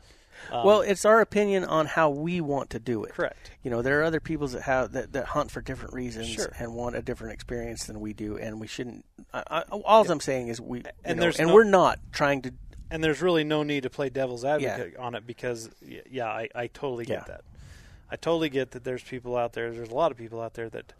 But, 0.49 0.55
um, 0.57 0.65
well, 0.65 0.81
it's 0.81 1.05
our 1.05 1.21
opinion 1.21 1.63
on 1.63 1.85
how 1.85 2.09
we 2.09 2.39
want 2.41 2.69
to 2.71 2.79
do 2.79 3.03
it. 3.05 3.13
correct. 3.13 3.51
You 3.63 3.71
know, 3.71 3.81
there 3.81 3.99
are 4.01 4.03
other 4.03 4.19
people 4.19 4.47
that 4.49 4.61
have 4.63 4.91
that, 4.91 5.13
that 5.13 5.25
hunt 5.27 5.49
for 5.49 5.61
different 5.61 5.93
reasons 5.93 6.27
Sure. 6.27 6.51
and 6.59 6.75
want 6.75 6.95
a 6.95 7.01
different 7.01 7.33
experience 7.33 7.85
than 7.85 7.99
we 8.01 8.13
do, 8.13 8.37
and 8.37 8.59
we 8.59 8.67
shouldn't. 8.67 9.05
I, 9.33 9.43
I, 9.49 9.61
all 9.61 10.09
I'm 10.11 10.19
saying 10.19 10.49
is 10.49 10.59
we, 10.61 10.83
And 11.05 11.19
know, 11.19 11.31
and 11.39 11.47
no- 11.47 11.53
we're 11.53 11.63
not 11.63 11.99
trying 12.11 12.41
to. 12.43 12.53
And 12.91 13.03
there's 13.03 13.21
really 13.21 13.43
no 13.43 13.63
need 13.63 13.83
to 13.83 13.89
play 13.89 14.09
devil's 14.09 14.45
advocate 14.45 14.95
on 14.97 15.15
it 15.15 15.25
because, 15.25 15.69
yeah, 16.09 16.27
I, 16.27 16.49
I 16.53 16.67
totally 16.67 17.05
get 17.05 17.23
Yeah. 17.27 17.33
that. 17.35 17.41
I 18.11 18.15
totally 18.15 18.49
get 18.49 18.71
that 18.71 18.83
there's 18.83 19.01
people 19.03 19.35
out 19.35 19.53
there, 19.53 19.71
there's 19.71 19.89
a 19.89 19.95
lot 19.95 20.11
of 20.11 20.17
people 20.17 20.39
out 20.39 20.53
there 20.53 20.69
that 20.69 20.93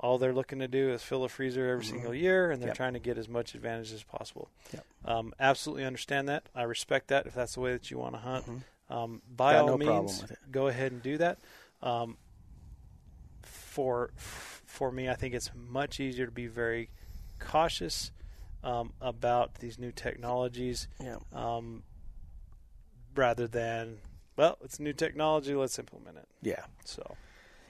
all 0.00 0.16
they're 0.18 0.32
looking 0.32 0.58
to 0.60 0.68
do 0.68 0.90
is 0.90 1.02
fill 1.02 1.24
a 1.24 1.28
freezer 1.28 1.68
every 1.68 1.84
single 1.84 2.14
year 2.14 2.50
and 2.50 2.60
they're 2.62 2.68
Mm-hmm. 2.68 2.70
Yep. 2.70 2.76
trying 2.76 2.92
to 2.94 2.98
get 2.98 3.18
as 3.18 3.28
much 3.28 3.54
advantage 3.54 3.92
as 3.92 4.02
possible. 4.02 4.48
Yep. 4.72 4.84
Um, 5.04 5.34
absolutely 5.38 5.84
understand 5.84 6.28
that. 6.28 6.48
I 6.54 6.62
respect 6.62 7.08
that 7.08 7.26
if 7.26 7.34
that's 7.34 7.54
the 7.54 7.60
way 7.60 7.72
that 7.72 7.90
you 7.90 7.98
want 7.98 8.14
to 8.14 8.20
hunt. 8.20 8.44
Um, 8.88 9.20
by 9.36 9.52
Got 9.54 9.60
all 9.62 9.66
no 9.68 9.76
means, 9.78 9.88
problem 9.88 10.06
with 10.22 10.30
it. 10.30 10.38
go 10.52 10.66
ahead 10.68 10.92
and 10.92 11.02
do 11.02 11.18
that. 11.18 11.38
Um, 11.82 12.16
for 13.42 14.10
for 14.16 14.90
me, 14.90 15.08
I 15.08 15.14
think 15.14 15.34
it's 15.34 15.50
much 15.54 16.00
easier 16.00 16.26
to 16.26 16.32
be 16.32 16.46
very 16.46 16.90
cautious 17.38 18.10
um, 18.64 18.92
about 19.00 19.56
these 19.56 19.78
new 19.78 19.92
technologies 19.92 20.88
Yeah. 21.02 21.16
um, 21.32 21.82
rather 23.14 23.46
than 23.46 23.98
well, 24.36 24.58
it's 24.62 24.78
new 24.78 24.92
technology. 24.92 25.54
Let's 25.54 25.78
implement 25.78 26.18
it. 26.18 26.28
Yeah. 26.42 26.64
So 26.84 27.16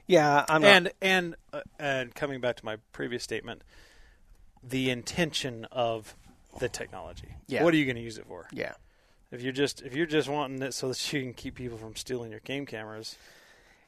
Yeah. 0.07 0.45
I'm 0.49 0.63
not. 0.63 0.69
and 0.69 0.93
and 1.01 1.37
uh, 1.53 1.61
and 1.79 2.15
coming 2.15 2.41
back 2.41 2.57
to 2.57 2.65
my 2.65 2.77
previous 2.93 3.23
statement, 3.23 3.63
the 4.63 4.91
intention 4.91 5.65
of 5.71 6.17
the 6.59 6.69
technology. 6.69 7.29
Yeah. 7.47 7.63
What 7.63 7.73
are 7.75 7.77
you 7.77 7.85
going 7.85 7.97
to 7.97 8.03
use 8.03 8.19
it 8.19 8.27
for? 8.27 8.49
yeah. 8.53 8.73
If 9.33 9.43
you're 9.43 9.53
just 9.53 9.83
if 9.83 9.95
you're 9.95 10.07
just 10.07 10.29
wanting 10.29 10.63
it 10.63 10.73
so 10.73 10.89
that 10.89 11.13
you 11.13 11.21
can 11.23 11.35
keep 11.35 11.57
people 11.57 11.77
from 11.79 11.95
stealing 11.97 12.31
your 12.31 12.41
game 12.41 12.65
cameras, 12.67 13.17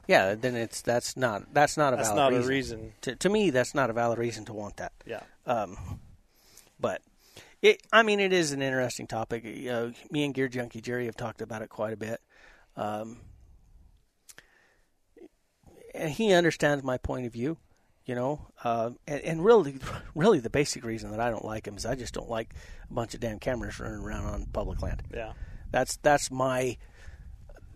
Yeah. 0.07 0.35
Then 0.35 0.55
it's 0.55 0.81
that's 0.81 1.17
not 1.17 1.53
that's 1.53 1.75
not 1.77 1.93
a 1.93 1.97
that's 1.97 2.09
valid 2.09 2.33
not 2.33 2.39
reason. 2.39 2.45
a 2.45 2.49
reason. 2.83 2.93
To, 3.01 3.15
to 3.15 3.29
me, 3.29 3.49
that's 3.49 3.73
not 3.75 3.89
a 3.89 3.93
valid 3.93 4.19
reason 4.19 4.45
to 4.45 4.53
want 4.53 4.77
that. 4.77 4.91
Yeah. 5.05 5.21
Um, 5.45 5.99
but 6.79 7.01
it, 7.61 7.81
I 7.91 8.03
mean, 8.03 8.19
it 8.19 8.33
is 8.33 8.51
an 8.51 8.61
interesting 8.61 9.07
topic. 9.07 9.43
You 9.43 9.69
know, 9.69 9.93
me 10.11 10.23
and 10.25 10.33
Gear 10.33 10.47
Junkie 10.47 10.81
Jerry 10.81 11.05
have 11.05 11.17
talked 11.17 11.41
about 11.41 11.61
it 11.61 11.69
quite 11.69 11.93
a 11.93 11.97
bit. 11.97 12.21
Um, 12.75 13.17
and 15.93 16.09
he 16.11 16.33
understands 16.33 16.83
my 16.83 16.97
point 16.97 17.25
of 17.25 17.33
view, 17.33 17.57
you 18.05 18.15
know. 18.15 18.47
Uh, 18.63 18.91
and, 19.07 19.21
and 19.21 19.45
really, 19.45 19.79
really, 20.15 20.39
the 20.39 20.49
basic 20.49 20.83
reason 20.85 21.11
that 21.11 21.19
I 21.19 21.29
don't 21.29 21.45
like 21.45 21.67
him 21.67 21.75
is 21.75 21.85
I 21.85 21.95
just 21.95 22.13
don't 22.13 22.29
like 22.29 22.53
a 22.89 22.93
bunch 22.93 23.13
of 23.13 23.19
damn 23.19 23.39
cameras 23.39 23.79
running 23.79 23.99
around 23.99 24.25
on 24.25 24.45
public 24.45 24.81
land. 24.81 25.03
Yeah. 25.13 25.33
That's 25.71 25.97
that's 25.97 26.31
my 26.31 26.77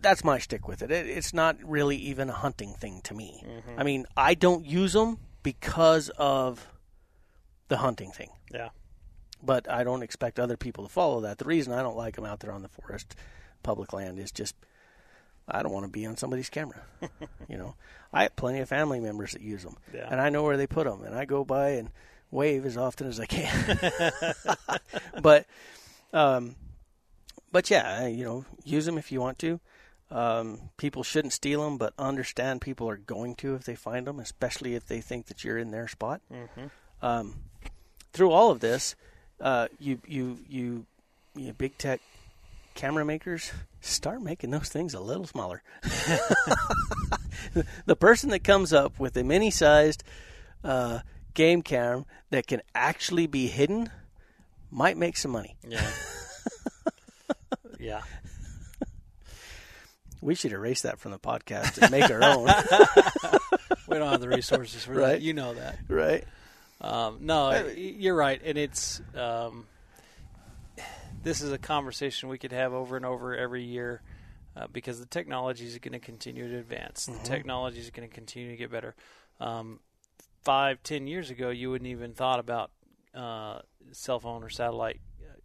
that's 0.00 0.24
my 0.24 0.38
stick 0.38 0.66
with 0.68 0.82
it. 0.82 0.90
it 0.90 1.06
it's 1.06 1.32
not 1.32 1.56
really 1.62 1.96
even 1.96 2.28
a 2.28 2.32
hunting 2.32 2.74
thing 2.74 3.00
to 3.04 3.14
me. 3.14 3.42
I 3.78 3.84
mean, 3.84 4.06
I 4.16 4.34
don't 4.34 4.66
use 4.66 4.92
them 4.92 5.18
because 5.42 6.08
of 6.18 6.66
the 7.68 7.76
hunting 7.78 8.10
thing, 8.10 8.30
Yeah. 8.52 8.70
But 9.44 9.70
I 9.70 9.84
don't 9.84 10.02
expect 10.02 10.38
other 10.40 10.56
people 10.56 10.84
to 10.84 10.90
follow 10.90 11.20
that. 11.22 11.38
The 11.38 11.44
reason 11.44 11.72
I 11.72 11.82
don't 11.82 11.96
like 11.96 12.16
them 12.16 12.24
out 12.24 12.40
there 12.40 12.52
on 12.52 12.62
the 12.62 12.68
forest, 12.68 13.14
public 13.62 13.92
land, 13.92 14.18
is 14.18 14.32
just 14.32 14.54
I 15.48 15.62
don't 15.62 15.72
want 15.72 15.84
to 15.84 15.90
be 15.92 16.06
on 16.06 16.16
somebody's 16.16 16.48
camera. 16.50 16.82
you 17.48 17.56
know, 17.58 17.74
I 18.12 18.22
have 18.22 18.36
plenty 18.36 18.60
of 18.60 18.68
family 18.68 19.00
members 19.00 19.32
that 19.32 19.42
use 19.42 19.62
them, 19.62 19.76
Yeah. 19.92 20.08
and 20.10 20.20
I 20.20 20.30
know 20.30 20.42
where 20.42 20.56
they 20.56 20.66
put 20.66 20.86
them, 20.86 21.02
and 21.04 21.14
I 21.14 21.24
go 21.26 21.44
by 21.44 21.70
and 21.70 21.90
wave 22.30 22.64
as 22.64 22.76
often 22.76 23.06
as 23.06 23.20
I 23.20 23.26
can. 23.26 23.76
but, 25.22 25.46
um, 26.12 26.56
but 27.52 27.70
yeah, 27.70 28.06
you 28.06 28.24
know, 28.24 28.44
use 28.64 28.86
them 28.86 28.98
if 28.98 29.12
you 29.12 29.20
want 29.20 29.38
to. 29.40 29.60
Um, 30.10 30.70
people 30.76 31.02
shouldn't 31.02 31.32
steal 31.32 31.62
them, 31.64 31.76
but 31.78 31.92
understand 31.98 32.60
people 32.60 32.88
are 32.88 32.96
going 32.96 33.34
to 33.36 33.54
if 33.54 33.64
they 33.64 33.74
find 33.74 34.06
them, 34.06 34.20
especially 34.20 34.74
if 34.74 34.86
they 34.86 35.00
think 35.00 35.26
that 35.26 35.44
you're 35.44 35.58
in 35.58 35.70
their 35.70 35.88
spot. 35.88 36.20
Um, 37.02 37.34
through 38.12 38.30
all 38.30 38.50
of 38.50 38.60
this, 38.60 38.94
uh, 39.44 39.68
you 39.78 40.00
you 40.08 40.38
you 40.48 40.86
you 41.36 41.52
big 41.52 41.78
tech 41.78 42.00
camera 42.74 43.04
makers 43.04 43.52
start 43.80 44.20
making 44.20 44.50
those 44.50 44.68
things 44.68 44.94
a 44.94 45.00
little 45.00 45.26
smaller. 45.26 45.62
the 47.86 47.94
person 47.96 48.30
that 48.30 48.42
comes 48.42 48.72
up 48.72 48.98
with 48.98 49.16
a 49.16 49.22
mini-sized 49.22 50.02
uh, 50.64 50.98
game 51.34 51.62
cam 51.62 52.04
that 52.30 52.46
can 52.48 52.62
actually 52.74 53.26
be 53.28 53.46
hidden 53.46 53.88
might 54.70 54.96
make 54.96 55.16
some 55.16 55.30
money. 55.30 55.56
Yeah. 55.68 55.88
yeah. 57.78 58.02
We 60.20 60.34
should 60.34 60.52
erase 60.52 60.82
that 60.82 60.98
from 60.98 61.12
the 61.12 61.18
podcast 61.18 61.80
and 61.82 61.90
make 61.90 62.10
our 62.10 62.22
own, 62.24 62.46
We 63.88 63.98
don't 63.98 64.10
have 64.10 64.20
the 64.22 64.28
resources 64.28 64.82
for 64.84 64.94
Right. 64.94 65.08
that. 65.12 65.20
You 65.20 65.34
know 65.34 65.52
that. 65.54 65.78
right? 65.88 66.24
Um, 66.80 67.18
no, 67.20 67.66
you're 67.76 68.14
right, 68.14 68.40
and 68.44 68.58
it's 68.58 69.00
um, 69.16 69.66
this 71.22 71.40
is 71.40 71.52
a 71.52 71.58
conversation 71.58 72.28
we 72.28 72.38
could 72.38 72.52
have 72.52 72.72
over 72.72 72.96
and 72.96 73.06
over 73.06 73.34
every 73.34 73.64
year 73.64 74.02
uh, 74.56 74.66
because 74.72 75.00
the 75.00 75.06
technology 75.06 75.66
is 75.66 75.78
going 75.78 75.92
to 75.92 75.98
continue 75.98 76.48
to 76.48 76.58
advance. 76.58 77.06
The 77.06 77.18
technology 77.24 77.80
is 77.80 77.90
going 77.90 78.08
to 78.08 78.14
continue 78.14 78.50
to 78.50 78.56
get 78.56 78.70
better. 78.70 78.94
Um, 79.40 79.80
five, 80.42 80.82
ten 80.82 81.06
years 81.06 81.30
ago, 81.30 81.50
you 81.50 81.70
wouldn't 81.70 81.88
even 81.88 82.12
thought 82.12 82.38
about 82.38 82.70
uh, 83.14 83.60
cell 83.92 84.20
phone 84.20 84.42
or 84.42 84.50
satellite 84.50 85.00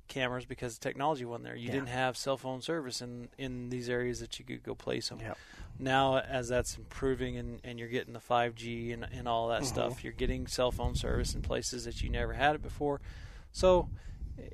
cameras 0.10 0.45
because 0.45 0.78
the 0.78 0.84
technology 0.84 1.24
wasn't 1.24 1.45
there. 1.45 1.56
You 1.56 1.67
Yeah. 1.67 1.74
didn't 1.76 1.88
have 1.89 2.17
cell 2.17 2.36
phone 2.36 2.62
service 2.62 3.02
in 3.02 3.30
in 3.38 3.69
these 3.69 3.88
areas 3.89 4.19
that 4.19 4.38
you 4.39 4.43
could 4.45 4.62
go 4.63 4.76
place 4.76 5.08
them 5.10 5.19
Yep. 5.22 5.38
now 5.80 6.17
as 6.17 6.50
that's 6.50 6.76
improving 6.78 7.38
and, 7.38 7.62
and 7.63 7.80
you're 7.80 7.88
getting 7.88 8.13
the 8.13 8.19
5G 8.19 8.91
and, 8.93 9.08
and 9.12 9.28
all 9.28 9.48
that 9.50 9.65
stuff, 9.65 10.04
you're 10.04 10.12
getting 10.13 10.45
cell 10.48 10.72
phone 10.72 10.95
service 10.95 11.34
in 11.34 11.41
places 11.41 11.86
that 11.86 12.02
you 12.02 12.10
never 12.10 12.34
had 12.34 12.56
it 12.56 12.62
before. 12.62 13.00
So 13.54 13.89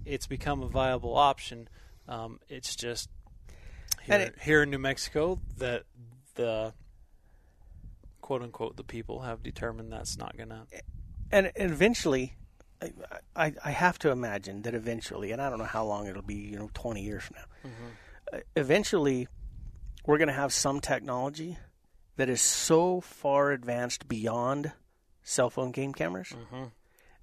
it's 0.06 0.28
become 0.28 0.62
a 0.62 0.68
viable 0.68 1.16
option. 1.16 1.68
Um, 2.08 2.40
it's 2.50 2.76
just 2.76 3.10
here, 4.04 4.20
it- 4.20 4.40
here 4.42 4.62
in 4.64 4.70
New 4.70 4.78
Mexico 4.80 5.40
that 5.58 5.84
the 6.36 6.74
quote 8.22 8.42
unquote 8.42 8.76
the 8.78 8.84
people 8.84 9.22
have 9.22 9.42
determined 9.44 9.92
that's 9.92 10.18
not 10.18 10.36
going 10.36 10.50
to. 10.50 10.66
and 11.32 11.52
eventually 11.56 12.36
I, 13.36 13.54
I 13.64 13.72
have 13.72 13.98
to 14.00 14.12
imagine 14.12 14.62
that 14.64 14.74
eventually 14.76 15.32
and 15.32 15.42
I 15.42 15.50
don't 15.50 15.60
know 15.60 15.66
how 15.66 15.86
long 15.86 16.08
it'll 16.08 16.22
be 16.22 16.36
you 16.36 16.58
know 16.60 16.70
20 16.74 17.02
years 17.02 17.24
from 17.24 17.38
now 17.40 17.70
uh, 18.34 18.40
eventually 18.56 19.28
we're 20.06 20.18
going 20.18 20.28
to 20.28 20.34
have 20.34 20.54
some 20.54 20.80
technology 20.82 21.58
that 22.18 22.30
is 22.30 22.42
so 22.42 23.02
far 23.02 23.52
advanced 23.52 24.08
beyond 24.08 24.72
cell 25.24 25.50
phone 25.50 25.72
game 25.72 25.94
cameras 25.94 26.34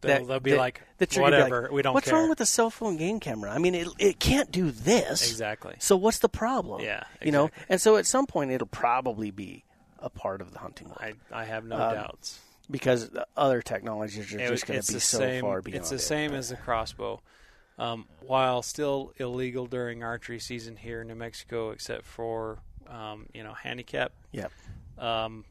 They'll, 0.01 0.27
they'll 0.27 0.41
be 0.41 0.51
that- 0.51 0.59
like, 0.59 0.81
that 0.99 1.15
whatever, 1.17 1.63
like, 1.63 1.71
we 1.71 1.81
don't 1.83 1.95
what's 1.95 2.09
care. 2.11 2.19
wrong 2.19 2.29
with 2.29 2.41
a 2.41 2.47
cell 2.47 2.71
phone 2.71 2.97
game 2.97 3.21
camera? 3.21 3.53
I 3.53 3.59
mean 3.59 3.77
it 3.77 3.87
it 4.01 4.19
can't 4.19 4.51
do 4.51 4.73
this. 4.73 5.31
Exactly? 5.31 5.77
so 5.79 5.97
what's 5.97 6.19
the 6.19 6.29
problem? 6.29 6.81
Yeah, 6.81 7.05
you 7.23 7.31
know? 7.31 7.51
and 7.69 7.81
so 7.81 7.97
at 7.97 8.07
some 8.07 8.27
point 8.27 8.51
it'll 8.51 8.67
probably 8.67 9.31
be 9.31 9.65
a 10.01 10.11
part 10.11 10.41
of 10.41 10.53
the 10.53 10.59
hunting 10.59 10.89
world. 10.89 10.99
I, 11.01 11.13
I 11.43 11.45
have 11.45 11.65
no 11.65 11.77
Um, 11.77 11.95
doubts. 11.95 12.41
Because 12.73 13.11
the 13.11 13.27
other 13.37 13.63
technologies 13.63 14.33
are 14.35 14.41
It- 14.41 14.49
just 14.49 14.67
going 14.67 14.81
to 14.81 14.93
be 14.93 14.99
so 14.99 15.19
same, 15.19 15.43
far 15.43 15.63
beyond 15.63 15.81
It's 15.83 15.91
the 15.91 15.97
it. 15.97 16.01
same 16.01 16.35
as 16.35 16.49
the 16.49 16.57
crossbow. 16.57 17.23
Um, 17.79 18.07
while 18.21 18.63
still 18.63 19.13
illegal 19.17 19.67
during 19.67 20.03
archery 20.03 20.39
season 20.39 20.77
here 20.77 21.03
in 21.03 21.09
New 21.09 21.15
Mexico, 21.15 21.71
except 21.71 22.05
for 22.05 22.59
um, 22.87 23.27
you 23.33 23.43
know 23.43 23.55
handicap. 23.55 24.13
Yep. 24.33 24.53
Um, 24.99 25.45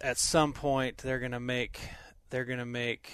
at 0.00 0.18
some 0.18 0.52
point, 0.52 0.98
they're 0.98 1.18
going 1.18 1.32
to 1.32 1.40
make 1.40 1.80
they're 2.30 2.44
going 2.44 2.58
to 2.58 2.64
make 2.64 3.12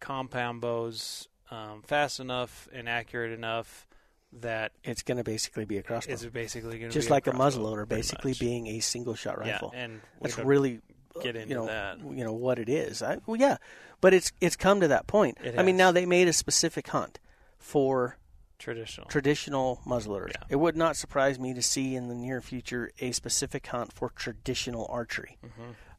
compound 0.00 0.60
bows 0.60 1.28
um, 1.50 1.82
fast 1.82 2.20
enough 2.20 2.68
and 2.72 2.88
accurate 2.88 3.32
enough 3.32 3.86
that 4.32 4.72
it's 4.84 5.02
going 5.02 5.18
to 5.18 5.24
basically 5.24 5.64
be 5.64 5.78
a 5.78 5.82
crossbow. 5.82 6.12
it's 6.12 6.24
basically 6.26 6.78
going 6.78 6.90
to 6.90 6.94
just 6.94 7.10
like 7.10 7.26
a, 7.26 7.32
crossbow, 7.32 7.62
muzzleloader, 7.62 7.88
basically 7.88 8.34
being 8.38 8.68
a 8.68 8.80
single 8.80 9.14
shot 9.14 9.38
rifle. 9.38 9.72
Yeah, 9.74 9.80
and 9.84 10.00
That's 10.20 10.38
really 10.38 10.80
get 11.22 11.36
uh, 11.36 11.40
into 11.40 11.48
you 11.48 11.54
know, 11.54 11.66
that. 11.66 11.98
You 12.00 12.24
know 12.24 12.32
what 12.32 12.58
it 12.58 12.68
is. 12.68 13.02
I, 13.02 13.18
well, 13.26 13.36
yeah, 13.36 13.56
but 14.00 14.14
it's 14.14 14.32
it's 14.40 14.56
come 14.56 14.80
to 14.80 14.88
that 14.88 15.06
point. 15.06 15.38
It 15.42 15.58
I 15.58 15.62
mean, 15.62 15.76
now 15.76 15.92
they 15.92 16.06
made 16.06 16.28
a 16.28 16.32
specific 16.32 16.88
hunt 16.88 17.18
for 17.58 18.16
traditional. 18.58 19.08
traditional 19.08 19.80
muzzleloaders. 19.86 20.32
Yeah. 20.34 20.46
It 20.50 20.56
would 20.56 20.76
not 20.76 20.96
surprise 20.96 21.38
me 21.38 21.54
to 21.54 21.62
see 21.62 21.94
in 21.94 22.08
the 22.08 22.14
near 22.14 22.40
future 22.40 22.90
a 23.00 23.12
specific 23.12 23.66
hunt 23.66 23.92
for 23.92 24.10
traditional 24.10 24.86
archery. 24.90 25.38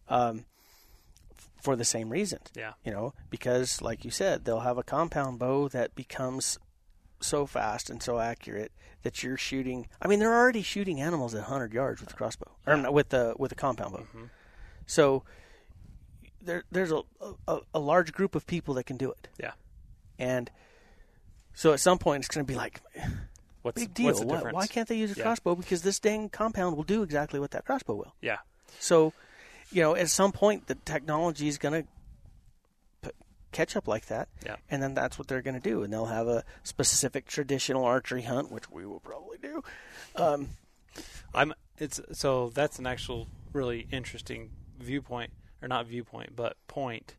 Um, 0.08 0.46
for 1.62 1.76
the 1.76 1.86
same 1.86 2.10
reasons. 2.10 2.50
Mm-hmm. 2.50 2.60
Yeah. 2.60 2.74
You 2.84 2.92
know, 2.92 3.14
because 3.30 3.82
like 3.82 4.04
you 4.04 4.12
said, 4.12 4.46
they'll 4.46 4.62
have 4.62 4.78
a 4.78 4.84
compound 4.84 5.40
bow 5.40 5.68
that 5.70 5.96
becomes 5.96 6.58
so 7.20 7.46
fast 7.46 7.90
and 7.90 8.02
so 8.02 8.20
accurate 8.20 8.72
that 9.04 9.24
you're 9.24 9.38
shooting. 9.38 9.88
I 10.02 10.08
mean, 10.08 10.20
they're 10.20 10.36
already 10.36 10.64
shooting 10.64 11.00
animals 11.00 11.34
at 11.34 11.42
100 11.42 11.74
yards 11.74 12.02
with 12.02 12.10
the 12.10 12.16
crossbow 12.16 12.52
or 12.66 12.92
with 12.92 13.10
the 13.10 13.36
with 13.38 13.52
a 13.52 13.56
compound 13.56 13.94
bow. 13.94 14.00
Mm-hmm. 14.00 14.24
So 14.92 15.24
there 16.42 16.64
there's 16.72 16.92
a, 16.92 17.02
a 17.48 17.60
a 17.74 17.80
large 17.80 18.12
group 18.12 18.36
of 18.36 18.46
people 18.46 18.74
that 18.76 18.84
can 18.86 18.98
do 18.98 19.10
it. 19.12 19.28
Yeah. 19.40 19.54
and 20.20 20.52
so 21.54 21.72
at 21.74 21.80
some 21.80 21.98
point 21.98 22.20
it's 22.24 22.34
going 22.34 22.46
to 22.46 22.52
be 22.54 22.58
like 22.58 22.82
What's 23.64 23.80
big 23.80 23.94
deal. 23.94 24.08
What's 24.08 24.20
the 24.20 24.26
Why, 24.26 24.36
difference? 24.38 24.56
why 24.56 24.68
can't 24.68 24.88
they 24.90 24.98
use 24.98 25.12
a 25.14 25.18
Yeah. 25.18 25.24
crossbow? 25.24 25.56
Because 25.56 25.82
this 25.84 26.00
dang 26.00 26.30
compound 26.30 26.76
will 26.76 26.84
do 26.96 27.04
exactly 27.04 27.40
what 27.40 27.52
that 27.52 27.64
crossbow 27.64 27.94
will. 27.96 28.16
Yeah. 28.20 28.40
So, 28.80 29.14
you 29.72 29.82
know, 29.84 29.96
at 29.96 30.10
some 30.10 30.32
point 30.32 30.66
the 30.68 30.76
technology 30.76 31.48
is 31.48 31.58
going 31.60 31.84
to 31.84 33.12
catch 33.52 33.76
up 33.76 33.88
like 33.88 34.06
that, 34.08 34.30
Yeah. 34.46 34.56
and 34.70 34.82
then 34.82 34.94
that's 34.94 35.20
what 35.20 35.28
they're 35.28 35.42
going 35.42 35.60
to 35.62 35.70
do, 35.70 35.84
and 35.84 35.92
they'll 35.94 36.06
have 36.20 36.28
a 36.28 36.44
specific 36.64 37.28
traditional 37.28 37.84
archery 37.86 38.22
hunt, 38.24 38.50
which 38.52 38.70
we 38.72 38.86
will 38.86 39.02
probably 39.02 39.38
do. 39.38 39.62
Um, 40.16 40.50
I'm. 41.34 41.54
It's 41.78 42.00
so 42.14 42.50
that's 42.50 42.80
an 42.80 42.88
actual 42.88 43.28
really 43.54 43.88
interesting 43.92 44.52
viewpoint, 44.82 45.32
or 45.62 45.68
not 45.68 45.86
viewpoint, 45.88 46.36
but 46.36 46.56
point. 46.68 47.16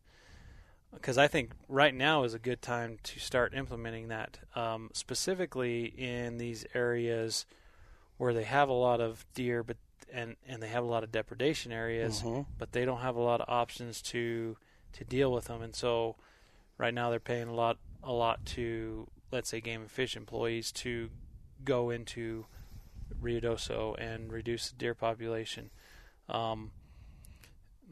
Because 0.95 1.17
I 1.17 1.27
think 1.27 1.53
right 1.69 1.95
now 1.95 2.25
is 2.25 2.35
a 2.35 2.39
good 2.39 2.61
time 2.61 2.99
to 3.05 3.19
start 3.19 3.55
implementing 3.55 4.09
that, 4.09 4.39
um, 4.55 4.91
specifically 4.93 5.87
in 5.87 6.37
these 6.37 6.67
areas 6.75 7.47
where 8.19 8.35
they 8.35 8.45
have 8.45 8.69
a 8.69 8.73
lot 8.75 9.01
of 9.01 9.25
deer, 9.35 9.63
but 9.63 9.77
and 10.13 10.37
and 10.47 10.63
they 10.63 10.69
have 10.69 10.85
a 10.85 10.87
lot 10.87 11.03
of 11.03 11.11
depredation 11.11 11.73
areas, 11.73 12.21
Mhm. 12.23 12.45
but 12.59 12.73
they 12.73 12.85
don't 12.85 13.01
have 13.01 13.17
a 13.17 13.21
lot 13.21 13.41
of 13.41 13.49
options 13.49 14.03
to 14.03 14.59
to 14.93 15.05
deal 15.05 15.33
with 15.33 15.47
them, 15.47 15.63
and 15.63 15.75
so 15.75 16.17
right 16.77 16.93
now 16.93 17.09
they're 17.09 17.19
paying 17.19 17.49
a 17.49 17.55
lot 17.55 17.79
a 18.03 18.13
lot 18.13 18.45
to 18.45 19.09
let's 19.31 19.49
say 19.49 19.61
game 19.63 19.81
and 19.81 19.91
fish 19.91 20.15
employees 20.15 20.71
to 20.73 21.11
go 21.65 21.89
into 21.89 22.45
Ruidoso 23.23 23.95
and 23.99 24.31
reduce 24.31 24.69
the 24.71 24.77
deer 24.77 24.95
population. 24.95 25.71
Um, 26.29 26.73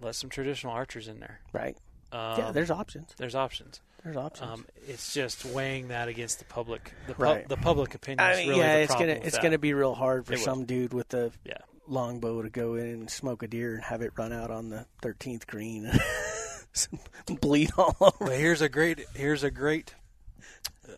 let 0.00 0.14
some 0.14 0.30
traditional 0.30 0.72
archers 0.72 1.08
in 1.08 1.20
there. 1.20 1.40
right? 1.52 1.76
Um, 2.12 2.38
yeah, 2.38 2.50
there's 2.52 2.70
options. 2.70 3.14
there's 3.18 3.34
options. 3.36 3.80
There's 4.02 4.16
options. 4.16 4.50
Um, 4.50 4.66
it's 4.88 5.12
just 5.14 5.44
weighing 5.44 5.88
that 5.88 6.08
against 6.08 6.38
the 6.40 6.44
public. 6.46 6.92
The, 7.06 7.14
pu- 7.14 7.22
Right. 7.22 7.48
the 7.48 7.56
public 7.56 7.94
opinion 7.94 8.20
I 8.20 8.32
is 8.32 8.38
mean, 8.38 8.48
really 8.48 8.60
yeah, 8.60 8.76
it's 8.76 8.94
gonna 8.94 9.06
it's 9.12 9.32
that. 9.36 9.42
gonna 9.42 9.58
be 9.58 9.74
real 9.74 9.94
hard 9.94 10.26
for 10.26 10.32
It 10.32 10.40
some 10.40 10.64
dude 10.64 10.92
with 10.94 11.12
a 11.14 11.30
Yeah. 11.44 11.58
longbow 11.86 12.42
to 12.42 12.50
go 12.50 12.74
in 12.74 12.86
and 12.86 13.10
smoke 13.10 13.42
a 13.42 13.46
deer 13.46 13.74
and 13.74 13.84
have 13.84 14.00
it 14.02 14.12
run 14.16 14.32
out 14.32 14.50
on 14.50 14.70
the 14.70 14.86
13th 15.02 15.46
green 15.46 15.86
and 15.86 17.40
bleed 17.40 17.70
all 17.76 17.94
over. 18.00 18.16
But 18.20 18.38
here's 18.38 18.62
a 18.62 18.68
great 18.68 19.00
here's 19.14 19.44
a 19.44 19.50
great 19.50 19.94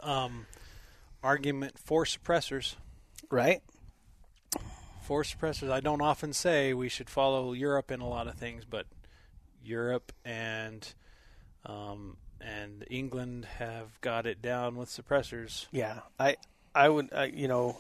um, 0.00 0.46
argument 1.22 1.78
for 1.78 2.04
suppressors. 2.04 2.76
Right? 3.30 3.62
For 5.02 5.24
suppressors, 5.24 5.70
I 5.70 5.80
don't 5.80 6.00
often 6.00 6.32
say 6.32 6.72
we 6.72 6.88
should 6.88 7.10
follow 7.10 7.52
Europe 7.52 7.90
in 7.90 8.00
a 8.00 8.08
lot 8.08 8.28
of 8.28 8.36
things, 8.36 8.64
but 8.64 8.86
Europe 9.64 10.12
and 10.24 10.94
um, 11.66 12.16
and 12.40 12.84
England 12.88 13.46
have 13.58 14.00
got 14.00 14.26
it 14.26 14.40
down 14.40 14.76
with 14.76 14.88
suppressors. 14.88 15.66
Yeah, 15.72 16.00
I 16.20 16.36
I 16.72 16.88
would 16.88 17.08
uh, 17.12 17.26
you 17.32 17.48
know, 17.48 17.78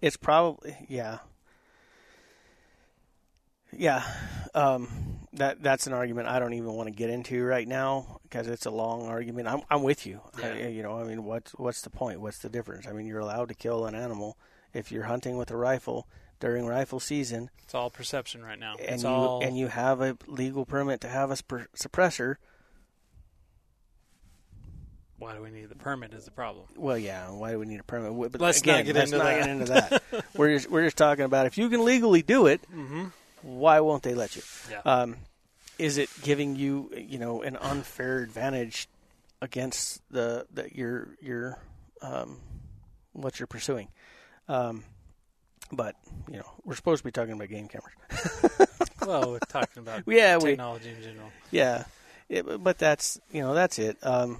it's 0.00 0.16
probably 0.16 0.74
yeah. 0.88 1.18
Yeah, 3.74 4.02
um, 4.54 4.88
that 5.34 5.62
that's 5.62 5.86
an 5.86 5.92
argument 5.92 6.28
I 6.28 6.38
don't 6.38 6.54
even 6.54 6.72
want 6.72 6.88
to 6.88 6.94
get 6.94 7.10
into 7.10 7.42
right 7.44 7.66
now 7.66 8.20
because 8.22 8.48
it's 8.48 8.66
a 8.66 8.70
long 8.70 9.06
argument. 9.08 9.46
I'm 9.46 9.60
I'm 9.70 9.82
with 9.82 10.06
you. 10.06 10.20
I, 10.42 10.68
you 10.68 10.82
know, 10.82 10.98
I 10.98 11.04
mean, 11.04 11.24
what's 11.24 11.52
what's 11.52 11.82
the 11.82 11.90
point? 11.90 12.20
What's 12.20 12.38
the 12.38 12.48
difference? 12.48 12.86
I 12.86 12.92
mean, 12.92 13.06
you're 13.06 13.20
allowed 13.20 13.48
to 13.48 13.54
kill 13.54 13.86
an 13.86 13.94
animal 13.94 14.36
if 14.74 14.90
you're 14.90 15.04
hunting 15.04 15.36
with 15.36 15.50
a 15.50 15.56
rifle 15.56 16.06
during 16.42 16.66
rifle 16.66 16.98
season, 16.98 17.48
It's 17.62 17.72
all 17.74 17.88
perception 17.88 18.42
right 18.44 18.58
now. 18.58 18.72
and 18.80 18.94
it's 18.96 19.04
you 19.04 19.08
all 19.08 19.42
and 19.44 19.56
you 19.56 19.68
have 19.68 20.00
a 20.00 20.18
legal 20.26 20.66
permit 20.66 21.00
to 21.02 21.08
have 21.08 21.30
a 21.30 21.34
suppressor. 21.36 22.34
why 25.18 25.34
do 25.36 25.40
we 25.42 25.50
need 25.52 25.68
the 25.68 25.76
permit 25.76 26.12
is 26.14 26.24
the 26.24 26.32
problem. 26.32 26.66
Well, 26.76 26.98
yeah. 26.98 27.30
Why 27.30 27.52
do 27.52 27.60
we 27.60 27.66
need 27.66 27.78
a 27.78 27.84
permit? 27.84 28.32
But 28.32 28.40
Let's 28.40 28.66
not 28.66 28.84
get 28.84 28.96
let's 28.96 29.12
into 29.12 29.18
not 29.24 29.30
that. 29.30 29.38
get 29.40 29.48
into 29.48 29.64
that. 29.66 30.24
we're 30.36 30.56
just 30.56 30.68
we're 30.68 30.82
just 30.84 30.96
talking 30.96 31.24
about 31.24 31.46
if 31.46 31.56
you 31.56 31.68
can 31.68 31.84
legally 31.84 32.22
do 32.22 32.46
it, 32.46 32.60
Mm-hmm. 32.74 33.04
why 33.42 33.78
won't 33.80 34.02
they 34.02 34.14
let 34.14 34.34
you? 34.34 34.42
Yeah. 34.68 34.80
Um, 34.84 35.16
is 35.78 35.96
it 35.96 36.10
giving 36.22 36.56
you 36.56 36.90
you 36.96 37.18
know 37.18 37.42
an 37.42 37.56
unfair 37.56 38.18
advantage 38.18 38.88
against 39.40 40.02
the 40.10 40.44
that 40.54 40.74
your 40.74 41.08
your 41.20 41.56
um, 42.02 42.40
what 43.12 43.38
you're 43.38 43.46
pursuing? 43.46 43.88
Um, 44.48 44.82
but 45.72 45.96
you 46.30 46.36
know 46.36 46.46
we're 46.64 46.74
supposed 46.76 46.98
to 47.00 47.04
be 47.04 47.10
talking 47.12 47.32
about 47.32 47.48
game 47.48 47.66
cameras. 47.68 48.68
well, 49.06 49.30
we're 49.32 49.38
talking 49.48 49.82
about 49.82 50.02
Yeah, 50.06 50.36
we 50.36 50.50
technology 50.50 50.90
in 50.90 51.02
general. 51.02 51.30
yeah, 51.50 51.84
yeah 52.28 52.42
but- 52.42 52.62
but 52.62 52.78
that's 52.78 53.18
you 53.32 53.40
know 53.40 53.54
that's 53.54 53.78
it. 53.78 53.96
Um, 54.02 54.38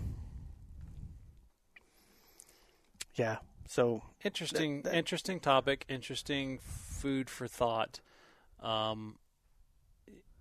yeah. 3.15 3.39
So 3.69 4.03
Interesting, 4.25 4.83
That- 4.83 4.91
that- 4.93 4.99
interesting 4.99 5.41
topic. 5.41 5.85
Interesting 5.89 6.59
food 6.59 7.29
for 7.31 7.49
thought. 7.49 8.01
Um, 8.63 9.17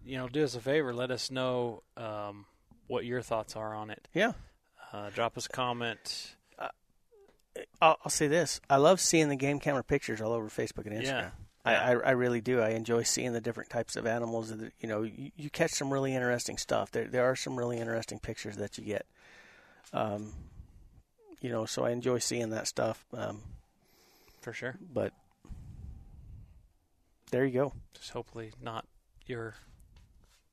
you 0.04 0.18
know, 0.18 0.28
do 0.28 0.44
us 0.44 0.56
a 0.56 0.60
favor. 0.62 0.94
Let 0.94 1.12
us 1.12 1.32
know 1.32 1.84
um, 1.98 2.46
what 2.88 3.06
your 3.06 3.22
thoughts 3.22 3.56
are 3.56 3.74
on 3.74 3.90
it. 3.90 4.08
yeah. 4.14 4.34
Uh, 4.94 5.10
drop 5.10 5.38
us 5.38 5.46
a 5.46 5.50
comment. 5.50 6.36
I'll, 7.82 7.98
I'll 8.04 8.12
say 8.12 8.28
this: 8.28 8.62
I 8.70 8.78
love 8.78 9.00
seeing 9.00 9.30
the 9.30 9.36
game 9.36 9.60
camera 9.60 9.84
pictures 9.84 10.22
all 10.22 10.34
over 10.34 10.48
Facebook 10.48 10.86
and 10.86 10.96
Instagram. 10.96 11.04
Yeah. 11.06 11.30
I, 11.64 11.76
I, 11.76 11.92
I 11.92 12.12
really 12.12 12.42
do. 12.42 12.60
I 12.60 12.70
enjoy 12.70 13.04
seeing 13.04 13.34
the 13.34 13.42
different 13.42 13.70
types 13.70 13.96
of 13.96 14.08
animals. 14.08 14.50
That, 14.50 14.74
you 14.80 14.88
know, 14.90 15.04
you, 15.04 15.32
you 15.36 15.50
catch 15.50 15.72
some 15.72 15.94
really 15.94 16.16
interesting 16.16 16.58
stuff. 16.58 16.90
There, 16.92 17.06
there 17.06 17.26
are 17.26 17.36
some 17.36 17.56
really 17.56 17.78
interesting 17.78 18.18
pictures 18.20 18.58
that 18.58 18.78
you 18.80 18.84
get. 18.86 19.06
Um, 19.94 20.34
you 21.40 21.50
know, 21.50 21.66
so 21.66 21.84
I 21.86 21.92
enjoy 21.92 22.18
seeing 22.20 22.50
that 22.52 22.68
stuff. 22.68 23.06
Um, 23.14 23.42
For 24.42 24.54
sure. 24.54 24.76
but 24.94 25.14
there 27.32 27.46
you 27.46 27.54
go. 27.54 27.74
Just 27.94 28.10
hopefully 28.12 28.52
not 28.62 28.86
your 29.28 29.56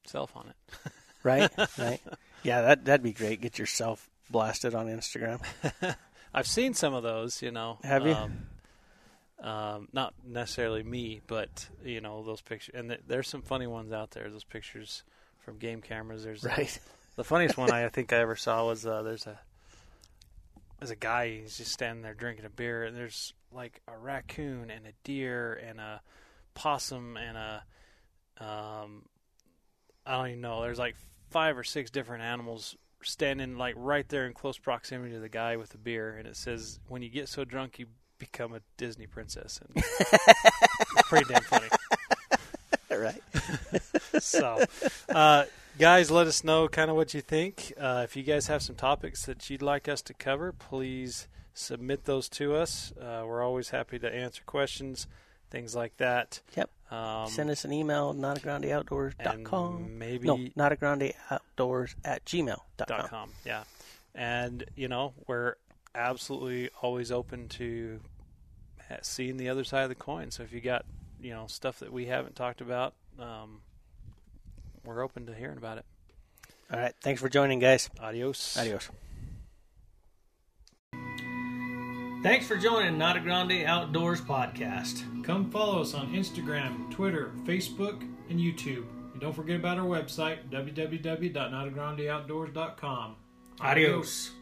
self 0.05 0.37
on 0.37 0.49
it. 0.51 0.77
Right, 1.23 1.51
right. 1.79 2.01
Yeah, 2.43 2.63
that 2.63 2.85
that'd 2.85 3.03
be 3.03 3.13
great. 3.13 3.41
Get 3.41 3.59
yourself 3.59 4.09
blasted 4.31 4.75
on 4.75 4.87
Instagram. 4.87 5.41
I've 6.35 6.47
seen 6.47 6.75
some 6.75 6.95
of 6.95 7.03
those, 7.03 7.43
you 7.43 7.51
know. 7.51 7.79
Have 7.83 8.07
you? 8.07 8.13
Um, 8.13 8.47
um, 9.41 9.89
not 9.93 10.15
necessarily 10.27 10.83
me, 10.83 11.21
but 11.27 11.69
you 11.85 12.01
know 12.01 12.23
those 12.25 12.41
pictures, 12.41 12.75
and 12.75 12.89
th- 12.89 13.03
there's 13.07 13.29
some 13.29 13.43
funny 13.43 13.67
ones 13.67 13.93
out 13.93 14.11
there. 14.11 14.29
Those 14.31 14.45
pictures 14.45 15.05
from 15.39 15.59
game 15.59 15.81
cameras. 15.81 16.25
There's 16.25 16.45
Right. 16.59 16.79
the 17.17 17.25
funniest 17.25 17.57
one 17.57 17.71
I 17.71 17.89
think 17.89 18.13
I 18.13 18.17
ever 18.19 18.37
saw 18.37 18.67
was 18.67 18.85
uh, 18.85 19.03
there's 19.03 19.27
a 19.27 19.39
there's 20.81 20.91
a 20.91 20.97
guy 20.97 21.41
he's 21.41 21.57
just 21.57 21.73
standing 21.73 22.03
there 22.03 22.15
drinking 22.15 22.45
a 22.47 22.51
beer, 22.51 22.85
and 22.85 22.97
there's 22.97 23.33
like 23.53 23.81
a 23.89 23.97
raccoon 23.97 24.71
and 24.71 24.87
a 24.87 24.93
deer 25.05 25.55
and 25.55 25.81
a 25.81 26.01
possum 26.55 27.17
and 27.17 27.37
a 27.37 27.63
um 28.45 29.05
I 30.05 30.17
don't 30.17 30.29
even 30.29 30.41
know. 30.41 30.63
There's 30.63 30.79
like 30.79 30.97
five 31.31 31.57
or 31.57 31.65
six 31.65 31.91
different 31.91 32.23
animals 32.25 32.77
standing 33.03 33.57
like 33.57 33.75
right 33.77 34.09
there 34.09 34.27
in 34.27 34.33
close 34.33 34.59
proximity 34.59 35.13
to 35.15 35.21
the 35.21 35.29
guy 35.29 35.57
with 35.57 35.71
the 35.71 35.79
beer, 35.79 36.17
and 36.17 36.27
it 36.27 36.37
says, 36.37 36.81
"When 36.89 37.03
you 37.03 37.09
get 37.09 37.29
so 37.29 37.45
drunk, 37.45 37.79
you 37.79 37.87
become 38.19 38.55
a 38.55 38.61
Disney 38.77 39.07
princess." 39.07 39.61
And 39.61 39.73
it's 39.77 41.09
pretty 41.09 41.33
damn 41.33 41.43
funny. 41.43 41.69
right. 42.91 43.23
So, 44.21 44.65
uh, 45.09 45.45
guys, 45.79 46.11
let 46.11 46.27
us 46.27 46.43
know 46.43 46.67
kind 46.67 46.91
of 46.91 46.97
what 46.97 47.15
you 47.15 47.21
think. 47.21 47.73
Uh, 47.79 48.03
if 48.05 48.17
you 48.17 48.23
guys 48.25 48.49
have 48.49 48.63
some 48.63 48.75
topics 48.75 49.27
that 49.27 49.49
you'd 49.49 49.63
like 49.63 49.89
us 49.89 50.03
to 50.03 50.15
cover, 50.15 50.53
please 50.53 51.29
submit 51.55 52.05
those 52.05 52.29
to 52.31 52.57
us. 52.57 52.93
Uh, 53.01 53.23
we're 53.25 53.43
always 53.43 53.71
happy 53.71 53.99
to 54.01 54.13
answer 54.13 54.43
questions, 54.45 55.07
things 55.51 55.77
like 55.77 55.97
that. 55.99 56.41
Yep. 56.57 56.71
Um, 56.91 57.29
Send 57.29 57.51
us 57.51 57.65
an 57.67 57.73
email, 57.73 58.15
notagrandeoutdoors.com. 58.15 59.77
and 59.77 59.99
maybe 59.99 60.27
No, 60.27 60.37
notagrandeoutdoors 60.57 61.95
at 62.05 62.25
gmail.com. 62.25 62.59
dot 62.87 63.11
com. 63.11 63.31
Yeah, 63.45 63.65
and 64.15 64.65
you 64.75 64.89
know 64.89 65.13
we're 65.27 65.57
absolutely 65.95 66.71
always 66.81 67.11
open 67.13 67.49
to 67.49 68.01
seeing 69.03 69.37
the 69.37 69.49
other 69.51 69.65
side 69.65 69.83
of 69.83 69.89
the 69.91 69.95
coin. 69.95 70.31
So 70.31 70.43
if 70.45 70.53
you 70.53 70.61
got 70.61 70.87
you 71.21 71.31
know 71.31 71.47
stuff 71.47 71.81
that 71.81 71.93
we 71.93 72.07
haven't 72.07 72.37
talked 72.37 72.61
about, 72.63 72.95
um, 73.19 73.61
we're 74.85 75.03
open 75.03 75.27
to 75.27 75.35
hearing 75.35 75.59
about 75.59 75.77
it. 75.79 75.85
All 76.73 76.79
right. 76.79 76.95
Thanks 77.03 77.21
for 77.21 77.29
joining, 77.29 77.59
guys. 77.59 77.91
Adios. 78.01 78.57
Adios. 78.57 78.89
Thanks 82.21 82.49
for 82.49 82.57
joining 82.57 82.99
Nata 82.99 83.21
Grande 83.21 83.65
Outdoors 83.65 84.21
Podcast. 84.21 85.05
Come 85.23 85.49
follow 85.53 85.81
us 85.81 85.95
on 85.95 86.13
Instagram, 86.13 86.91
Twitter, 86.91 87.31
Facebook, 87.45 88.03
and 88.29 88.41
YouTube. 88.41 88.87
And 89.13 89.21
don't 89.21 89.33
forget 89.33 89.55
about 89.55 89.79
our 89.79 89.87
website, 89.87 90.51
www.notagrandeoutdoors.com. 90.51 93.17
Adios. 93.61 94.33